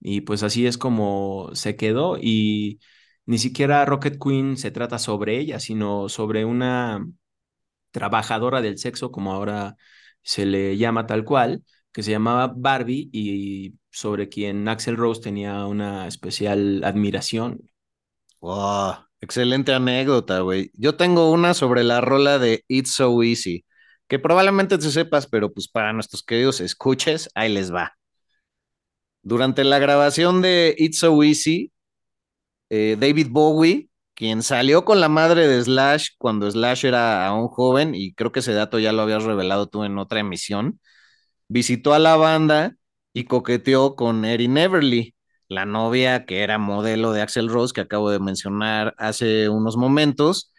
y 0.00 0.20
pues 0.20 0.42
así 0.42 0.66
es 0.66 0.78
como 0.78 1.50
se 1.54 1.76
quedó, 1.76 2.18
y 2.20 2.80
ni 3.26 3.38
siquiera 3.38 3.84
Rocket 3.84 4.18
Queen 4.22 4.56
se 4.56 4.70
trata 4.70 4.98
sobre 4.98 5.38
ella, 5.38 5.60
sino 5.60 6.08
sobre 6.08 6.44
una 6.44 7.04
trabajadora 7.98 8.62
del 8.62 8.78
sexo, 8.78 9.10
como 9.10 9.32
ahora 9.32 9.76
se 10.22 10.46
le 10.46 10.76
llama 10.76 11.06
tal 11.06 11.24
cual, 11.24 11.64
que 11.92 12.02
se 12.04 12.12
llamaba 12.12 12.52
Barbie 12.56 13.10
y 13.12 13.74
sobre 13.90 14.28
quien 14.28 14.68
Axel 14.68 14.96
Rose 14.96 15.20
tenía 15.20 15.66
una 15.66 16.06
especial 16.06 16.84
admiración. 16.84 17.70
Wow, 18.40 18.94
excelente 19.20 19.72
anécdota, 19.72 20.40
güey. 20.40 20.70
Yo 20.74 20.94
tengo 20.96 21.32
una 21.32 21.54
sobre 21.54 21.82
la 21.82 22.00
rola 22.00 22.38
de 22.38 22.64
It's 22.68 22.92
So 22.92 23.20
Easy, 23.24 23.64
que 24.06 24.20
probablemente 24.20 24.78
te 24.78 24.90
sepas, 24.90 25.26
pero 25.26 25.52
pues 25.52 25.66
para 25.66 25.92
nuestros 25.92 26.22
queridos 26.22 26.60
escuches, 26.60 27.28
ahí 27.34 27.52
les 27.52 27.74
va. 27.74 27.94
Durante 29.22 29.64
la 29.64 29.80
grabación 29.80 30.40
de 30.40 30.76
It's 30.78 31.00
So 31.00 31.22
Easy, 31.24 31.72
eh, 32.70 32.96
David 32.98 33.28
Bowie 33.30 33.87
quien 34.18 34.42
salió 34.42 34.84
con 34.84 35.00
la 35.00 35.08
madre 35.08 35.46
de 35.46 35.62
Slash 35.62 36.10
cuando 36.18 36.50
Slash 36.50 36.84
era 36.86 37.28
aún 37.28 37.46
joven, 37.48 37.94
y 37.94 38.14
creo 38.14 38.32
que 38.32 38.40
ese 38.40 38.52
dato 38.52 38.80
ya 38.80 38.92
lo 38.92 39.02
habías 39.02 39.22
revelado 39.22 39.68
tú 39.68 39.84
en 39.84 39.96
otra 39.96 40.18
emisión, 40.20 40.80
visitó 41.48 41.94
a 41.94 42.00
la 42.00 42.16
banda 42.16 42.74
y 43.12 43.24
coqueteó 43.26 43.96
con 43.96 44.24
Erin 44.24 44.58
Everly, 44.58 45.14
la 45.48 45.66
novia 45.66 46.26
que 46.26 46.42
era 46.42 46.58
modelo 46.58 47.12
de 47.12 47.22
Axel 47.22 47.48
Rose, 47.48 47.72
que 47.74 47.82
acabo 47.82 48.10
de 48.10 48.18
mencionar 48.20 48.94
hace 48.98 49.48
unos 49.50 49.76
momentos, 49.76 50.52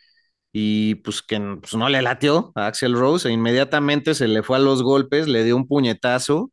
y 0.53 0.95
pues 0.95 1.21
que 1.21 1.39
pues, 1.61 1.75
no 1.75 1.89
le 1.89 2.01
latió 2.01 2.53
a 2.55 2.67
Axel 2.67 2.93
Rose, 2.93 3.27
e 3.29 3.33
inmediatamente 3.33 4.15
se 4.15 4.29
le 4.29 4.41
fue 4.43 4.57
a 4.57 4.59
los 4.61 4.83
golpes, 4.83 5.27
le 5.27 5.43
dio 5.43 5.57
un 5.57 5.67
puñetazo, 5.67 6.51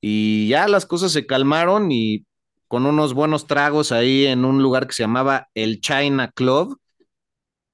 y 0.00 0.48
ya 0.48 0.68
las 0.68 0.86
cosas 0.86 1.12
se 1.12 1.26
calmaron 1.26 1.90
y 1.92 2.26
con 2.68 2.86
unos 2.86 3.14
buenos 3.14 3.46
tragos 3.46 3.92
ahí 3.92 4.26
en 4.26 4.44
un 4.44 4.62
lugar 4.62 4.86
que 4.86 4.94
se 4.94 5.02
llamaba 5.04 5.48
el 5.54 5.80
China 5.80 6.30
Club, 6.34 6.78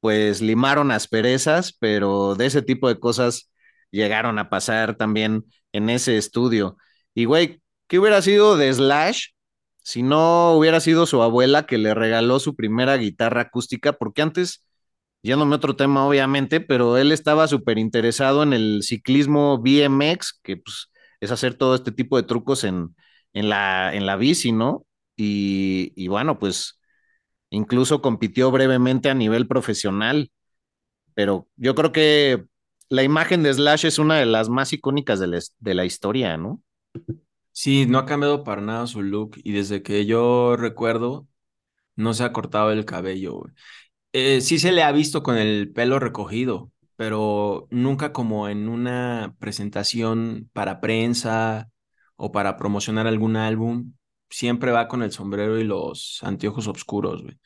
pues 0.01 0.43
limaron 0.43 0.91
asperezas, 0.91 1.73
pero 1.79 2.35
de 2.35 2.47
ese 2.47 2.63
tipo 2.63 2.89
de 2.89 2.99
cosas 2.99 3.51
llegaron 3.91 4.39
a 4.39 4.51
pasar 4.51 4.97
también 4.97 5.45
en 5.73 5.91
ese 5.91 6.17
estudio. 6.19 6.77
Y 7.15 7.25
güey, 7.27 7.63
¿qué 7.89 7.99
hubiera 7.99 8.23
sido 8.23 8.57
de 8.57 8.73
Slash 8.73 9.29
si 9.79 10.03
no 10.03 10.53
hubiera 10.55 10.81
sido 10.81 11.07
su 11.07 11.23
abuela 11.23 11.67
que 11.67 11.79
le 11.79 11.95
regaló 11.95 12.41
su 12.41 12.57
primera 12.57 12.97
guitarra 12.97 13.43
acústica? 13.43 13.93
Porque 13.95 14.23
antes, 14.23 14.67
yéndome 15.23 15.55
a 15.55 15.59
otro 15.59 15.77
tema 15.77 16.07
obviamente, 16.07 16.61
pero 16.61 16.99
él 16.99 17.13
estaba 17.13 17.49
súper 17.49 17.79
interesado 17.79 18.43
en 18.43 18.53
el 18.53 18.83
ciclismo 18.83 19.59
BMX, 19.59 20.41
que 20.43 20.57
pues 20.59 20.91
es 21.21 21.31
hacer 21.31 21.55
todo 21.55 21.75
este 21.77 21.93
tipo 21.93 22.17
de 22.17 22.25
trucos 22.25 22.65
en, 22.65 22.95
en 23.35 23.49
la, 23.49 23.95
en 23.95 24.07
la 24.07 24.17
bici, 24.17 24.53
¿no? 24.53 24.87
Y, 25.17 25.93
y 25.97 26.09
bueno, 26.09 26.39
pues 26.39 26.81
incluso 27.51 28.03
compitió 28.03 28.51
brevemente 28.51 29.11
a 29.11 29.15
nivel 29.15 29.47
profesional, 29.49 30.33
pero 31.15 31.49
yo 31.57 31.75
creo 31.75 31.93
que 31.93 32.45
la 32.91 33.03
imagen 33.03 33.43
de 33.43 33.55
Slash 33.55 33.87
es 33.87 33.99
una 33.99 34.17
de 34.19 34.27
las 34.27 34.49
más 34.51 34.73
icónicas 34.73 35.21
de 35.21 35.27
la, 35.29 35.41
de 35.61 35.75
la 35.75 35.85
historia, 35.87 36.37
¿no? 36.37 36.63
Sí, 37.53 37.87
no 37.87 37.99
ha 37.99 38.07
cambiado 38.07 38.45
para 38.45 38.63
nada 38.63 38.87
su 38.87 39.03
look 39.03 39.37
y 39.45 39.53
desde 39.53 39.83
que 39.83 40.07
yo 40.07 40.57
recuerdo 40.57 41.29
no 41.97 42.15
se 42.15 42.25
ha 42.25 42.33
cortado 42.35 42.73
el 42.73 42.87
cabello. 42.87 43.43
Eh, 44.13 44.43
sí 44.43 44.61
se 44.61 44.73
le 44.73 44.85
ha 44.85 44.93
visto 44.93 45.23
con 45.25 45.39
el 45.39 45.73
pelo 45.73 46.01
recogido, 46.01 46.73
pero 46.97 47.69
nunca 47.73 48.13
como 48.15 48.49
en 48.51 48.69
una 48.71 49.37
presentación 49.41 50.51
para 50.55 50.81
prensa 50.81 51.71
o 52.25 52.31
para 52.31 52.57
promocionar 52.57 53.09
algún 53.09 53.37
álbum. 53.37 53.95
Siempre 54.31 54.71
va 54.71 54.87
con 54.87 55.03
el 55.03 55.11
sombrero 55.11 55.59
y 55.59 55.65
los 55.65 56.21
anteojos 56.23 56.69
oscuros. 56.69 57.23
güey. 57.23 57.37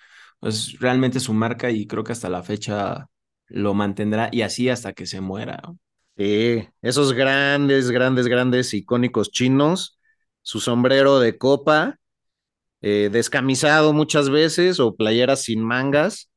Es 0.42 0.78
realmente 0.80 1.18
su 1.18 1.32
marca 1.32 1.70
y 1.70 1.86
creo 1.86 2.04
que 2.04 2.12
hasta 2.12 2.28
la 2.28 2.42
fecha 2.42 3.06
lo 3.46 3.72
mantendrá 3.72 4.28
y 4.30 4.42
así 4.42 4.68
hasta 4.68 4.92
que 4.92 5.06
se 5.06 5.22
muera. 5.22 5.62
Sí, 6.18 6.68
esos 6.82 7.14
grandes, 7.14 7.90
grandes, 7.90 8.26
grandes 8.26 8.74
icónicos 8.74 9.30
chinos, 9.30 9.98
su 10.42 10.60
sombrero 10.60 11.20
de 11.20 11.38
copa, 11.38 11.98
eh, 12.82 13.08
descamisado 13.10 13.94
muchas 13.94 14.28
veces 14.28 14.78
o 14.78 14.94
playeras 14.94 15.42
sin 15.44 15.64
mangas. 15.64 16.30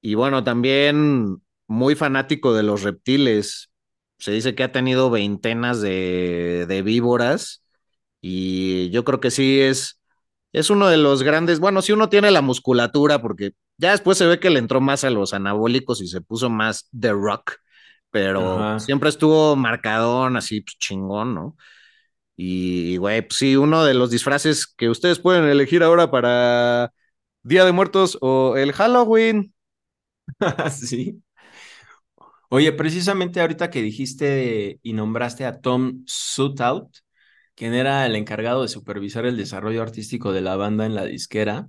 Y 0.00 0.14
bueno, 0.14 0.42
también 0.42 1.40
muy 1.68 1.94
fanático 1.94 2.52
de 2.52 2.64
los 2.64 2.82
reptiles. 2.82 3.69
Se 4.20 4.32
dice 4.32 4.54
que 4.54 4.64
ha 4.64 4.72
tenido 4.72 5.10
veintenas 5.10 5.80
de, 5.80 6.66
de 6.68 6.82
víboras 6.82 7.64
y 8.20 8.90
yo 8.90 9.04
creo 9.04 9.20
que 9.20 9.30
sí 9.30 9.60
es, 9.60 10.00
es 10.52 10.70
uno 10.70 10.88
de 10.88 10.98
los 10.98 11.22
grandes, 11.22 11.60
bueno, 11.60 11.82
si 11.82 11.92
uno 11.92 12.08
tiene 12.08 12.30
la 12.30 12.42
musculatura, 12.42 13.20
porque 13.22 13.52
ya 13.78 13.92
después 13.92 14.18
se 14.18 14.26
ve 14.26 14.40
que 14.40 14.50
le 14.50 14.58
entró 14.58 14.80
más 14.80 15.04
a 15.04 15.10
los 15.10 15.34
anabólicos 15.34 16.02
y 16.02 16.08
se 16.08 16.20
puso 16.20 16.50
más 16.50 16.88
The 16.98 17.12
Rock, 17.12 17.54
pero 18.10 18.60
Ajá. 18.60 18.78
siempre 18.78 19.08
estuvo 19.08 19.56
marcadón, 19.56 20.36
así 20.36 20.60
pues, 20.62 20.76
chingón, 20.78 21.34
¿no? 21.34 21.56
Y, 22.36 22.96
güey, 22.96 23.22
pues 23.22 23.38
sí, 23.38 23.56
uno 23.56 23.84
de 23.84 23.94
los 23.94 24.10
disfraces 24.10 24.66
que 24.66 24.88
ustedes 24.88 25.18
pueden 25.18 25.44
elegir 25.44 25.82
ahora 25.82 26.10
para 26.10 26.92
Día 27.42 27.64
de 27.64 27.72
Muertos 27.72 28.18
o 28.22 28.56
el 28.56 28.72
Halloween. 28.72 29.54
Sí. 30.70 31.22
Oye, 32.52 32.72
precisamente 32.72 33.40
ahorita 33.40 33.70
que 33.70 33.80
dijiste 33.82 34.80
y 34.82 34.92
nombraste 34.92 35.44
a 35.46 35.60
Tom 35.60 36.02
Suthout, 36.06 36.88
quien 37.54 37.74
era 37.74 38.06
el 38.06 38.16
encargado 38.16 38.62
de 38.62 38.68
supervisar 38.68 39.24
el 39.26 39.36
desarrollo 39.36 39.82
artístico 39.82 40.32
de 40.32 40.40
la 40.40 40.56
banda 40.56 40.84
en 40.86 40.94
la 40.96 41.04
disquera, 41.04 41.68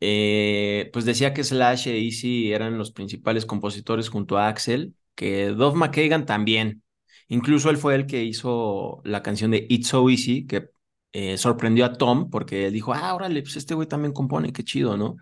eh, 0.00 0.90
pues 0.92 1.04
decía 1.04 1.32
que 1.34 1.44
Slash 1.44 1.88
e 1.88 1.98
Easy 2.04 2.52
eran 2.52 2.78
los 2.78 2.92
principales 2.92 3.46
compositores 3.46 4.08
junto 4.08 4.38
a 4.38 4.48
Axel, 4.48 4.94
que 5.14 5.48
Dove 5.48 5.76
McKagan 5.78 6.26
también. 6.26 6.82
Incluso 7.28 7.70
él 7.70 7.78
fue 7.78 7.94
el 7.94 8.06
que 8.06 8.22
hizo 8.22 9.00
la 9.04 9.22
canción 9.22 9.50
de 9.50 9.66
It's 9.68 9.88
So 9.88 10.08
Easy, 10.10 10.46
que 10.46 10.68
eh, 11.12 11.38
sorprendió 11.38 11.84
a 11.86 11.92
Tom 11.94 12.30
porque 12.30 12.66
él 12.66 12.72
dijo, 12.72 12.92
ah, 12.94 13.14
órale, 13.14 13.42
pues 13.42 13.56
este 13.56 13.74
güey 13.74 13.88
también 13.88 14.12
compone, 14.12 14.52
qué 14.52 14.62
chido, 14.64 14.96
¿no? 14.96 15.16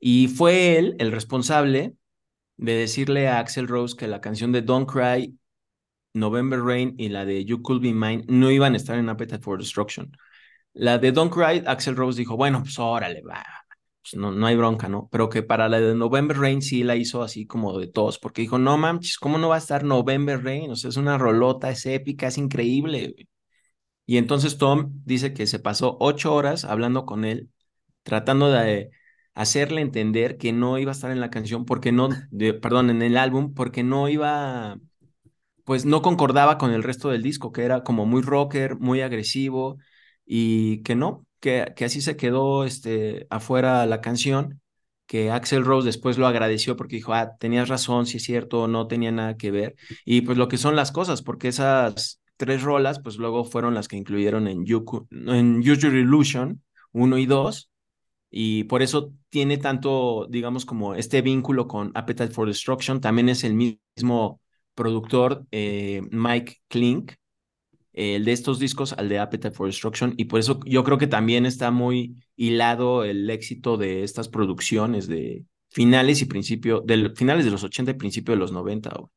Y 0.00 0.28
fue 0.28 0.78
él 0.78 0.96
el 0.98 1.12
responsable 1.12 1.94
de 2.58 2.74
decirle 2.74 3.28
a 3.28 3.38
Axel 3.38 3.68
Rose 3.68 3.96
que 3.96 4.06
la 4.08 4.20
canción 4.20 4.52
de 4.52 4.62
Don't 4.62 4.90
Cry, 4.90 5.38
November 6.14 6.60
Rain 6.60 6.94
y 6.98 7.08
la 7.08 7.24
de 7.24 7.44
You 7.44 7.62
Could 7.62 7.80
Be 7.82 7.92
Mine 7.94 8.24
no 8.28 8.50
iban 8.50 8.74
a 8.74 8.76
estar 8.76 8.98
en 8.98 9.08
Appetite 9.08 9.42
for 9.42 9.58
Destruction. 9.58 10.12
La 10.74 10.98
de 10.98 11.12
Don't 11.12 11.32
Cry, 11.32 11.64
Axel 11.66 11.96
Rose 11.96 12.18
dijo, 12.18 12.36
bueno, 12.36 12.62
pues 12.62 12.78
órale, 12.78 13.22
va, 13.22 13.44
pues 14.02 14.14
no, 14.20 14.32
no 14.32 14.46
hay 14.46 14.56
bronca, 14.56 14.88
¿no? 14.88 15.08
Pero 15.10 15.28
que 15.28 15.42
para 15.42 15.68
la 15.68 15.80
de 15.80 15.94
November 15.94 16.36
Rain 16.38 16.62
sí 16.62 16.82
la 16.84 16.96
hizo 16.96 17.22
así 17.22 17.46
como 17.46 17.78
de 17.78 17.86
tos, 17.86 18.18
porque 18.18 18.42
dijo, 18.42 18.58
no 18.58 18.76
manches, 18.78 19.18
¿cómo 19.18 19.38
no 19.38 19.48
va 19.48 19.56
a 19.56 19.58
estar 19.58 19.84
November 19.84 20.42
Rain? 20.42 20.70
O 20.70 20.76
sea, 20.76 20.90
es 20.90 20.96
una 20.96 21.18
rolota, 21.18 21.70
es 21.70 21.86
épica, 21.86 22.26
es 22.28 22.38
increíble. 22.38 23.12
güey". 23.14 23.28
Y 24.06 24.16
entonces 24.18 24.58
Tom 24.58 24.92
dice 25.04 25.34
que 25.34 25.46
se 25.46 25.58
pasó 25.58 25.96
ocho 26.00 26.34
horas 26.34 26.64
hablando 26.64 27.06
con 27.06 27.24
él, 27.24 27.50
tratando 28.02 28.50
de 28.50 28.90
hacerle 29.38 29.80
entender 29.82 30.38
que 30.38 30.52
no 30.52 30.78
iba 30.78 30.90
a 30.92 30.94
estar 30.94 31.10
en 31.10 31.20
la 31.20 31.30
canción, 31.30 31.64
porque 31.64 31.92
no, 31.92 32.08
perdón, 32.62 32.90
en 32.90 33.02
el 33.02 33.16
álbum, 33.16 33.54
porque 33.54 33.82
no 33.84 34.08
iba, 34.08 34.78
pues 35.64 35.84
no 35.84 36.02
concordaba 36.02 36.58
con 36.58 36.72
el 36.72 36.82
resto 36.82 37.10
del 37.10 37.22
disco, 37.22 37.52
que 37.52 37.64
era 37.64 37.82
como 37.84 38.06
muy 38.06 38.22
rocker, 38.22 38.78
muy 38.78 39.00
agresivo, 39.02 39.78
y 40.26 40.82
que 40.82 40.94
no, 40.96 41.26
que, 41.40 41.72
que 41.76 41.84
así 41.84 42.00
se 42.00 42.16
quedó 42.16 42.64
este, 42.64 43.26
afuera 43.30 43.84
la 43.86 44.00
canción, 44.00 44.60
que 45.06 45.30
Axel 45.30 45.64
Rose 45.64 45.86
después 45.86 46.18
lo 46.18 46.26
agradeció 46.26 46.76
porque 46.76 46.96
dijo, 46.96 47.14
ah, 47.14 47.36
tenías 47.38 47.68
razón, 47.68 48.06
si 48.06 48.18
es 48.18 48.24
cierto, 48.24 48.68
no 48.68 48.86
tenía 48.88 49.10
nada 49.12 49.36
que 49.36 49.50
ver, 49.50 49.74
y 50.04 50.22
pues 50.22 50.36
lo 50.38 50.48
que 50.48 50.58
son 50.58 50.76
las 50.76 50.92
cosas, 50.92 51.22
porque 51.22 51.48
esas 51.48 52.20
tres 52.36 52.62
rolas, 52.62 53.00
pues 53.00 53.16
luego 53.16 53.44
fueron 53.44 53.74
las 53.74 53.88
que 53.88 53.96
incluyeron 53.96 54.48
en, 54.48 54.64
Yuku- 54.64 55.06
en 55.10 55.58
Use 55.60 55.88
Illusion 55.88 56.62
1 56.92 57.18
y 57.18 57.26
2, 57.26 57.70
y 58.30 58.64
por 58.64 58.82
eso 58.82 59.12
tiene 59.30 59.58
tanto, 59.58 60.26
digamos, 60.30 60.64
como 60.64 60.94
este 60.94 61.22
vínculo 61.22 61.66
con 61.66 61.92
Appetite 61.94 62.32
for 62.32 62.46
Destruction. 62.48 63.00
También 63.00 63.28
es 63.28 63.44
el 63.44 63.54
mismo 63.54 64.40
productor, 64.74 65.46
eh, 65.50 66.02
Mike 66.10 66.58
Klink, 66.68 67.12
el 67.92 68.24
de 68.24 68.32
estos 68.32 68.58
discos 68.58 68.92
al 68.92 69.08
de 69.08 69.18
Appetite 69.18 69.50
for 69.54 69.66
Destruction. 69.66 70.14
Y 70.16 70.26
por 70.26 70.40
eso 70.40 70.60
yo 70.66 70.84
creo 70.84 70.98
que 70.98 71.06
también 71.06 71.46
está 71.46 71.70
muy 71.70 72.16
hilado 72.36 73.04
el 73.04 73.28
éxito 73.30 73.76
de 73.76 74.04
estas 74.04 74.28
producciones 74.28 75.08
de 75.08 75.44
finales 75.70 76.22
y 76.22 76.26
principio, 76.26 76.82
de 76.84 77.10
finales 77.16 77.44
de 77.44 77.50
los 77.50 77.64
80 77.64 77.92
y 77.92 77.94
principio 77.94 78.34
de 78.34 78.40
los 78.40 78.52
90. 78.52 78.90
güey. 78.90 79.10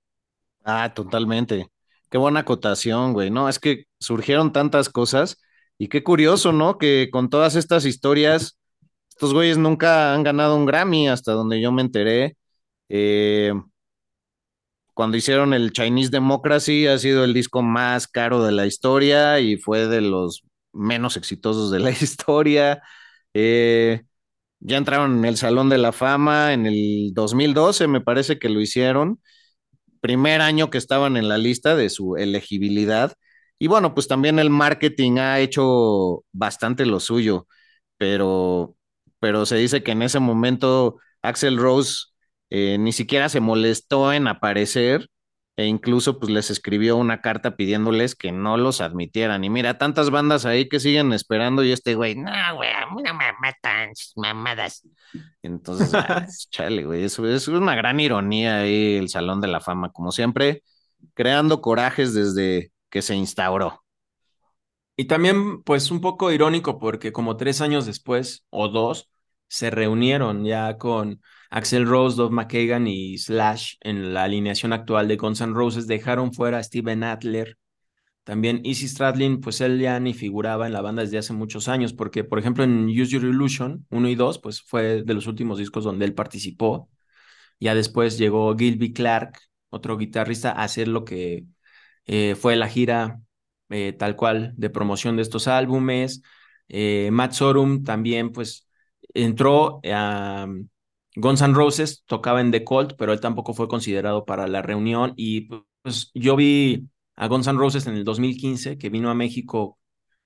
Ah, 0.64 0.94
totalmente. 0.94 1.68
Qué 2.10 2.18
buena 2.18 2.42
acotación, 2.42 3.14
güey. 3.14 3.30
No, 3.32 3.50
es 3.50 3.60
que 3.60 3.86
surgieron 4.00 4.52
tantas 4.52 4.90
cosas 4.90 5.38
y 5.78 5.88
qué 5.88 6.04
curioso, 6.04 6.52
¿no? 6.52 6.78
Que 6.78 7.10
con 7.12 7.30
todas 7.30 7.56
estas 7.56 7.86
historias, 7.86 8.60
estos 9.22 9.36
güeyes 9.36 9.60
nunca 9.60 10.16
han 10.16 10.24
ganado 10.24 10.56
un 10.58 10.66
Grammy 10.66 11.08
hasta 11.08 11.34
donde 11.34 11.62
yo 11.62 11.72
me 11.72 11.84
enteré. 11.84 12.38
Eh, 12.90 13.54
cuando 14.96 15.16
hicieron 15.16 15.54
el 15.54 15.72
Chinese 15.74 16.10
Democracy 16.10 16.88
ha 16.88 16.98
sido 16.98 17.24
el 17.24 17.34
disco 17.34 17.62
más 17.62 18.08
caro 18.08 18.44
de 18.44 18.52
la 18.52 18.66
historia 18.66 19.40
y 19.40 19.58
fue 19.58 19.88
de 19.88 20.02
los 20.02 20.42
menos 20.74 21.18
exitosos 21.18 21.70
de 21.70 21.80
la 21.80 21.92
historia. 22.02 22.82
Eh, 23.36 24.02
ya 24.60 24.78
entraron 24.78 25.20
en 25.20 25.26
el 25.26 25.38
Salón 25.38 25.70
de 25.70 25.78
la 25.78 25.92
Fama 25.92 26.54
en 26.54 26.66
el 26.66 27.12
2012, 27.14 27.88
me 27.88 28.02
parece 28.02 28.40
que 28.40 28.50
lo 28.50 28.60
hicieron 28.60 29.22
primer 30.02 30.42
año 30.42 30.70
que 30.72 30.80
estaban 30.80 31.18
en 31.18 31.30
la 31.30 31.38
lista 31.38 31.76
de 31.76 31.90
su 31.90 32.18
elegibilidad. 32.18 33.14
Y 33.60 33.68
bueno, 33.68 33.94
pues 33.96 34.08
también 34.08 34.40
el 34.40 34.50
marketing 34.50 35.20
ha 35.20 35.40
hecho 35.42 36.26
bastante 36.34 36.86
lo 36.88 37.00
suyo, 37.00 37.48
pero, 37.98 38.76
pero 39.22 39.46
se 39.46 39.56
dice 39.56 39.84
que 39.84 39.92
en 39.92 40.02
ese 40.02 40.20
momento 40.20 40.98
Axel 41.22 41.58
Rose 41.58 42.08
eh, 42.50 42.78
ni 42.80 42.92
siquiera 42.92 43.30
se 43.30 43.40
molestó 43.40 44.12
en 44.12 44.28
aparecer 44.28 45.08
e 45.58 45.66
incluso 45.66 46.20
pues 46.20 46.32
les 46.32 46.50
escribió 46.50 46.98
una 46.98 47.22
carta 47.22 47.56
pidiéndoles 47.56 48.16
que 48.16 48.32
no 48.32 48.58
los 48.58 48.82
admitieran. 48.82 49.44
Y 49.44 49.50
mira, 49.50 49.78
tantas 49.78 50.10
bandas 50.10 50.46
ahí 50.46 50.68
que 50.68 50.80
siguen 50.80 51.14
esperando 51.14 51.64
y 51.64 51.72
este 51.72 51.96
güey, 51.96 52.16
no, 52.16 52.32
güey, 52.56 52.72
a 52.72 52.88
mí 52.88 53.04
no 53.04 53.14
me 53.14 53.26
metan 53.42 53.96
sus 53.96 54.18
mamadas. 54.18 54.88
Entonces, 55.44 55.94
ah, 55.94 56.26
chale, 56.50 56.84
güey, 56.84 57.04
eso 57.04 57.28
es 57.28 57.48
una 57.48 57.76
gran 57.76 58.00
ironía 58.00 58.62
ahí 58.62 58.96
el 58.96 59.10
Salón 59.10 59.40
de 59.40 59.48
la 59.48 59.60
Fama, 59.62 59.92
como 59.92 60.12
siempre, 60.12 60.64
creando 61.14 61.62
corajes 61.62 62.14
desde 62.14 62.72
que 62.90 63.02
se 63.04 63.16
instauró. 63.16 63.84
Y 64.96 65.06
también, 65.06 65.64
pues, 65.64 65.92
un 65.92 66.02
poco 66.02 66.32
irónico 66.32 66.80
porque 66.80 67.12
como 67.12 67.38
tres 67.38 67.62
años 67.62 67.86
después, 67.86 68.46
o 68.50 68.68
dos, 68.68 69.11
se 69.52 69.70
reunieron 69.70 70.46
ya 70.46 70.78
con 70.78 71.22
Axel 71.50 71.86
Rose, 71.86 72.16
Dove 72.16 72.34
McKagan 72.34 72.88
y 72.88 73.18
Slash 73.18 73.76
en 73.82 74.14
la 74.14 74.24
alineación 74.24 74.72
actual 74.72 75.10
de 75.10 75.18
Guns 75.18 75.42
N' 75.42 75.54
Roses. 75.54 75.88
Dejaron 75.88 76.34
fuera 76.34 76.60
a 76.60 76.64
Steven 76.64 77.04
Adler. 77.04 77.58
También 78.24 78.62
Izzy 78.64 78.88
Stradlin, 78.88 79.42
pues 79.42 79.60
él 79.60 79.78
ya 79.82 80.00
ni 80.00 80.14
figuraba 80.14 80.68
en 80.68 80.74
la 80.74 80.80
banda 80.80 81.02
desde 81.02 81.18
hace 81.18 81.34
muchos 81.34 81.68
años, 81.68 81.92
porque, 81.92 82.24
por 82.24 82.40
ejemplo, 82.40 82.64
en 82.64 82.86
Use 82.86 83.12
Your 83.12 83.26
Illusion 83.26 83.86
1 83.90 84.08
y 84.10 84.16
2, 84.16 84.40
pues 84.40 84.62
fue 84.62 85.04
de 85.04 85.14
los 85.14 85.28
últimos 85.28 85.58
discos 85.58 85.84
donde 85.84 86.06
él 86.06 86.14
participó. 86.14 86.90
Ya 87.60 87.76
después 87.76 88.18
llegó 88.18 88.56
Gilby 88.58 88.94
Clark, 88.94 89.38
otro 89.70 89.98
guitarrista, 89.98 90.52
a 90.52 90.64
hacer 90.64 90.88
lo 90.88 91.04
que 91.04 91.46
eh, 92.06 92.36
fue 92.36 92.56
la 92.56 92.70
gira 92.70 93.20
eh, 93.70 93.92
tal 93.94 94.16
cual 94.16 94.54
de 94.56 94.70
promoción 94.70 95.18
de 95.18 95.24
estos 95.24 95.50
álbumes. 95.50 96.22
Eh, 96.70 97.10
Matt 97.12 97.34
Sorum 97.34 97.84
también, 97.84 98.32
pues, 98.32 98.70
entró 99.14 99.82
a 99.86 100.48
Guns 101.16 101.42
N' 101.42 101.54
Roses, 101.54 102.04
tocaba 102.06 102.42
en 102.42 102.52
The 102.52 102.64
Cult, 102.64 102.94
pero 102.98 103.14
él 103.14 103.20
tampoco 103.20 103.54
fue 103.54 103.68
considerado 103.68 104.26
para 104.26 104.48
la 104.48 104.62
reunión. 104.62 105.14
Y 105.18 105.50
pues 105.82 106.12
yo 106.14 106.36
vi 106.36 106.88
a 107.16 107.28
Guns 107.28 107.48
N' 107.48 107.58
Roses 107.60 107.88
en 107.88 107.96
el 107.96 108.04
2015, 108.04 108.78
que 108.78 108.90
vino 108.90 109.10
a 109.10 109.16
México 109.16 109.78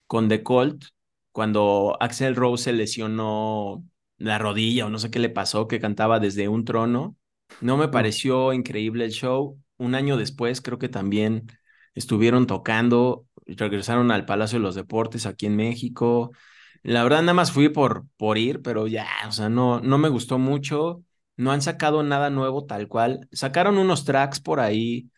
con 0.07 0.29
The 0.29 0.43
Colt, 0.43 0.85
cuando 1.31 1.97
Axel 1.99 2.35
Rose 2.35 2.65
se 2.65 2.73
lesionó 2.73 3.83
la 4.17 4.37
rodilla 4.37 4.85
o 4.85 4.89
no 4.89 4.99
sé 4.99 5.11
qué 5.11 5.19
le 5.19 5.29
pasó, 5.29 5.67
que 5.67 5.79
cantaba 5.79 6.19
desde 6.19 6.47
un 6.47 6.65
trono. 6.65 7.17
No 7.61 7.77
me 7.77 7.87
pareció 7.89 8.53
increíble 8.53 9.05
el 9.05 9.11
show. 9.11 9.59
Un 9.77 9.95
año 9.95 10.17
después 10.17 10.61
creo 10.61 10.77
que 10.79 10.89
también 10.89 11.47
estuvieron 11.95 12.47
tocando, 12.47 13.27
regresaron 13.45 14.11
al 14.11 14.25
Palacio 14.25 14.59
de 14.59 14.63
los 14.63 14.75
Deportes 14.75 15.25
aquí 15.25 15.45
en 15.47 15.55
México. 15.55 16.31
La 16.85 17.01
verdad 17.03 17.21
nada 17.21 17.33
más 17.33 17.51
fui 17.51 17.69
por, 17.69 18.05
por 18.17 18.37
ir, 18.37 18.61
pero 18.61 18.85
ya, 18.87 19.07
o 19.27 19.31
sea, 19.31 19.49
no, 19.49 19.79
no 19.79 19.97
me 19.97 20.09
gustó 20.09 20.37
mucho. 20.37 21.03
No 21.35 21.51
han 21.51 21.61
sacado 21.63 22.03
nada 22.03 22.29
nuevo 22.29 22.65
tal 22.65 22.87
cual. 22.87 23.27
Sacaron 23.31 23.77
unos 23.79 24.05
tracks 24.05 24.39
por 24.39 24.59
ahí, 24.59 25.09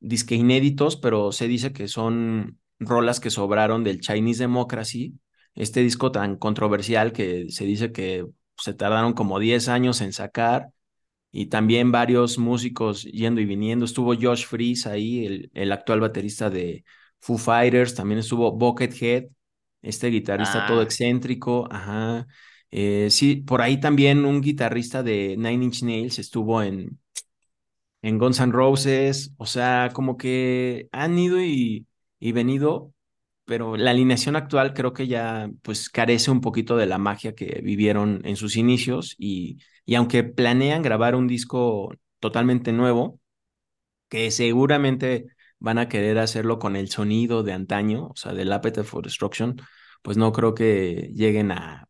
disque 0.00 0.34
inéditos, 0.36 0.96
pero 0.96 1.32
se 1.32 1.48
dice 1.48 1.72
que 1.72 1.88
son 1.88 2.60
rolas 2.80 3.20
que 3.20 3.30
sobraron 3.30 3.84
del 3.84 4.00
Chinese 4.00 4.44
Democracy, 4.44 5.18
este 5.54 5.80
disco 5.82 6.12
tan 6.12 6.36
controversial 6.36 7.12
que 7.12 7.50
se 7.50 7.64
dice 7.66 7.92
que 7.92 8.26
se 8.58 8.74
tardaron 8.74 9.14
como 9.14 9.38
10 9.40 9.68
años 9.68 10.00
en 10.02 10.12
sacar 10.12 10.70
y 11.32 11.46
también 11.46 11.92
varios 11.92 12.38
músicos 12.38 13.04
yendo 13.04 13.40
y 13.40 13.44
viniendo. 13.46 13.84
Estuvo 13.84 14.14
Josh 14.14 14.46
Freeze 14.46 14.88
ahí, 14.88 15.26
el, 15.26 15.50
el 15.54 15.72
actual 15.72 16.00
baterista 16.00 16.50
de 16.50 16.84
Foo 17.20 17.38
Fighters, 17.38 17.94
también 17.94 18.20
estuvo 18.20 18.52
Buckethead, 18.52 19.24
este 19.82 20.08
guitarrista 20.08 20.64
todo 20.64 20.82
Ah. 20.82 20.82
excéntrico, 20.82 21.68
ajá. 21.72 22.26
Eh, 22.70 23.08
sí, 23.10 23.36
por 23.36 23.62
ahí 23.62 23.80
también 23.80 24.24
un 24.24 24.40
guitarrista 24.40 25.02
de 25.02 25.36
Nine 25.38 25.64
Inch 25.66 25.82
Nails 25.82 26.18
estuvo 26.18 26.62
en, 26.62 26.98
en 28.02 28.18
Guns 28.18 28.40
N' 28.40 28.52
Roses, 28.52 29.32
o 29.38 29.46
sea, 29.46 29.90
como 29.92 30.16
que 30.16 30.88
han 30.92 31.18
ido 31.18 31.40
y, 31.42 31.86
y 32.20 32.32
venido, 32.32 32.92
pero 33.44 33.76
la 33.76 33.90
alineación 33.92 34.36
actual 34.36 34.74
creo 34.74 34.92
que 34.92 35.08
ya 35.08 35.50
pues 35.62 35.88
carece 35.90 36.30
un 36.30 36.40
poquito 36.40 36.76
de 36.76 36.86
la 36.86 36.98
magia 36.98 37.34
que 37.34 37.60
vivieron 37.62 38.20
en 38.24 38.36
sus 38.36 38.56
inicios 38.56 39.14
y, 39.18 39.58
y 39.84 39.94
aunque 39.96 40.22
planean 40.24 40.82
grabar 40.82 41.14
un 41.16 41.26
disco 41.28 41.92
totalmente 42.20 42.72
nuevo, 42.72 43.20
que 44.08 44.30
seguramente 44.30 45.26
van 45.58 45.78
a 45.78 45.88
querer 45.88 46.18
hacerlo 46.18 46.58
con 46.58 46.76
el 46.76 46.88
sonido 46.88 47.42
de 47.42 47.52
antaño, 47.52 48.08
o 48.08 48.16
sea, 48.16 48.32
del 48.34 48.52
Appetite 48.52 48.84
for 48.84 49.04
Destruction, 49.04 49.60
pues 50.02 50.16
no 50.16 50.32
creo 50.32 50.54
que 50.54 51.10
lleguen 51.14 51.52
a 51.52 51.88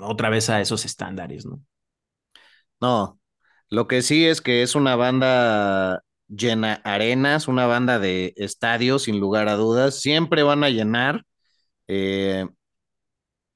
otra 0.00 0.30
vez 0.30 0.50
a 0.50 0.60
esos 0.60 0.84
estándares, 0.84 1.46
¿no? 1.46 1.62
No, 2.80 3.18
lo 3.70 3.86
que 3.88 4.02
sí 4.02 4.26
es 4.26 4.40
que 4.40 4.62
es 4.62 4.74
una 4.74 4.96
banda 4.96 6.02
llena 6.28 6.74
arenas, 6.84 7.48
una 7.48 7.66
banda 7.66 7.98
de 7.98 8.34
estadios, 8.36 9.04
sin 9.04 9.20
lugar 9.20 9.48
a 9.48 9.54
dudas. 9.56 10.00
Siempre 10.00 10.42
van 10.42 10.64
a 10.64 10.70
llenar. 10.70 11.24
Eh, 11.88 12.46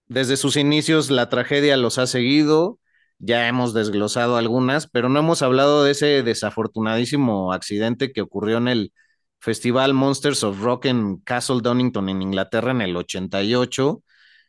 desde 0.07 0.37
sus 0.37 0.57
inicios 0.57 1.11
la 1.11 1.29
tragedia 1.29 1.77
los 1.77 1.99
ha 1.99 2.07
seguido. 2.07 2.79
Ya 3.19 3.49
hemos 3.49 3.75
desglosado 3.75 4.37
algunas, 4.37 4.89
pero 4.89 5.09
no 5.09 5.19
hemos 5.21 5.43
hablado 5.43 5.85
de 5.85 5.91
ese 5.93 6.23
desafortunadísimo 6.23 7.53
accidente 7.53 8.13
que 8.13 8.21
ocurrió 8.21 8.59
en 8.59 8.69
el 8.69 8.93
Festival 9.41 9.95
Monsters 9.95 10.43
of 10.45 10.61
Rock 10.61 10.86
en 10.86 11.18
Castle 11.18 11.61
Donington, 11.62 12.09
en 12.09 12.22
Inglaterra, 12.22 12.70
en 12.70 12.80
el 12.80 12.97
88 12.97 14.03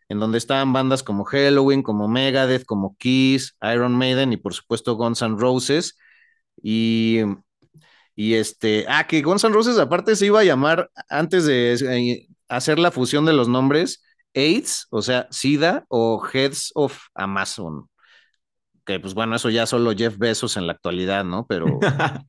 en 0.09 0.19
donde 0.19 0.39
estaban 0.39 0.73
bandas 0.73 1.03
como 1.03 1.23
Halloween, 1.23 1.83
como 1.83 2.07
Megadeth, 2.07 2.65
como 2.65 2.97
Kiss, 2.97 3.55
Iron 3.61 3.95
Maiden 3.95 4.33
y 4.33 4.37
por 4.37 4.55
supuesto 4.55 4.95
Guns 4.95 5.21
N' 5.21 5.37
Roses. 5.37 5.97
Y, 6.61 7.19
y 8.15 8.33
este, 8.33 8.85
ah, 8.89 9.05
que 9.05 9.21
Guns 9.21 9.43
N' 9.43 9.53
Roses 9.53 9.77
aparte 9.77 10.15
se 10.15 10.25
iba 10.25 10.39
a 10.39 10.43
llamar, 10.43 10.89
antes 11.09 11.45
de 11.45 11.73
eh, 11.73 12.27
hacer 12.47 12.79
la 12.79 12.91
fusión 12.91 13.25
de 13.25 13.33
los 13.33 13.47
nombres, 13.47 14.03
AIDS, 14.33 14.87
o 14.89 15.03
sea, 15.03 15.27
SIDA 15.29 15.85
o 15.89 16.27
Heads 16.33 16.71
of 16.73 16.99
Amazon. 17.13 17.87
Que 18.85 18.99
pues 18.99 19.13
bueno, 19.13 19.35
eso 19.35 19.51
ya 19.51 19.67
solo 19.67 19.93
Jeff 19.95 20.17
Bezos 20.17 20.57
en 20.57 20.65
la 20.65 20.73
actualidad, 20.73 21.23
¿no? 21.23 21.45
Pero, 21.45 21.67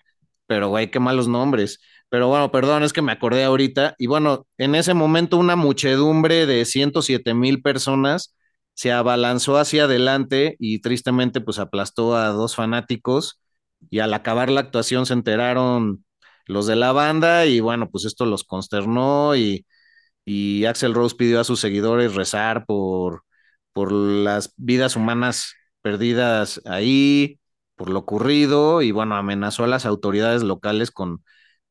pero 0.46 0.68
güey, 0.68 0.90
qué 0.90 1.00
malos 1.00 1.28
nombres. 1.28 1.80
Pero 2.10 2.28
bueno, 2.28 2.52
perdón, 2.52 2.84
es 2.84 2.92
que 2.94 3.02
me 3.02 3.12
acordé 3.12 3.44
ahorita. 3.44 3.96
Y 3.98 4.08
bueno, 4.08 4.46
en 4.58 4.74
ese 4.76 4.94
momento 4.94 5.38
una 5.38 5.56
muchedumbre 5.56 6.46
de 6.46 6.64
107 6.66 7.34
mil 7.34 7.62
personas 7.62 8.36
se 8.74 8.92
abalanzó 8.92 9.58
hacia 9.58 9.84
adelante 9.84 10.56
y 10.60 10.80
tristemente 10.80 11.40
pues 11.42 11.58
aplastó 11.60 12.16
a 12.16 12.28
dos 12.30 12.56
fanáticos. 12.56 13.40
Y 13.90 14.00
al 14.00 14.14
acabar 14.14 14.50
la 14.50 14.60
actuación 14.60 15.06
se 15.06 15.14
enteraron 15.14 16.04
los 16.46 16.66
de 16.66 16.76
la 16.76 16.92
banda 16.92 17.46
y 17.46 17.60
bueno, 17.60 17.90
pues 17.90 18.04
esto 18.06 18.26
los 18.26 18.44
consternó 18.44 19.36
y, 19.36 19.66
y 20.24 20.64
Axel 20.66 20.94
Rose 20.94 21.16
pidió 21.16 21.40
a 21.40 21.44
sus 21.44 21.60
seguidores 21.60 22.14
rezar 22.14 22.66
por, 22.66 23.24
por 23.72 23.92
las 23.92 24.52
vidas 24.56 24.96
humanas 24.96 25.54
perdidas 25.82 26.60
ahí, 26.66 27.40
por 27.76 27.90
lo 27.90 28.00
ocurrido 28.00 28.82
y 28.82 28.92
bueno, 28.92 29.16
amenazó 29.16 29.64
a 29.64 29.66
las 29.68 29.86
autoridades 29.86 30.42
locales 30.42 30.90
con 30.90 31.24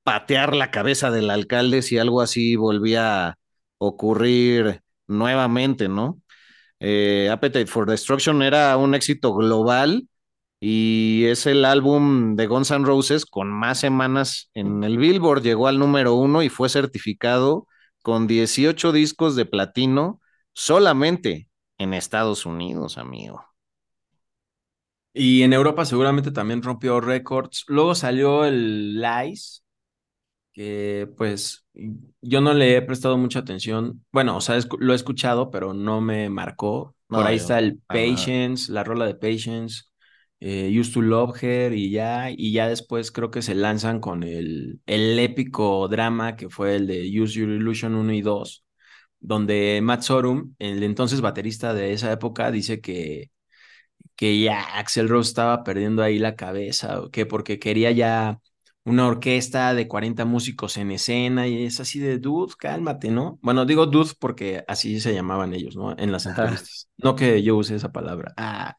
patear 0.04 0.56
la 0.56 0.72
cabeza 0.72 1.12
del 1.12 1.30
alcalde 1.30 1.82
si 1.82 1.98
algo 1.98 2.22
así 2.22 2.56
volvía 2.56 3.28
a 3.30 3.38
ocurrir 3.78 4.82
nuevamente, 5.08 5.90
¿no? 5.90 6.22
Eh, 6.80 7.30
Appetite 7.32 7.68
for 7.68 7.90
Destruction 7.90 8.42
era 8.42 8.78
un 8.78 8.96
éxito 8.96 9.34
global 9.34 10.08
y 10.60 11.26
es 11.26 11.46
el 11.46 11.66
álbum 11.66 12.36
de 12.36 12.48
Guns 12.48 12.72
N' 12.72 12.86
Roses 12.86 13.26
con 13.26 13.50
más 13.52 13.80
semanas 13.80 14.50
en 14.54 14.84
el 14.84 14.98
Billboard. 14.98 15.42
Llegó 15.44 15.68
al 15.68 15.80
número 15.80 16.16
uno 16.16 16.44
y 16.44 16.50
fue 16.50 16.70
certificado 16.70 17.68
con 18.02 18.28
18 18.28 18.92
discos 18.92 19.36
de 19.36 19.46
platino 19.46 20.22
solamente 20.54 21.50
en 21.78 21.94
Estados 21.94 22.46
Unidos, 22.46 22.98
amigo. 22.98 23.46
Y 25.14 25.44
en 25.44 25.54
Europa 25.54 25.86
seguramente 25.86 26.32
también 26.32 26.62
rompió 26.62 27.02
récords. 27.02 27.66
Luego 27.68 27.96
salió 27.96 28.46
el 28.46 29.02
Lies, 29.02 29.64
que 30.60 31.10
pues 31.18 31.66
yo 32.22 32.42
no 32.42 32.54
le 32.54 32.76
he 32.78 32.82
prestado 32.82 33.18
mucha 33.18 33.40
atención. 33.40 34.06
Bueno, 34.12 34.38
o 34.38 34.42
sea, 34.42 34.58
lo 34.80 34.94
he 34.94 34.96
escuchado, 34.96 35.50
pero 35.52 35.74
no 35.74 36.02
me 36.02 36.30
marcó. 36.30 36.96
Por 37.12 37.26
No, 37.26 37.28
ahí 37.28 37.38
yo, 37.38 37.38
está 37.38 37.60
el. 37.60 37.80
Patience, 37.92 38.72
la 38.72 38.84
rola 38.84 39.06
de 39.06 39.16
Patience, 39.16 39.84
eh, 40.42 40.76
Used 40.80 40.94
to 40.94 41.02
Love 41.02 41.42
Her 41.44 41.74
y 41.74 41.92
ya, 41.92 42.30
y 42.32 42.52
ya 42.54 42.68
después 42.68 43.12
creo 43.12 43.32
que 43.32 43.42
se 43.42 43.56
lanzan 43.56 44.00
con 44.02 44.24
el, 44.24 44.82
el 44.86 45.18
épico 45.20 45.88
drama 45.88 46.36
que 46.36 46.50
fue 46.50 46.76
el 46.76 46.88
de 46.88 47.02
Use 47.22 47.40
Your 47.40 47.50
Illusion 47.50 47.96
1 47.96 48.14
y 48.14 48.22
2, 48.22 48.66
donde 49.20 49.80
Matt 49.84 50.04
Sorum, 50.04 50.56
el 50.60 50.84
entonces 50.84 51.22
baterista 51.22 51.74
de 51.74 51.94
esa 51.94 52.12
época, 52.12 52.52
dice 52.52 52.82
que 52.82 53.32
que 54.16 54.42
ya 54.42 54.78
Axel 54.78 55.10
Rose 55.10 55.30
estaba 55.30 55.64
perdiendo 55.64 56.04
ahí 56.04 56.20
la 56.20 56.36
cabeza, 56.36 57.02
que 57.12 57.26
porque 57.26 57.60
quería 57.60 57.92
ya 57.92 58.40
una 58.90 59.08
orquesta 59.08 59.74
de 59.74 59.88
40 59.88 60.26
músicos 60.26 60.78
en 60.78 60.92
escena 60.92 61.48
y 61.48 61.66
es 61.66 61.80
así 61.80 62.00
de, 62.00 62.18
dude, 62.20 62.54
cálmate, 62.58 63.12
¿no? 63.12 63.40
Bueno, 63.42 63.66
digo 63.66 63.86
dude 63.86 64.12
porque 64.20 64.64
así 64.68 65.00
se 65.00 65.14
llamaban 65.14 65.54
ellos, 65.54 65.76
¿no? 65.76 65.96
En 65.98 66.12
las 66.12 66.26
entrevistas. 66.26 66.90
No 66.98 67.16
que 67.16 67.42
yo 67.44 67.56
use 67.58 67.76
esa 67.76 67.92
palabra. 67.92 68.34
Ah. 68.38 68.76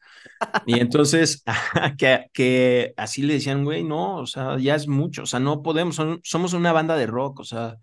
Y 0.65 0.79
entonces, 0.79 1.43
que, 1.97 2.25
que 2.33 2.93
así 2.97 3.23
le 3.23 3.33
decían, 3.35 3.63
güey, 3.63 3.83
no, 3.83 4.17
o 4.17 4.25
sea, 4.27 4.57
ya 4.59 4.75
es 4.75 4.87
mucho, 4.87 5.23
o 5.23 5.25
sea, 5.25 5.39
no 5.39 5.61
podemos, 5.63 5.95
son- 5.95 6.19
somos 6.23 6.53
una 6.53 6.71
banda 6.73 6.95
de 6.97 7.07
rock, 7.07 7.39
o 7.41 7.43
sea, 7.43 7.77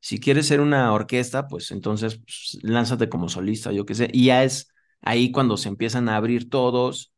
si 0.00 0.18
quieres 0.20 0.46
ser 0.46 0.60
una 0.60 0.92
orquesta, 0.92 1.46
pues 1.48 1.70
entonces 1.70 2.16
pues, 2.18 2.58
lánzate 2.62 3.08
como 3.08 3.28
solista, 3.28 3.72
yo 3.72 3.84
qué 3.86 3.94
sé, 3.94 4.08
y 4.12 4.26
ya 4.26 4.44
es 4.44 4.68
ahí 5.02 5.30
cuando 5.32 5.56
se 5.56 5.68
empiezan 5.68 6.08
a 6.08 6.16
abrir 6.16 6.48
todos, 6.50 7.12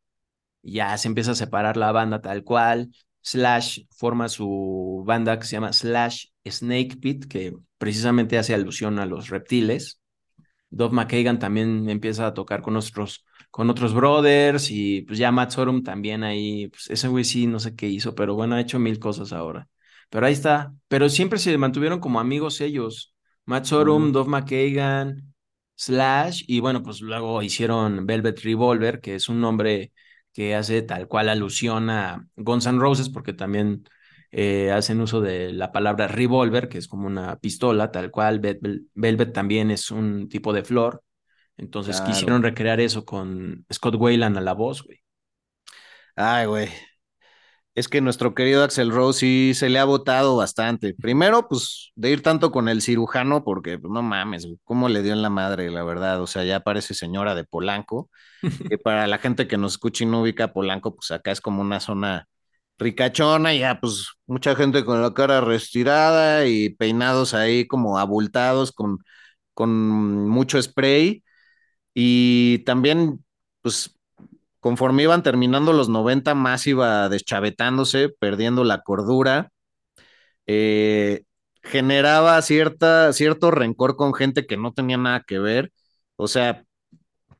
ya 0.63 0.97
se 0.99 1.09
empieza 1.09 1.33
a 1.33 1.35
separar 1.35 1.77
la 1.77 1.93
banda 1.93 2.21
tal 2.23 2.45
cual, 2.45 2.91
Slash 3.25 3.81
forma 3.91 4.29
su 4.29 5.03
banda 5.07 5.39
que 5.39 5.47
se 5.47 5.57
llama 5.57 5.73
Slash 5.73 6.27
Snake 6.47 6.99
Pit, 7.01 7.25
que 7.27 7.55
precisamente 7.79 8.37
hace 8.39 8.55
alusión 8.55 8.99
a 8.99 9.07
los 9.07 9.31
reptiles, 9.31 10.01
Dov 10.71 10.93
McKagan 10.93 11.39
también 11.39 11.89
empieza 11.89 12.27
a 12.27 12.35
tocar 12.35 12.61
con 12.61 12.77
otros, 12.77 13.25
con 13.51 13.71
otros 13.71 13.95
brothers 13.95 14.71
y 14.71 15.03
pues 15.03 15.19
ya 15.19 15.33
Matt 15.33 15.53
Sorum 15.53 15.83
también 15.83 16.25
ahí, 16.25 16.69
pues 16.69 16.91
ese 16.91 17.09
güey 17.09 17.25
sí 17.25 17.47
no 17.47 17.61
sé 17.61 17.75
qué 17.75 17.89
hizo, 17.89 18.15
pero 18.15 18.35
bueno, 18.35 18.57
ha 18.57 18.61
hecho 18.61 18.79
mil 18.79 18.99
cosas 18.99 19.33
ahora. 19.33 19.69
Pero 20.11 20.27
ahí 20.27 20.33
está, 20.33 20.75
pero 20.89 21.09
siempre 21.09 21.39
se 21.39 21.57
mantuvieron 21.57 22.01
como 22.01 22.21
amigos 22.21 22.61
ellos, 22.61 23.15
Matt 23.47 23.67
Sorum. 23.67 24.13
Dov 24.13 24.29
McKagan, 24.29 25.35
Slash 25.77 26.45
y 26.47 26.61
bueno, 26.61 26.83
pues 26.83 27.01
luego 27.01 27.43
hicieron 27.43 28.07
Velvet 28.07 28.41
Revolver, 28.43 29.01
que 29.01 29.15
es 29.15 29.29
un 29.29 29.41
nombre 29.41 29.93
que 30.35 30.57
hace 30.57 30.83
tal 30.83 31.09
cual 31.09 31.31
alusión 31.31 31.91
a 31.91 32.29
Guns 32.37 32.67
N' 32.67 32.81
Roses, 32.81 33.11
porque 33.11 33.35
también 33.35 33.85
eh, 34.33 34.73
hacen 34.73 35.01
uso 35.01 35.23
de 35.23 35.53
la 35.55 35.73
palabra 35.73 36.09
revolver, 36.09 36.69
que 36.69 36.79
es 36.79 36.89
como 36.89 37.07
una 37.09 37.39
pistola, 37.41 37.93
tal 37.93 38.13
cual. 38.13 38.41
Vel- 38.43 38.89
Velvet 38.95 39.33
también 39.35 39.71
es 39.73 39.91
un 39.93 40.29
tipo 40.31 40.53
de 40.53 40.65
flor. 40.65 41.03
Entonces 41.59 42.01
Claro. 42.01 42.07
quisieron 42.07 42.43
recrear 42.45 42.81
eso 42.81 43.05
con 43.07 43.67
Scott 43.73 43.97
Wayland 43.97 44.39
a 44.39 44.43
la 44.43 44.55
voz, 44.55 44.83
güey. 44.85 45.01
Ay, 46.17 46.47
güey. 46.47 46.69
Es 47.75 47.89
que 47.89 48.01
nuestro 48.01 48.35
querido 48.35 48.63
Axel 48.63 48.91
Rose 48.91 49.21
sí 49.21 49.53
se 49.55 49.69
le 49.69 49.79
ha 49.81 49.85
votado 49.85 50.37
bastante. 50.37 50.95
Primero, 50.95 51.49
pues 51.49 51.93
de 51.97 52.11
ir 52.11 52.23
tanto 52.23 52.53
con 52.53 52.69
el 52.69 52.83
cirujano, 52.83 53.43
porque 53.45 53.79
pues, 53.79 53.93
no 53.93 54.03
mames, 54.03 54.47
cómo 54.65 54.89
le 54.89 55.03
dio 55.03 55.13
en 55.13 55.23
la 55.23 55.31
madre, 55.31 55.71
la 55.71 55.83
verdad. 55.83 56.21
O 56.23 56.27
sea, 56.29 56.45
ya 56.45 56.61
parece 56.61 56.95
señora 56.95 57.35
de 57.35 57.45
Polanco. 57.45 58.11
que 58.71 58.79
para 58.79 59.07
la 59.09 59.19
gente 59.19 59.49
que 59.49 59.57
nos 59.59 59.73
escucha 59.73 60.05
y 60.05 60.07
no 60.07 60.23
ubica 60.23 60.53
Polanco, 60.53 60.95
pues 60.95 61.11
acá 61.11 61.33
es 61.33 61.41
como 61.41 61.63
una 61.63 61.81
zona 61.81 62.29
ricachona, 62.79 63.55
ya 63.55 63.81
pues 63.81 64.09
mucha 64.27 64.55
gente 64.57 64.85
con 64.85 65.03
la 65.03 65.15
cara 65.15 65.41
restirada 65.41 66.47
y 66.47 66.71
peinados 66.71 67.35
ahí 67.35 67.67
como 67.67 67.99
abultados 67.99 68.73
con, 68.73 68.99
con 69.55 70.29
mucho 70.29 70.61
spray. 70.63 71.25
Y 71.95 72.61
también, 72.65 73.25
pues 73.63 73.94
conforme 74.65 75.03
iban 75.03 75.23
terminando 75.23 75.75
los 75.75 75.91
90, 75.91 76.35
más 76.35 76.67
iba 76.67 77.11
deschavetándose, 77.11 78.09
perdiendo 78.09 78.65
la 78.65 78.81
cordura. 78.81 79.51
Eh, 80.47 81.25
generaba 81.63 82.41
cierta, 82.41 83.13
cierto 83.13 83.51
rencor 83.51 83.97
con 83.97 84.15
gente 84.15 84.47
que 84.47 84.57
no 84.57 84.73
tenía 84.73 84.97
nada 84.97 85.23
que 85.27 85.39
ver. 85.39 85.71
O 86.17 86.29
sea, 86.29 86.65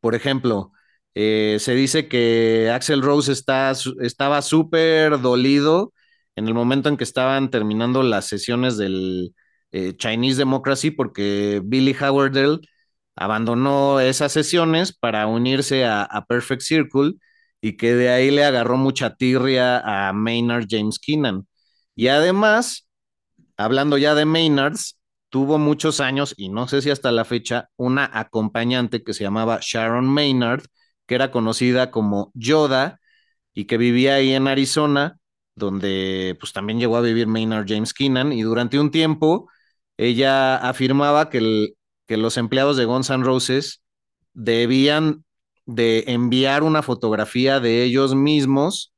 por 0.01 0.15
ejemplo, 0.15 0.73
eh, 1.15 1.57
se 1.61 1.75
dice 1.75 2.09
que 2.09 2.71
Axel 2.71 3.01
Rose 3.01 3.33
está, 3.33 3.73
estaba 4.03 4.43
súper 4.43 5.19
dolido 5.23 5.95
en 6.37 6.47
el 6.47 6.53
momento 6.53 6.91
en 6.91 6.99
que 6.99 7.05
estaban 7.05 7.51
terminando 7.51 8.03
las 8.03 8.27
sesiones 8.27 8.77
del 8.77 9.35
eh, 9.73 9.97
Chinese 9.97 10.37
Democracy 10.39 10.91
porque 10.91 11.63
Billy 11.65 11.97
Howardell 11.99 12.61
abandonó 13.17 14.01
esas 14.01 14.33
sesiones 14.33 14.93
para 14.97 15.27
unirse 15.27 15.85
a, 15.87 16.25
Perfect 16.29 16.63
Circle 16.63 17.15
y 17.61 17.77
que 17.77 17.95
de 17.95 18.11
ahí 18.11 18.31
le 18.31 18.45
agarró 18.45 18.77
mucha 18.77 19.17
tirria 19.17 19.79
a 19.79 20.13
Maynard 20.13 20.67
James 20.69 20.99
Keenan. 20.99 21.47
Y 21.95 22.09
además, 22.09 22.89
hablando 23.57 23.99
ya 23.99 24.15
de 24.15 24.25
Maynards, 24.25 24.99
tuvo 25.31 25.59
muchos 25.59 26.01
años, 26.01 26.35
y 26.37 26.49
no 26.49 26.69
sé 26.69 26.83
si 26.83 26.91
hasta 26.91 27.11
la 27.13 27.25
fecha, 27.25 27.71
una 27.77 28.09
acompañante 28.13 29.03
que 29.03 29.15
se 29.15 29.25
llamaba 29.25 29.59
Sharon 29.61 30.07
Maynard, 30.07 30.65
que 31.07 31.15
era 31.17 31.31
conocida 31.31 31.91
como 31.91 32.31
Yoda 32.35 33.01
y 33.55 33.67
que 33.67 33.79
vivía 33.79 34.17
ahí 34.17 34.33
en 34.35 34.49
Arizona, 34.49 35.19
donde 35.57 36.37
pues 36.41 36.53
también 36.53 36.79
llegó 36.79 36.97
a 36.97 37.01
vivir 37.01 37.27
Maynard 37.27 37.67
James 37.69 37.95
Keenan, 37.95 38.33
y 38.33 38.43
durante 38.43 38.79
un 38.79 38.91
tiempo 38.91 39.49
ella 39.97 40.57
afirmaba 40.57 41.31
que 41.31 41.39
el, 41.39 41.77
que 42.07 42.17
los 42.17 42.37
empleados 42.37 42.77
de 42.77 42.85
Guns 42.85 43.11
N' 43.11 43.25
Roses 43.25 43.83
debían 44.33 45.25
de 45.67 46.05
enviar 46.09 46.63
una 46.63 46.83
fotografía 46.83 47.61
de 47.61 47.83
ellos 47.83 48.15
mismos 48.15 48.93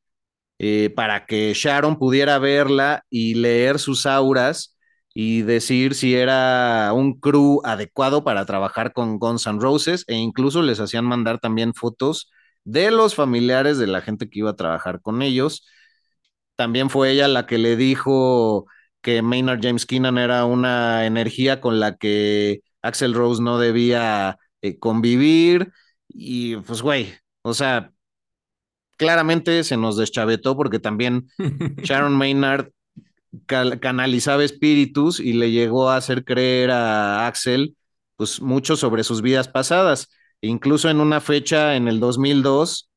eh, 0.58 0.90
para 0.94 1.26
que 1.26 1.52
Sharon 1.54 1.98
pudiera 1.98 2.38
verla 2.38 3.04
y 3.10 3.34
leer 3.34 3.78
sus 3.78 4.06
auras 4.06 4.76
y 5.14 5.42
decir 5.42 5.94
si 5.94 6.14
era 6.14 6.92
un 6.94 7.18
crew 7.20 7.60
adecuado 7.64 8.24
para 8.24 8.44
trabajar 8.46 8.92
con 8.92 9.18
Guns 9.18 9.46
N' 9.46 9.60
Roses 9.60 10.04
e 10.08 10.14
incluso 10.14 10.62
les 10.62 10.80
hacían 10.80 11.04
mandar 11.04 11.38
también 11.40 11.74
fotos 11.74 12.30
de 12.64 12.90
los 12.90 13.14
familiares 13.14 13.78
de 13.78 13.86
la 13.86 14.02
gente 14.02 14.28
que 14.28 14.40
iba 14.40 14.50
a 14.50 14.56
trabajar 14.56 15.00
con 15.00 15.22
ellos. 15.22 15.66
También 16.56 16.90
fue 16.90 17.12
ella 17.12 17.28
la 17.28 17.46
que 17.46 17.58
le 17.58 17.76
dijo 17.76 18.66
que 19.00 19.22
Maynard 19.22 19.60
James 19.62 19.86
Keenan 19.86 20.18
era 20.18 20.44
una 20.44 21.06
energía 21.06 21.60
con 21.60 21.80
la 21.80 21.96
que 21.96 22.60
Axel 22.86 23.14
Rose 23.14 23.42
no 23.42 23.58
debía 23.58 24.38
eh, 24.62 24.78
convivir 24.78 25.72
y 26.08 26.56
pues 26.56 26.82
güey, 26.82 27.14
o 27.42 27.54
sea, 27.54 27.92
claramente 28.96 29.64
se 29.64 29.76
nos 29.76 29.96
deschavetó 29.96 30.56
porque 30.56 30.78
también 30.78 31.28
Sharon 31.82 32.14
Maynard 32.14 32.70
canalizaba 33.46 34.44
espíritus 34.44 35.20
y 35.20 35.34
le 35.34 35.50
llegó 35.50 35.90
a 35.90 35.96
hacer 35.96 36.24
creer 36.24 36.70
a 36.70 37.26
Axel 37.26 37.76
pues 38.16 38.40
mucho 38.40 38.76
sobre 38.76 39.04
sus 39.04 39.22
vidas 39.22 39.48
pasadas. 39.48 40.08
Incluso 40.40 40.88
en 40.88 41.00
una 41.00 41.20
fecha 41.20 41.76
en 41.76 41.88
el 41.88 42.00
2002, 42.00 42.90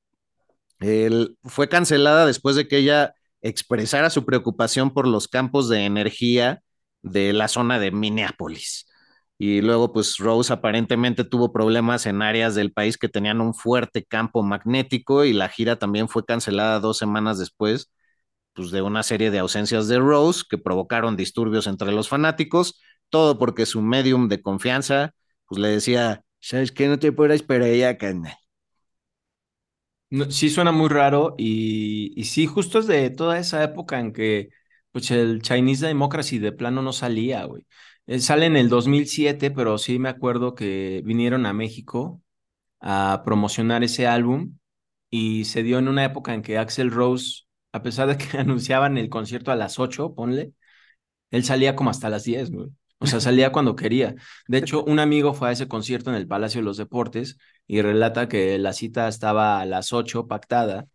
él 0.80 1.38
fue 1.44 1.68
cancelada 1.68 2.26
después 2.26 2.56
de 2.56 2.68
que 2.68 2.78
ella 2.78 3.14
expresara 3.42 4.10
su 4.10 4.26
preocupación 4.26 4.92
por 4.92 5.08
los 5.08 5.28
campos 5.28 5.70
de 5.70 5.86
energía 5.86 6.62
de 7.02 7.34
la 7.34 7.48
zona 7.48 7.80
de 7.80 7.92
Minneapolis. 7.92 8.89
Y 9.40 9.62
luego, 9.62 9.94
pues 9.94 10.18
Rose 10.20 10.54
aparentemente 10.54 11.26
tuvo 11.26 11.54
problemas 11.54 12.06
en 12.08 12.22
áreas 12.24 12.56
del 12.56 12.74
país 12.74 12.98
que 13.00 13.10
tenían 13.10 13.42
un 13.42 13.56
fuerte 13.56 14.06
campo 14.06 14.44
magnético 14.44 15.26
y 15.26 15.34
la 15.34 15.50
gira 15.50 15.78
también 15.80 16.10
fue 16.10 16.26
cancelada 16.26 16.80
dos 16.82 17.00
semanas 17.00 17.40
después, 17.40 17.92
pues 18.54 18.72
de 18.72 18.82
una 18.82 19.04
serie 19.04 19.32
de 19.32 19.40
ausencias 19.40 19.88
de 19.88 20.00
Rose 20.00 20.44
que 20.50 20.58
provocaron 20.58 21.16
disturbios 21.18 21.68
entre 21.68 21.92
los 21.92 22.10
fanáticos, 22.10 22.82
todo 23.10 23.40
porque 23.40 23.66
su 23.66 23.82
medium 23.82 24.28
de 24.30 24.42
confianza, 24.42 25.14
pues 25.48 25.60
le 25.62 25.70
decía, 25.70 26.24
¿sabes 26.42 26.72
qué? 26.72 26.88
No 26.88 27.00
te 27.00 27.12
puedes 27.14 27.36
esperar 27.38 27.74
ya, 27.76 27.98
carnal. 27.98 28.36
sí 30.30 30.50
suena 30.50 30.72
muy 30.72 30.90
raro 30.90 31.36
y, 31.38 32.14
y 32.20 32.26
sí, 32.26 32.46
justo 32.48 32.80
es 32.80 32.88
de 32.88 33.10
toda 33.10 33.40
esa 33.40 33.64
época 33.64 34.00
en 34.00 34.14
que 34.14 34.50
pues 34.92 35.12
el 35.12 35.42
Chinese 35.42 35.88
Democracy 35.88 36.40
de 36.40 36.52
plano 36.52 36.82
no 36.82 36.94
salía, 36.94 37.46
güey. 37.46 37.66
Eh, 38.10 38.20
sale 38.20 38.48
en 38.48 38.58
el 38.58 38.70
2007, 38.70 39.52
pero 39.52 39.78
sí 39.78 40.00
me 40.00 40.10
acuerdo 40.10 40.56
que 40.56 41.04
vinieron 41.06 41.46
a 41.46 41.54
México 41.54 42.24
a 42.82 43.22
promocionar 43.26 43.84
ese 43.84 44.08
álbum 44.08 44.58
y 45.12 45.46
se 45.46 45.64
dio 45.64 45.80
en 45.80 45.88
una 45.88 46.06
época 46.06 46.34
en 46.34 46.42
que 46.42 46.58
Axel 46.58 46.92
Rose, 46.92 47.44
a 47.72 47.84
pesar 47.84 48.08
de 48.08 48.18
que 48.18 48.38
anunciaban 48.40 48.98
el 48.98 49.10
concierto 49.10 49.52
a 49.52 49.56
las 49.56 49.78
8, 49.80 50.16
ponle, 50.16 50.54
él 51.32 51.44
salía 51.46 51.76
como 51.76 51.92
hasta 51.92 52.10
las 52.10 52.24
10, 52.24 52.52
güey. 52.52 52.70
O 53.00 53.08
sea, 53.08 53.20
salía 53.22 53.52
cuando 53.52 53.76
quería. 53.76 54.16
De 54.48 54.58
hecho, 54.60 54.84
un 54.86 55.00
amigo 55.00 55.36
fue 55.36 55.50
a 55.50 55.52
ese 55.54 55.68
concierto 55.68 56.10
en 56.10 56.18
el 56.18 56.28
Palacio 56.28 56.62
de 56.62 56.66
los 56.66 56.78
Deportes 56.78 57.38
y 57.68 57.82
relata 57.84 58.28
que 58.30 58.58
la 58.60 58.74
cita 58.74 59.08
estaba 59.08 59.62
a 59.62 59.66
las 59.66 59.94
8 59.94 60.28
pactada 60.28 60.88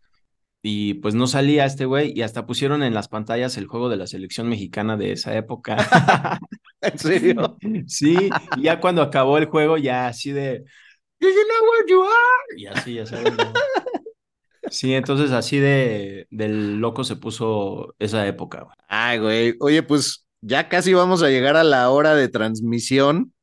y 0.61 0.95
pues 0.95 1.15
no 1.15 1.27
salía 1.27 1.65
este 1.65 1.85
güey 1.85 2.13
y 2.15 2.23
hasta 2.23 2.45
pusieron 2.45 2.83
en 2.83 2.93
las 2.93 3.07
pantallas 3.07 3.57
el 3.57 3.67
juego 3.67 3.89
de 3.89 3.97
la 3.97 4.07
selección 4.07 4.49
mexicana 4.49 4.97
de 4.97 5.13
esa 5.13 5.37
época. 5.37 5.77
¿En 6.85 6.99
serio? 6.99 7.57
Sí, 7.87 8.29
y 8.57 8.61
ya 8.61 8.79
cuando 8.79 9.01
acabó 9.01 9.37
el 9.37 9.45
juego 9.45 9.77
ya 9.77 10.07
así 10.07 10.31
de 10.31 10.65
Do 11.19 11.27
you 11.27 11.43
know 11.43 11.71
where 11.71 11.85
you 11.87 12.03
are? 12.03 12.57
Y 12.57 12.65
así, 12.67 12.93
ya 12.95 13.05
sabes. 13.05 13.33
Sí, 14.69 14.93
entonces 14.93 15.31
así 15.31 15.59
de 15.59 16.27
del 16.31 16.77
loco 16.77 17.03
se 17.03 17.15
puso 17.15 17.95
esa 17.99 18.25
época. 18.27 18.67
Ay, 18.87 19.19
güey. 19.19 19.55
Oye, 19.59 19.83
pues 19.83 20.25
ya 20.41 20.69
casi 20.69 20.93
vamos 20.93 21.21
a 21.23 21.29
llegar 21.29 21.55
a 21.55 21.63
la 21.63 21.89
hora 21.89 22.15
de 22.15 22.27
transmisión. 22.29 23.33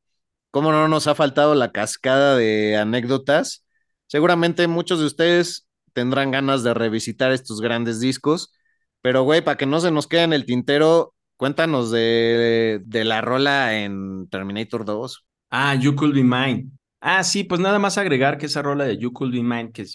¿Cómo 0.51 0.71
no 0.71 0.87
nos 0.87 1.07
ha 1.07 1.15
faltado 1.15 1.55
la 1.55 1.71
cascada 1.71 2.35
de 2.37 2.77
anécdotas? 2.77 3.65
Seguramente 4.07 4.67
muchos 4.67 4.99
de 4.99 5.05
ustedes 5.05 5.67
tendrán 5.93 6.31
ganas 6.31 6.63
de 6.63 6.73
revisitar 6.73 7.31
estos 7.31 7.61
grandes 7.61 7.99
discos. 7.99 8.53
Pero, 9.01 9.23
güey, 9.23 9.41
para 9.43 9.57
que 9.57 9.65
no 9.65 9.79
se 9.79 9.91
nos 9.91 10.07
quede 10.07 10.23
en 10.23 10.33
el 10.33 10.45
tintero, 10.45 11.12
cuéntanos 11.37 11.91
de, 11.91 12.81
de 12.85 13.03
la 13.03 13.21
rola 13.21 13.79
en 13.81 14.27
Terminator 14.29 14.85
2. 14.85 15.25
Ah, 15.49 15.75
You 15.75 15.95
Could 15.95 16.13
Be 16.13 16.23
Mine. 16.23 16.69
Ah, 17.01 17.23
sí, 17.23 17.43
pues 17.43 17.59
nada 17.59 17.79
más 17.79 17.97
agregar 17.97 18.37
que 18.37 18.45
esa 18.45 18.61
rola 18.61 18.85
de 18.85 18.97
You 18.97 19.11
Could 19.11 19.33
Be 19.33 19.43
Mine, 19.43 19.71
que 19.71 19.85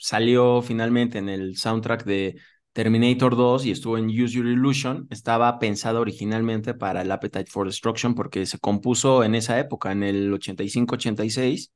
salió 0.00 0.62
finalmente 0.62 1.18
en 1.18 1.28
el 1.28 1.56
soundtrack 1.56 2.04
de 2.04 2.36
Terminator 2.72 3.36
2 3.36 3.64
y 3.64 3.70
estuvo 3.70 3.96
en 3.96 4.06
Use 4.06 4.34
Your 4.34 4.46
Illusion, 4.46 5.06
estaba 5.10 5.58
pensada 5.58 5.98
originalmente 5.98 6.74
para 6.74 7.00
el 7.00 7.10
Appetite 7.10 7.50
for 7.50 7.66
Destruction 7.66 8.14
porque 8.14 8.44
se 8.44 8.58
compuso 8.58 9.24
en 9.24 9.34
esa 9.34 9.58
época, 9.58 9.92
en 9.92 10.02
el 10.02 10.30
85-86, 10.32 11.72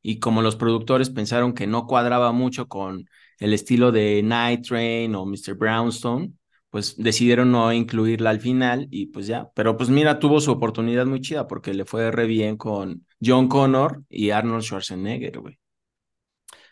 y 0.00 0.20
como 0.20 0.42
los 0.42 0.54
productores 0.54 1.10
pensaron 1.10 1.54
que 1.54 1.66
no 1.66 1.86
cuadraba 1.86 2.30
mucho 2.32 2.68
con 2.68 3.08
el 3.40 3.52
estilo 3.52 3.90
de 3.90 4.22
Night 4.22 4.66
Train 4.66 5.14
o 5.16 5.26
Mr. 5.26 5.54
Brownstone, 5.56 6.34
pues 6.70 6.96
decidieron 6.96 7.52
no 7.52 7.72
incluirla 7.72 8.30
al 8.30 8.40
final 8.40 8.88
y 8.90 9.06
pues 9.06 9.26
ya, 9.26 9.50
pero 9.54 9.76
pues 9.76 9.88
mira, 9.90 10.18
tuvo 10.18 10.40
su 10.40 10.50
oportunidad 10.52 11.06
muy 11.06 11.20
chida 11.20 11.46
porque 11.48 11.74
le 11.74 11.84
fue 11.84 12.10
re 12.10 12.26
bien 12.26 12.56
con 12.56 13.06
John 13.24 13.48
Connor 13.48 14.02
y 14.08 14.30
Arnold 14.30 14.62
Schwarzenegger, 14.64 15.40
güey. 15.40 15.58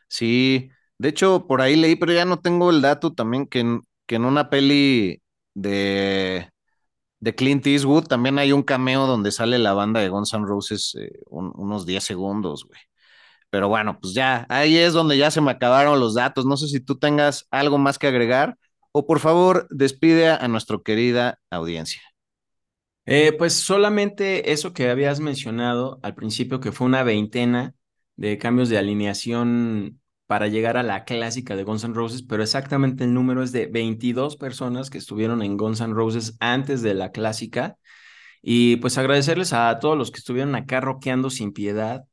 Sí, 0.09 0.70
de 0.99 1.09
hecho 1.09 1.47
por 1.47 1.61
ahí 1.61 1.76
leí, 1.76 1.97
pero 1.97 2.12
ya 2.12 2.24
no 2.24 2.40
tengo 2.40 2.70
el 2.70 2.82
dato 2.82 3.12
también 3.12 3.47
que 3.47 3.61
en, 3.61 3.80
que 4.07 4.16
en 4.16 4.24
una 4.24 4.51
peli 4.51 5.22
de, 5.55 6.49
de 7.20 7.34
Clint 7.34 7.66
Eastwood 7.66 8.07
también 8.07 8.38
hay 8.38 8.53
un 8.53 8.62
cameo 8.62 9.07
donde 9.07 9.32
sale 9.32 9.59
la 9.59 9.74
banda 9.74 10.01
de 10.01 10.09
Guns 10.11 10.32
N' 10.34 10.47
Roses 10.47 10.97
eh, 11.01 11.11
unos 11.30 11.86
10 11.86 12.05
segundos, 12.05 12.64
güey. 12.66 12.80
Pero 13.51 13.68
bueno, 13.68 13.99
pues 14.01 14.14
ya, 14.14 14.47
ahí 14.51 14.76
es 14.78 14.92
donde 14.94 15.18
ya 15.18 15.30
se 15.30 15.40
me 15.40 15.53
acabaron 15.53 16.01
los 16.01 16.14
datos. 16.14 16.47
No 16.47 16.57
sé 16.57 16.68
si 16.68 16.80
tú 16.80 16.99
tengas 16.99 17.47
algo 17.51 17.78
más 17.78 17.99
que 17.99 18.09
agregar 18.09 18.57
o 18.99 19.07
por 19.07 19.20
favor 19.20 19.66
despide 19.68 20.30
a 20.30 20.49
nuestra 20.49 20.78
querida 20.82 21.38
audiencia. 21.51 22.01
Eh, 23.05 23.32
pues 23.36 23.53
solamente 23.53 24.53
eso 24.53 24.72
que 24.72 24.88
habías 24.88 25.20
mencionado 25.20 26.01
al 26.03 26.14
principio, 26.14 26.61
que 26.61 26.72
fue 26.72 26.86
una 26.86 27.03
veintena 27.03 27.74
de 28.16 28.38
cambios 28.38 28.70
de 28.70 28.78
alineación 28.78 30.01
para 30.26 30.49
llegar 30.49 30.78
a 30.78 30.82
la 30.82 31.05
clásica 31.05 31.57
de 31.57 31.64
Guns 31.64 31.84
N' 31.84 31.92
Roses, 31.92 32.22
pero 32.22 32.42
exactamente 32.42 33.05
el 33.05 33.12
número 33.12 33.42
es 33.42 33.53
de 33.53 33.66
22 33.66 34.38
personas 34.38 34.88
que 34.88 34.97
estuvieron 34.97 35.42
en 35.42 35.59
Guns 35.59 35.82
N' 35.82 35.92
Roses 35.92 36.34
antes 36.40 36.80
de 36.80 36.94
la 36.94 37.12
clásica. 37.12 37.76
Y 38.40 38.76
pues 38.76 38.97
agradecerles 38.97 39.53
a 39.53 39.78
todos 39.78 39.99
los 39.99 40.11
que 40.11 40.20
estuvieron 40.20 40.55
acá 40.55 40.80
roqueando 40.80 41.28
sin 41.28 41.53
piedad 41.53 42.05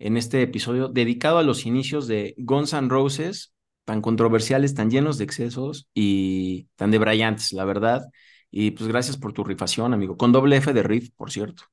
en 0.00 0.16
este 0.16 0.42
episodio 0.42 0.88
dedicado 0.88 1.38
a 1.38 1.44
los 1.44 1.64
inicios 1.64 2.08
de 2.08 2.34
Guns 2.38 2.72
N' 2.72 2.88
Roses, 2.88 3.53
tan 3.84 4.00
controversiales, 4.00 4.74
tan 4.74 4.90
llenos 4.90 5.18
de 5.18 5.24
excesos 5.24 5.88
y 5.94 6.68
tan 6.76 6.90
debrayantes, 6.90 7.52
la 7.52 7.64
verdad. 7.64 8.02
Y 8.50 8.72
pues 8.72 8.88
gracias 8.88 9.16
por 9.16 9.32
tu 9.32 9.44
rifación, 9.44 9.94
amigo. 9.94 10.16
Con 10.16 10.32
doble 10.32 10.56
F 10.56 10.72
de 10.72 10.82
riff, 10.82 11.10
por 11.16 11.30
cierto. 11.30 11.64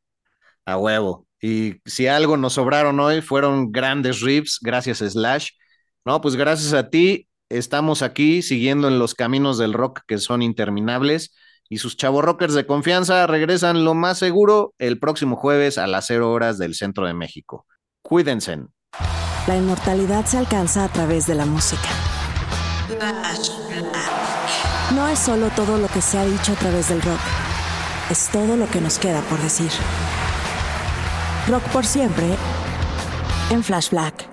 A 0.65 0.77
huevo. 0.77 1.27
Y 1.41 1.81
si 1.85 2.07
algo 2.07 2.37
nos 2.37 2.53
sobraron 2.53 2.99
hoy, 2.99 3.21
fueron 3.21 3.71
grandes 3.71 4.21
riffs, 4.21 4.59
gracias 4.61 4.99
Slash. 4.99 5.49
No, 6.05 6.21
pues 6.21 6.35
gracias 6.35 6.73
a 6.73 6.89
ti, 6.89 7.27
estamos 7.49 8.01
aquí 8.01 8.41
siguiendo 8.41 8.87
en 8.87 8.99
los 8.99 9.15
caminos 9.15 9.57
del 9.57 9.73
rock 9.73 10.01
que 10.07 10.17
son 10.17 10.41
interminables. 10.41 11.35
Y 11.69 11.77
sus 11.77 11.95
chavos 11.95 12.25
rockers 12.25 12.53
de 12.53 12.65
confianza 12.65 13.25
regresan 13.27 13.85
lo 13.85 13.93
más 13.93 14.17
seguro 14.17 14.73
el 14.77 14.99
próximo 14.99 15.37
jueves 15.37 15.77
a 15.77 15.87
las 15.87 16.07
0 16.07 16.31
horas 16.31 16.57
del 16.57 16.75
centro 16.75 17.07
de 17.07 17.13
México. 17.13 17.65
Cuídense. 18.01 18.59
La 19.47 19.55
inmortalidad 19.55 20.25
se 20.25 20.37
alcanza 20.37 20.83
a 20.83 20.87
través 20.89 21.25
de 21.25 21.35
la 21.35 21.45
música. 21.45 21.89
No 24.93 25.07
es 25.07 25.19
solo 25.19 25.49
todo 25.49 25.77
lo 25.77 25.87
que 25.87 26.01
se 26.01 26.17
ha 26.17 26.25
dicho 26.25 26.51
a 26.51 26.55
través 26.55 26.89
del 26.89 27.01
rock, 27.01 27.19
es 28.09 28.29
todo 28.29 28.55
lo 28.55 28.69
que 28.69 28.81
nos 28.81 28.99
queda 28.99 29.21
por 29.21 29.39
decir. 29.39 29.71
Rock 31.47 31.63
por 31.69 31.85
siempre 31.85 32.35
en 33.49 33.63
Flash 33.63 33.89
Black. 33.89 34.30